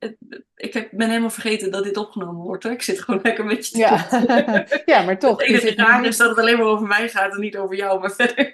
[0.56, 2.64] ik heb, ben helemaal vergeten dat dit opgenomen wordt.
[2.64, 2.72] Hoor.
[2.72, 4.08] Ik zit gewoon lekker met je ja.
[4.94, 5.42] ja, maar toch.
[5.42, 8.00] Het enige raar is dat het alleen maar over mij gaat en niet over jou.
[8.00, 8.54] Maar verder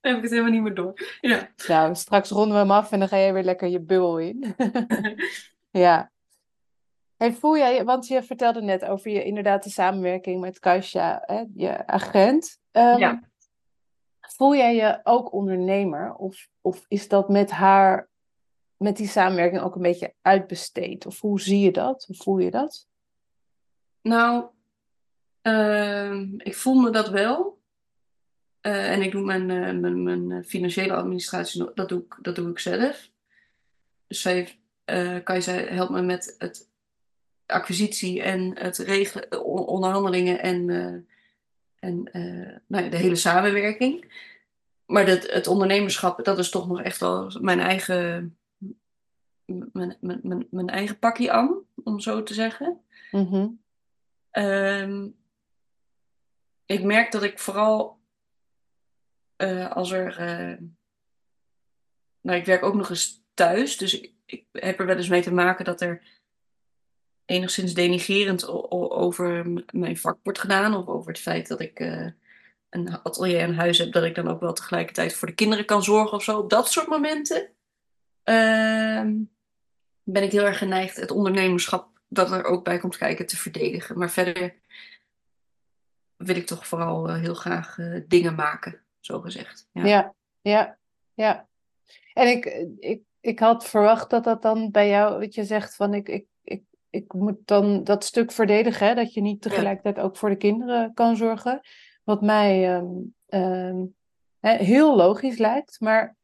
[0.00, 1.16] heb ik het helemaal niet meer door.
[1.20, 1.48] Ja.
[1.66, 4.54] Nou, straks ronden we hem af en dan ga je weer lekker je bubbel in.
[5.70, 6.10] ja.
[7.18, 11.44] En voel jij, want je vertelde net over je inderdaad de samenwerking met Kasia, hè,
[11.54, 12.58] je agent.
[12.72, 13.22] Um, ja.
[14.20, 16.14] Voel jij je ook ondernemer?
[16.14, 18.08] Of, of is dat met haar,
[18.76, 21.06] met die samenwerking ook een beetje uitbesteed?
[21.06, 22.04] Of hoe zie je dat?
[22.04, 22.86] Hoe voel je dat?
[24.02, 24.46] Nou,
[25.42, 27.58] uh, ik voel me dat wel.
[28.62, 32.50] Uh, en ik doe mijn, uh, mijn, mijn financiële administratie, dat doe ik, dat doe
[32.50, 33.10] ik zelf.
[34.06, 34.60] Dus zij,
[35.24, 36.67] Kajsa helpt me met het
[37.48, 40.94] acquisitie en het regelen, onderhandelingen en, uh,
[41.78, 44.26] en uh, nou ja, de hele samenwerking.
[44.86, 48.36] Maar dat, het ondernemerschap, dat is toch nog echt wel mijn eigen,
[49.46, 52.80] mijn, mijn, mijn, mijn eigen pakje aan, om zo te zeggen.
[53.10, 53.60] Mm
[54.32, 55.16] um,
[56.66, 57.98] ik merk dat ik vooral
[59.36, 60.16] uh, als er.
[62.20, 65.22] nou, ik werk ook nog eens thuis, dus ik, ik heb er wel eens mee
[65.22, 66.17] te maken dat er
[67.28, 68.48] enigszins denigerend
[68.90, 70.74] over mijn vak wordt gedaan.
[70.74, 72.06] Of over het feit dat ik uh,
[72.70, 75.82] een atelier en huis heb, dat ik dan ook wel tegelijkertijd voor de kinderen kan
[75.82, 76.38] zorgen of zo.
[76.38, 77.50] Op dat soort momenten
[78.24, 79.06] uh,
[80.02, 83.98] ben ik heel erg geneigd het ondernemerschap dat er ook bij komt kijken te verdedigen.
[83.98, 84.54] Maar verder
[86.16, 89.68] wil ik toch vooral uh, heel graag uh, dingen maken, zo gezegd.
[89.72, 90.78] Ja, ja, ja.
[91.14, 91.48] ja.
[92.14, 92.44] En ik,
[92.78, 96.26] ik, ik had verwacht dat dat dan bij jou, wat je zegt van ik, ik
[96.90, 100.94] ik moet dan dat stuk verdedigen, hè, dat je niet tegelijkertijd ook voor de kinderen
[100.94, 101.60] kan zorgen.
[102.04, 102.86] wat mij ehm,
[103.28, 103.84] ehm,
[104.40, 106.16] heel logisch lijkt, maar.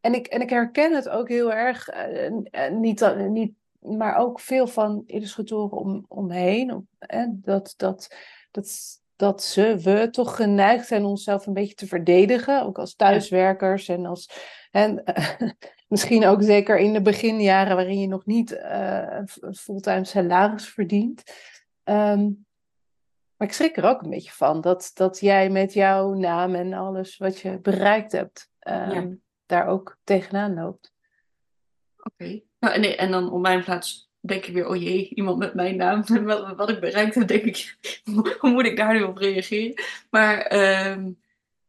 [0.00, 4.66] En ik, en ik herken het ook heel erg, uh, niet, niet, maar ook veel
[4.66, 6.88] van illustratoren om, omheen.
[7.30, 8.16] dat, dat,
[8.50, 13.88] dat, dat ze, we toch geneigd zijn onszelf een beetje te verdedigen, ook als thuiswerkers
[13.88, 14.30] en als.
[14.72, 15.02] En,
[15.92, 19.20] misschien ook zeker in de beginjaren waarin je nog niet uh,
[19.52, 21.22] fulltime salaris verdient.
[21.84, 22.30] Ehm,
[23.36, 26.72] maar ik schrik er ook een beetje van dat, dat jij met jouw naam en
[26.72, 29.14] alles wat je bereikt hebt, ehm,
[29.46, 30.92] daar ook tegenaan loopt.
[31.96, 32.40] Oké.
[32.58, 35.76] Nou, en, en dan op mijn plaats denk ik weer, oh jee, iemand met mijn
[35.76, 36.04] naam.
[36.24, 37.76] wat, wat ik bereikt heb, denk ik,
[38.40, 39.82] hoe moet ik daar nu op reageren?
[40.10, 41.10] Maar ehm,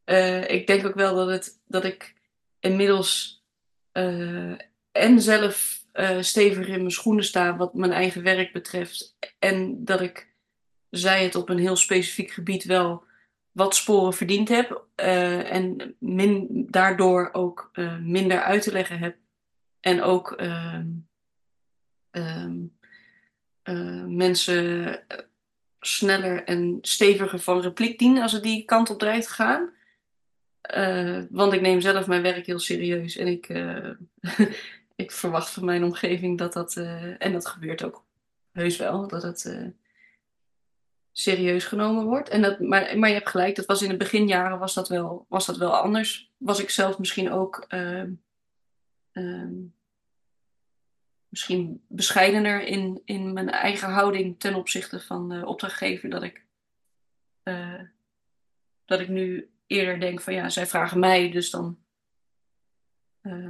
[0.04, 2.14] eh, ik denk ook wel dat, het, dat ik
[2.64, 3.44] inmiddels
[3.94, 4.54] uh,
[4.92, 9.18] en zelf uh, stevig in mijn schoenen sta wat mijn eigen werk betreft.
[9.40, 10.34] En dat ik,
[10.90, 13.04] zij het op een heel specifiek gebied wel
[13.52, 14.86] wat sporen verdiend heb.
[14.96, 17.72] en min, daardoor ook
[18.02, 19.18] minder uit te leggen heb.
[19.80, 20.86] En ook ehm,
[22.14, 22.58] Ehm,
[23.64, 25.18] eh, mensen eh,
[25.80, 29.70] sneller en steviger van repliek dienen als het die kant op dreigt te gaan.
[30.76, 33.48] Uh, want ik neem zelf mijn werk heel serieus en ik,
[35.04, 36.76] ik verwacht van mijn omgeving dat dat,
[37.18, 38.06] en dat gebeurt ook
[38.52, 39.74] heus wel, dat het
[41.12, 42.30] serieus genomen wordt.
[42.30, 45.26] En dat, maar, maar je hebt gelijk, dat was in de beginjaren was dat wel,
[45.30, 46.32] was dat wel anders.
[46.38, 48.12] Was ik zelf misschien ook ehm,
[51.34, 56.10] misschien bescheidener in, in mijn eigen houding ten opzichte van de opdrachtgever.
[56.10, 56.46] Dat ik,
[58.86, 61.78] dat ik nu eerder denk van ja, zij vragen mij, dus dan.
[63.22, 63.50] Uh,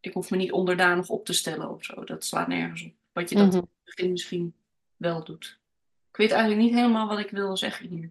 [0.00, 2.04] ik hoef me niet onderdanig op te stellen of zo.
[2.04, 2.92] Dat slaat nergens op.
[3.12, 3.60] Wat je dat mm -hmm.
[3.60, 4.54] in het begin misschien
[4.96, 5.58] wel doet.
[6.10, 8.10] Ik weet eigenlijk niet helemaal wat ik wil zeggen hier.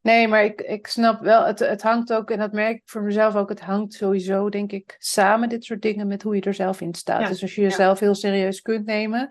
[0.00, 3.02] Nee, maar ik, ik snap wel, het, het hangt ook, en dat merk ik voor
[3.02, 6.54] mezelf ook, het hangt sowieso, denk ik, samen dit soort dingen met hoe je er
[6.54, 7.28] zelf in staat.
[7.28, 9.28] dus als je jezelf heel serieus kunt nemen,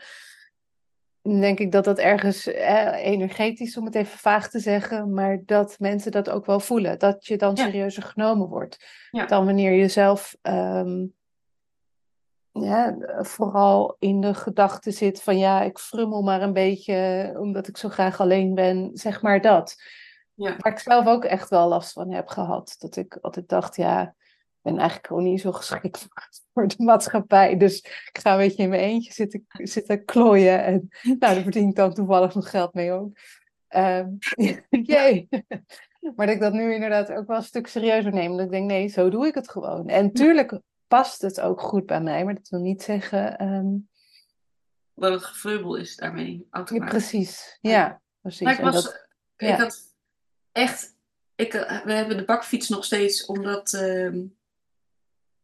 [1.29, 5.75] denk ik dat dat ergens eh, energetisch, om het even vaag te zeggen, maar dat
[5.79, 6.99] mensen dat ook wel voelen.
[6.99, 8.85] Dat je dan serieuzer genomen wordt.
[9.27, 11.05] Dan wanneer je zelf ehm,
[12.51, 17.77] ja, vooral in de gedachte zit van ja, ik frummel maar een beetje omdat ik
[17.77, 19.75] zo graag alleen ben, zeg maar dat.
[20.33, 20.55] Ja.
[20.57, 22.75] Waar ik zelf ook echt wel last van heb gehad.
[22.77, 24.15] Dat ik altijd dacht, ja,
[24.69, 26.07] ben eigenlijk gewoon niet zo geschikt
[26.53, 27.57] voor de maatschappij.
[27.57, 30.63] Dus ik ga een beetje in mijn eentje zitten, zitten klooien.
[30.63, 33.17] En nou, daar verdien ik dan toevallig nog geld mee ook.
[33.69, 34.17] Um,
[34.69, 35.27] jee.
[36.15, 38.31] Maar dat ik dat nu inderdaad ook wel een stuk serieuzer neem.
[38.31, 39.87] Dat ik denk, nee, zo doe ik het gewoon.
[39.87, 42.25] En tuurlijk past het ook goed bij mij.
[42.25, 43.43] Maar dat wil niet zeggen...
[43.43, 43.89] Um...
[44.93, 46.47] Dat het gevreubel is daarmee.
[46.51, 48.01] Ja, precies, ja.
[48.21, 48.41] precies.
[48.41, 49.93] Maar ik, was, dat, ik had
[50.51, 50.95] echt,
[51.35, 54.23] ik, eh, we hebben de bakfiets nog steeds, omdat uh,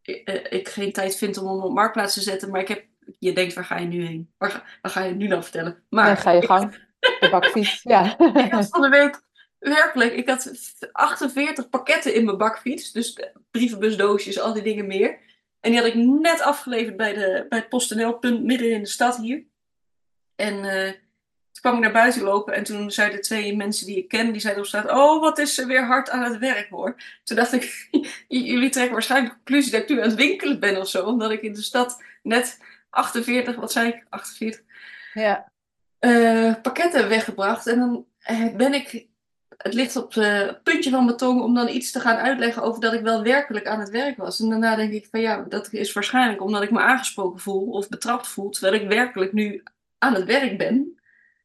[0.06, 2.49] ik, uh, ik, geen tijd vind om hem op marktplaats te zetten.
[2.52, 2.86] Maar ik heb,
[3.19, 4.34] je denkt, waar ga je nu heen?
[4.38, 5.84] Waar ga, waar ga je nu dan vertellen?
[5.90, 8.19] Maar ja, ga je gang, de bakfiets, ja.
[8.19, 9.22] ik had van de week,
[9.60, 10.52] werkelijk, ik had
[10.91, 12.91] 48 pakketten in mijn bakfiets.
[12.91, 13.19] Dus
[13.52, 15.19] brievenbusdoosjes, al die dingen meer.
[15.60, 19.18] En die had ik net afgeleverd bij, de, bij het PostNL-punt midden in de stad
[19.18, 19.44] hier.
[20.36, 20.91] En uh,
[21.66, 24.64] kwam ik naar buiten lopen en toen zeiden twee mensen die ik ken, die zeiden
[24.64, 26.96] op straat, oh wat is ze weer hard aan het werk hoor.
[27.24, 27.88] Toen dacht ik,
[28.28, 31.32] jullie trekken waarschijnlijk de conclusie dat ik nu aan het winkelen ben of zo, omdat
[31.32, 32.60] ik in de stad net
[32.90, 34.62] 48, wat zei ik, 48,
[35.14, 35.52] ja.
[36.00, 37.68] Uh, pakketten weggebracht.
[37.68, 39.08] En dan eh, ben ik,
[39.58, 42.82] het ligt op het puntje van mijn tong om dan iets te gaan uitleggen over
[42.82, 44.40] dat ik wel werkelijk aan het werk was.
[44.40, 47.90] En daarna denk ik van ja, dat is waarschijnlijk omdat ik me aangesproken voel of
[47.90, 49.64] betrapt voel, terwijl ik werkelijk nu
[49.98, 50.96] aan het werk ben.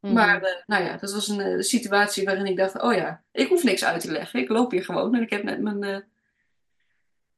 [0.00, 0.44] Maar mhm.
[0.44, 3.62] uh, nou ja, dat was een uh, situatie waarin ik dacht, oh ja, ik hoef
[3.62, 4.40] niks uit te leggen.
[4.40, 5.98] Ik loop hier gewoon en ik heb net mijn, uh,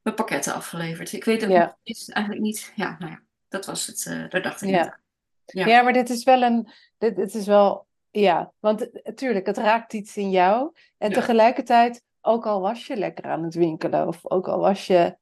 [0.01, 1.13] mijn pakketten afgeleverd.
[1.13, 1.77] Ik weet ook ja.
[1.83, 4.99] niet, eigenlijk niet, ja, nou ja, dat was het, daar dacht ik ja.
[5.45, 5.67] ja.
[5.67, 5.81] Ja.
[5.81, 6.67] maar dit is wel een,
[6.97, 10.71] dit, dit is wel, ja, want natuurlijk, het raakt iets in jou.
[10.97, 11.15] En ja.
[11.15, 15.15] tegelijkertijd, ook al was je lekker aan het winkelen of ook al was je...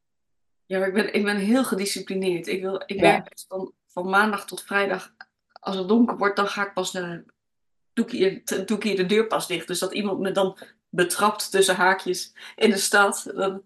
[0.66, 2.48] Ja, maar ik ben, ik ben heel gedisciplineerd.
[2.48, 5.14] Ik, wil, ik werk van, van maandag tot vrijdag
[5.62, 7.24] als het donker wordt, dan ga ik pas naar,
[7.94, 9.68] doe, ik hier, doe ik hier de deur pas dicht.
[9.68, 10.58] Dus dat iemand me dan
[10.90, 13.32] betrapt tussen haakjes in de stad.
[13.36, 13.64] Dan,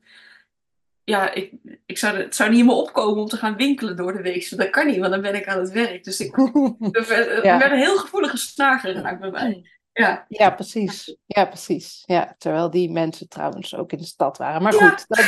[1.03, 1.53] ja, ik,
[1.85, 4.57] ik zou, het zou niet in me opkomen om te gaan winkelen door de week.
[4.57, 6.03] Dat kan niet, want dan ben ik aan het werk.
[6.03, 6.38] Dus ik,
[6.91, 7.57] er, ja.
[7.57, 9.69] werd een heel gevoelige snaar geraakt bij mij.
[9.93, 10.26] Ja.
[10.27, 11.17] ja, precies.
[11.26, 12.03] Ja, precies.
[12.05, 14.61] Ja, terwijl die mensen trouwens ook in de stad waren.
[14.61, 15.05] Maar goed.
[15.07, 15.26] Dat,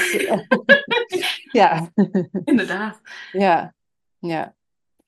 [1.62, 1.92] ja.
[2.44, 3.02] Inderdaad.
[3.32, 3.74] Ja,
[4.20, 4.56] ja.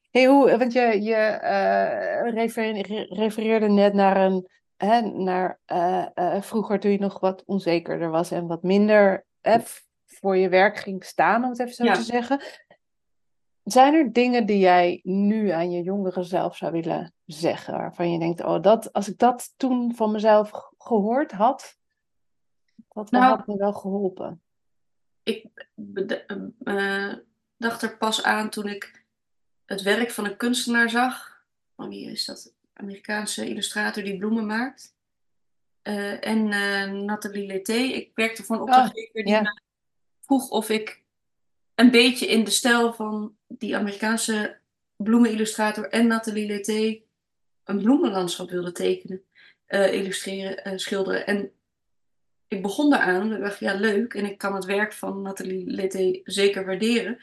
[0.09, 6.79] Hey, hoe, want je, je uh, refereerde net naar een hè, naar eh, eh, vroeger
[6.79, 9.57] toen je nog wat onzekerder was en wat minder hè,
[10.05, 11.93] voor je werk ging staan, om het even zo Ja.
[11.93, 12.41] te zeggen.
[13.63, 18.19] Zijn er dingen die jij nu aan je jongere zelf zou willen zeggen, waarvan je
[18.19, 21.77] denkt, oh, dat, als ik dat toen van mezelf gehoord had,
[22.89, 24.41] dat Nou, had me wel geholpen.
[25.23, 25.69] ik
[26.63, 27.13] eh,
[27.57, 28.98] dacht er pas aan toen ik
[29.69, 31.43] het werk van een kunstenaar zag.
[31.75, 32.53] Van wie is dat?
[32.73, 34.95] Amerikaanse illustrator die bloemen maakt.
[35.81, 37.73] Eh, en eh, Nathalie Leté.
[37.73, 39.41] Ik werkte voor een opdrachtgever die ja.
[39.41, 39.61] me
[40.25, 41.03] vroeg of ik
[41.75, 44.57] een beetje in de stijl van die Amerikaanse
[44.95, 47.01] bloemenillustrator en Nathalie Leté
[47.63, 49.23] een bloemenlandschap wilde tekenen,
[49.65, 51.25] eh, illustreren, schilderen.
[51.25, 51.51] En
[52.47, 53.33] ik begon daaraan.
[53.33, 54.13] Ik dacht, ja, leuk.
[54.13, 57.19] En ik kan het werk van Nathalie Leté zeker waarderen.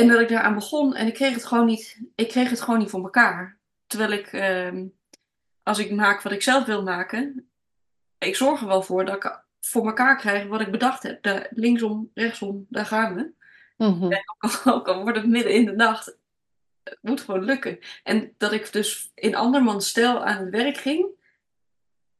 [0.00, 2.78] En dat ik daaraan begon en ik kreeg het gewoon niet, ik kreeg het gewoon
[2.78, 3.58] niet voor elkaar.
[3.86, 4.86] Terwijl ik, ehm,
[5.62, 7.50] als ik maak wat ik zelf wil maken,
[8.18, 11.22] ik zorg er wel voor dat ik voor elkaar krijg wat ik bedacht heb.
[11.22, 13.32] Daar, linksom, rechtsom, daar gaan we.
[13.76, 14.12] Mhm.
[14.74, 16.18] Ook al wordt het midden in de nacht,
[16.82, 17.78] het moet gewoon lukken.
[18.02, 21.06] En dat ik dus in andermans stijl aan het werk ging.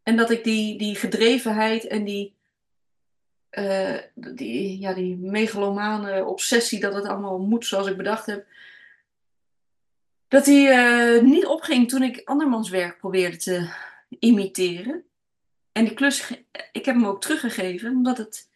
[0.03, 2.37] En dat ik die, die gedrevenheid en die,
[3.51, 8.47] eh, die, ja, die megalomane obsessie dat het allemaal moet zoals ik bedacht heb.
[10.29, 13.71] Dat die eh, niet opging toen ik andermans werk probeerde te
[14.19, 15.05] imiteren.
[15.73, 16.31] En die klus,
[16.73, 18.49] ik heb hem ook teruggegeven, omdat het,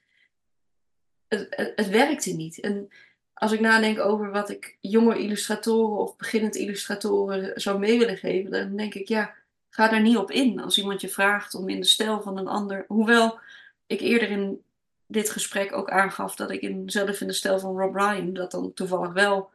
[1.29, 2.61] het, het, het werkte niet.
[2.61, 2.91] En
[3.35, 8.51] als ik nadenk over wat ik jonge illustratoren of beginnend illustratoren zou mee willen geven,
[8.51, 9.35] dan denk ik, ja,
[9.71, 10.61] ga daar niet op in.
[10.61, 12.85] Als iemand je vraagt om in de stijl van een ander.
[12.89, 13.39] Hoewel
[13.87, 14.64] ik eerder in
[15.07, 18.51] dit gesprek ook aangaf dat ik in, zelf in de stijl van Rob Ryan dat
[18.51, 19.51] dan toevallig wel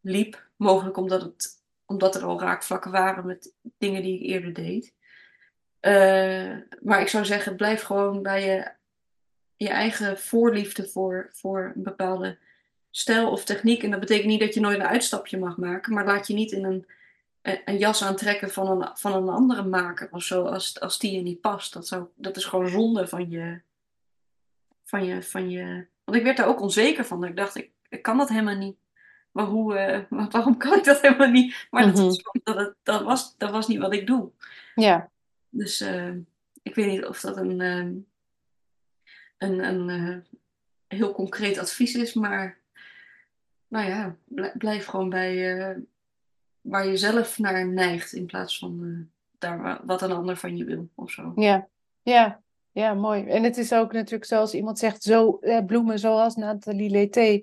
[0.00, 0.44] liep.
[0.56, 4.94] Mogelijk omdat, het, omdat er al raakvlakken waren met dingen die ik eerder deed.
[5.80, 8.70] Eh, maar ik zou zeggen, blijf gewoon bij je,
[9.56, 12.38] je eigen voorliefde voor, voor een bepaalde
[12.90, 13.82] stijl of techniek.
[13.82, 16.52] En dat betekent niet dat je nooit een uitstapje mag maken, maar laat je niet
[16.52, 16.86] in een,
[17.42, 21.12] een een jas aantrekken van een, van een andere maker of zo, als, als die
[21.12, 21.72] je niet past.
[21.72, 23.60] Dat, zou, dat is gewoon zonde van je,
[24.86, 25.86] van je, van je.
[26.04, 27.24] Want ik werd daar ook onzeker van.
[27.24, 28.76] Ik dacht, ik, ik kan dat helemaal niet.
[29.32, 29.74] Maar hoe,
[30.10, 31.66] maar waarom kan ik dat helemaal niet?
[31.70, 32.02] Maar dat, Mhm.
[32.04, 34.30] was, dat, het- dat, was, dat was niet wat ik doe.
[34.74, 35.10] Ja,
[35.48, 36.12] Dus eh,
[36.62, 37.94] ik weet niet of dat een, ehm,
[39.38, 40.16] een, een eh,
[40.98, 42.58] heel concreet advies is, maar
[43.68, 45.76] nou ja, bl- blijf gewoon bij
[46.60, 49.08] waar je zelf naar neigt in plaats van
[49.38, 51.32] daar wa- wat een ander van je wil of zo.
[51.36, 51.68] ja,
[52.02, 52.42] ja,
[52.76, 53.26] ja, mooi.
[53.26, 57.40] En het is ook natuurlijk zoals iemand zegt, zo eh, bloemen zoals Nathalie Leté.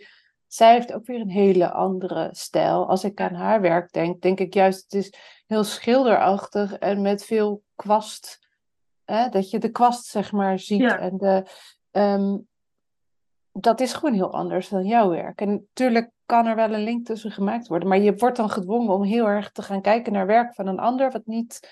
[0.47, 2.87] Zij heeft ook weer een hele andere stijl.
[2.87, 5.13] Als ik aan haar werk denk, denk ik juist, het is
[5.47, 8.47] heel schilderachtig en met veel kwast.
[9.05, 10.79] Hè, dat je de kwast, zeg maar, ziet.
[10.79, 10.99] Ja.
[10.99, 11.45] En de,
[11.91, 12.37] ehm,
[13.51, 15.41] dat is gewoon heel anders dan jouw werk.
[15.41, 18.93] En natuurlijk kan er wel een link tussen gemaakt worden, maar je wordt dan gedwongen
[18.93, 21.69] om heel erg te gaan kijken naar werk van een ander, wat niet,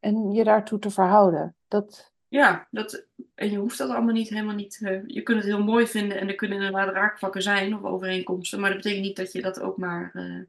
[0.00, 1.56] en je daartoe te verhouden.
[1.68, 4.80] Dat, Ja, dat, en je hoeft dat allemaal niet helemaal niet.
[4.82, 8.60] eh, je kunt het heel mooi vinden en er kunnen inderdaad raakvlakken zijn of overeenkomsten,
[8.60, 10.40] maar dat betekent niet dat je dat ook maar eh,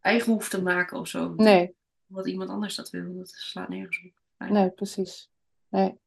[0.00, 1.32] eigen hoeft te maken of zo.
[1.36, 1.74] nee,
[2.06, 4.48] Wat iemand anders dat wil, dat slaat nergens op.
[4.48, 5.30] nee, precies.
[5.68, 5.98] Nee.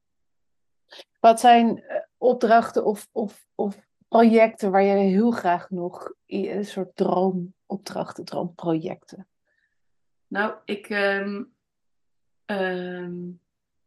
[1.20, 6.96] Wat zijn eh, opdrachten of, of, of projecten waar je heel graag nog een soort
[6.96, 9.28] droomopdrachten, droomprojecten?
[10.28, 11.44] Nou, ik ehm,
[12.46, 13.18] ehm,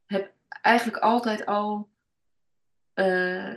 [0.06, 1.88] heb eigenlijk altijd al
[2.94, 3.54] eh,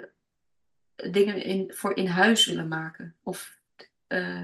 [0.96, 3.16] dingen in, voor in huis willen maken.
[3.24, 3.58] Of,
[4.08, 4.42] eh,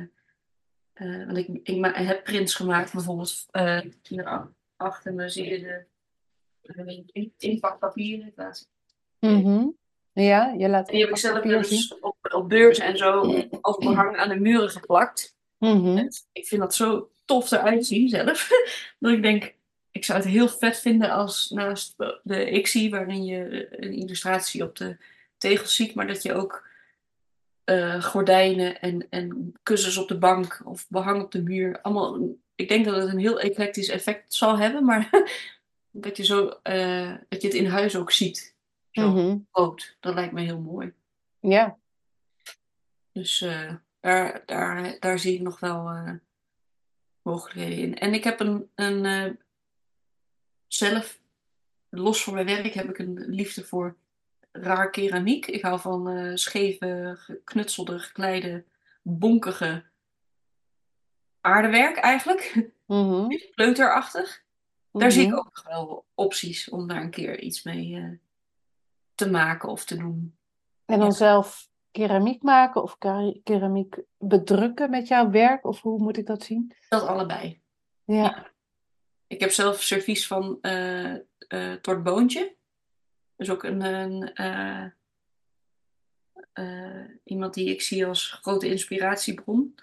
[0.93, 3.45] eh, want ik, ik heb prints gemaakt, bijvoorbeeld
[4.07, 5.59] hier achter me zie je
[6.61, 8.31] de, in- inpakpapieren.
[8.35, 8.69] Laat-
[9.19, 9.67] Mhm.
[10.13, 13.21] Ja, je laat Die heb ik zelf eens op, op beurzen en zo
[13.79, 15.35] behang aan de muren geplakt.
[15.57, 15.97] Mhm.
[15.97, 18.49] En ik vind dat zo tof eruit zien zelf.
[18.99, 19.53] Dat ik denk,
[19.91, 21.93] ik zou het heel vet vinden als naast
[22.23, 24.97] de XI, waarin je een illustratie op de
[25.37, 26.67] tegels ziet, maar dat je ook
[27.63, 31.81] eh, gordijnen en, en kussens op de bank of behang op de muur.
[31.81, 35.09] Allemaal, ik denk dat het een heel eclectisch effect zal hebben, maar
[35.91, 38.55] dat je, zo, eh, dat je het in huis ook ziet.
[38.91, 39.37] Zo Mhm.
[39.51, 39.97] groot.
[39.99, 40.93] Dat lijkt me heel mooi.
[41.39, 41.77] Ja,
[43.11, 45.91] Dus eh, daar, daar, daar zie ik nog wel
[47.21, 47.97] mogelijkheden in.
[47.97, 49.39] En ik heb een, een
[50.73, 51.19] zelf,
[51.89, 53.95] los van mijn werk, heb ik een liefde voor
[54.51, 55.45] raar keramiek.
[55.47, 58.63] Ik hou van eh, scheve, geknutselde, gekleide,
[59.01, 59.83] bonkige
[61.41, 62.69] aardewerk eigenlijk.
[62.85, 63.27] Mhm.
[63.55, 64.43] Kleuterachtig.
[64.91, 65.37] Daar zie ik Mhm.
[65.37, 68.09] ook wel opties om daar een keer iets mee eh,
[69.15, 70.35] te maken of te doen.
[70.85, 71.13] En dan Ja.
[71.13, 75.65] zelf keramiek maken of kera- keramiek bedrukken met jouw werk?
[75.65, 76.73] Of hoe moet ik dat zien?
[76.89, 77.61] Dat allebei.
[78.03, 78.49] Ja.
[79.31, 81.13] Ik heb zelf servies van eh
[81.47, 82.55] eh Tort Boontje.
[83.35, 84.85] Dus ook een, een eh,
[86.53, 89.75] eh, iemand die ik zie als grote inspiratiebron.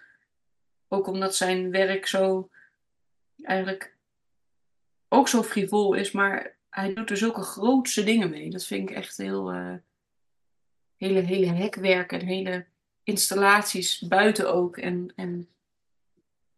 [0.89, 2.51] Ook omdat zijn werk zo
[3.43, 3.97] eigenlijk
[5.09, 8.51] ook zo frivol is, maar hij doet er zulke grootse dingen mee.
[8.51, 9.75] Dat vind ik echt heel eh,
[10.97, 12.67] hele, hele hekwerk en hele
[13.03, 14.77] installaties buiten ook.
[14.77, 15.49] En, en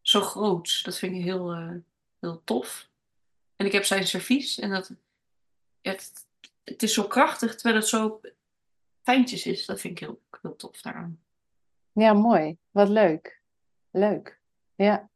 [0.00, 0.82] zo groots.
[0.82, 1.74] Dat vind ik heel, eh,
[2.20, 2.88] heel tof.
[3.56, 4.92] En ik heb zijn servies en dat,
[5.80, 6.26] het,
[6.64, 8.20] het is zo krachtig terwijl het zo
[9.02, 9.66] fijntjes is.
[9.66, 11.22] Dat vind ik heel, heel tof daaraan.
[11.92, 12.56] Ja, mooi.
[12.70, 13.42] Wat leuk.
[13.90, 14.40] Leuk.
[14.74, 15.10] Ja.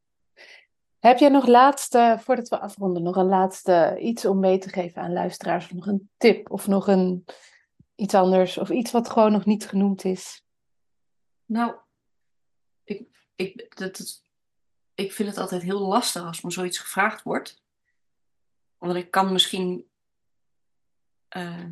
[0.99, 5.03] Heb jij nog laatste, voordat we afronden, nog een laatste iets om mee te geven
[5.03, 5.65] aan luisteraars?
[5.65, 7.25] Of nog een tip of nog een
[7.95, 10.45] iets anders of iets wat gewoon nog niet genoemd is?
[11.45, 11.75] Nou,
[12.85, 14.23] ik, ik, dat,
[14.95, 17.63] ik vind het altijd heel lastig als me zoiets gevraagd wordt.
[18.79, 19.89] Want ik kan misschien.
[21.29, 21.65] eh,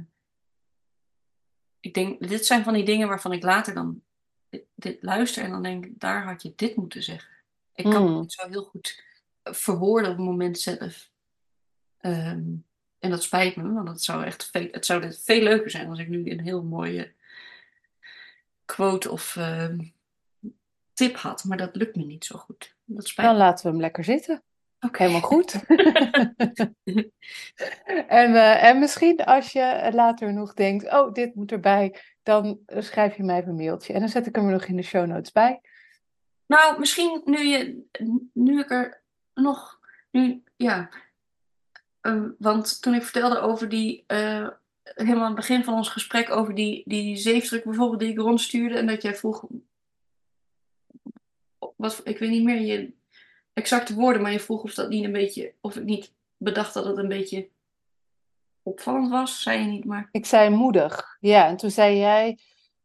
[1.81, 4.03] ik denk, dit zijn van die dingen waarvan ik later dan
[4.49, 7.31] dit, dit luister en dan denk ik, daar had je dit moeten zeggen.
[7.75, 8.07] Ik kan Hmm.
[8.13, 9.03] het niet zo heel goed
[9.43, 11.11] verwoorden op het moment zelf.
[11.99, 12.45] Ehm,
[12.99, 15.99] en dat spijt me, want het zou echt veel, het zou veel leuker zijn als
[15.99, 17.13] ik nu een heel mooie
[18.65, 19.85] quote of ehm,
[21.07, 21.45] tip had.
[21.45, 22.77] Maar dat lukt me niet zo goed.
[22.85, 24.43] Dat spijt Dan laten we hem lekker zitten.
[24.81, 24.99] Oké.
[24.99, 25.55] Helemaal goed.
[28.09, 33.17] En, eh, en misschien als je later nog denkt, oh, dit moet erbij, dan schrijf
[33.17, 33.93] je mij even een mailtje.
[33.93, 35.61] En dan zet ik hem er nog in de show notes bij.
[36.47, 37.83] Nou, misschien nu, je,
[38.33, 39.03] nu ik er
[39.35, 39.79] nog.
[40.11, 40.91] Nu, ja.
[42.01, 44.05] Eh, want toen ik vertelde over die.
[44.07, 44.49] eh,
[44.83, 48.79] helemaal aan het begin van ons gesprek over die, die zeefdruk bijvoorbeeld die ik rondstuurde.
[48.79, 49.45] En dat jij vroeg.
[51.83, 52.93] Wat, ik weet niet meer je
[53.53, 55.55] exacte woorden, maar je vroeg of dat niet een beetje.
[55.61, 57.49] Of ik niet bedacht dat het een beetje
[58.63, 59.43] opvallend was.
[59.43, 60.09] Zei je niet, maar.
[60.13, 61.47] Ik zei moedig, ja.
[61.47, 62.39] En toen zei jij,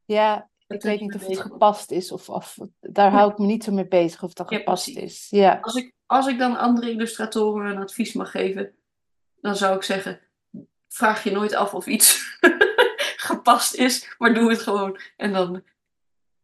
[0.05, 2.11] ja, ik dat weet je niet of het gepast is.
[2.11, 3.17] Of, of daar Ja.
[3.17, 5.03] hou ik me niet zo mee bezig of dat Ja, gepast precies.
[5.11, 5.27] is.
[5.39, 8.75] Ja, Als ik, als ik dan andere illustratoren een advies mag geven,
[9.41, 10.19] dan zou ik zeggen:
[10.87, 12.37] vraag je nooit af of iets
[13.29, 14.99] gepast is, maar doe het gewoon.
[15.17, 15.63] En dan,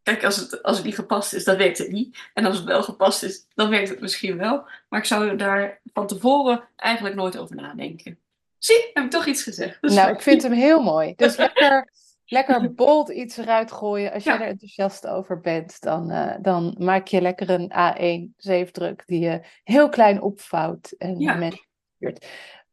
[0.04, 2.18] kijk, als het, als het niet gepast is, dan werkt het niet.
[2.34, 4.68] En als het wel gepast is, dan werkt het misschien wel.
[4.90, 8.18] Maar ik zou daar van tevoren eigenlijk nooit over nadenken.
[8.58, 9.78] Zie, heb ik toch iets gezegd.
[9.82, 11.14] Dus nou, ik vind hem heel mooi.
[11.16, 11.92] Dus lekker,
[12.26, 14.12] lekker bold iets eruit gooien.
[14.14, 14.42] Als jij Ja.
[14.42, 19.42] er enthousiast over bent, dan, eh, dan maak je lekker een A1 zeefdruk die je
[19.64, 21.34] heel klein opvouwt en Ja.
[21.36, 21.66] mensen
[21.96, 22.26] stuurt.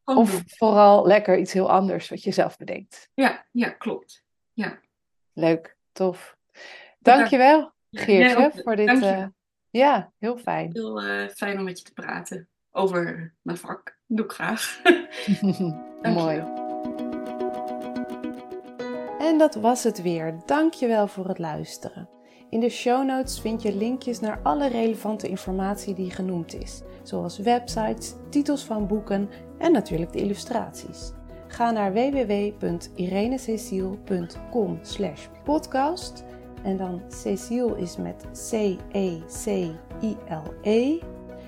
[0.04, 3.08] gewoon Of vooral lekker iets heel anders wat je zelf bedenkt.
[3.14, 4.22] Ja, ja, klopt.
[5.32, 6.36] Leuk, tof.
[7.02, 8.52] Dankjewel, Ja, Geertje, ook.
[8.62, 9.02] voor dit.
[9.02, 9.24] Eh,
[9.70, 10.70] ja, heel fijn.
[10.72, 13.98] Heel eh, fijn om met je te praten over mijn vak.
[14.06, 14.80] Doe ik graag.
[16.02, 16.44] Mooi.
[19.18, 20.34] En dat was het weer.
[20.46, 22.08] Dankjewel voor het luisteren.
[22.50, 27.38] In de show notes vind je linkjes naar alle relevante informatie die genoemd is, zoals
[27.38, 31.12] websites, titels van boeken en natuurlijk de illustraties.
[31.48, 34.80] Ga naar www.irenececiel.com
[35.44, 36.24] podcast
[36.62, 39.18] en dan Cecile is met C-E-C-I-L-E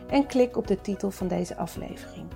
[0.09, 2.26] en klik op de titel van deze aflevering.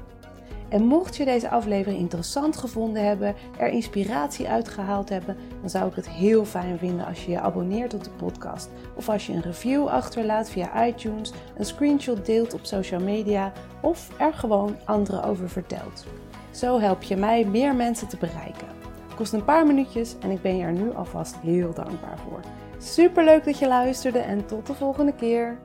[0.68, 5.94] En mocht je deze aflevering interessant gevonden hebben, er inspiratie uitgehaald hebben, dan zou ik
[5.94, 8.70] het heel fijn vinden als je je abonneert op de podcast.
[8.94, 14.08] Of als je een review achterlaat via iTunes, een screenshot deelt op social media of
[14.18, 16.04] er gewoon anderen over vertelt.
[16.50, 18.68] Zo help je mij meer mensen te bereiken.
[19.06, 22.40] Het kost een paar minuutjes en ik ben je er nu alvast heel dankbaar voor.
[22.78, 25.58] Super leuk dat je luisterde en tot de volgende keer.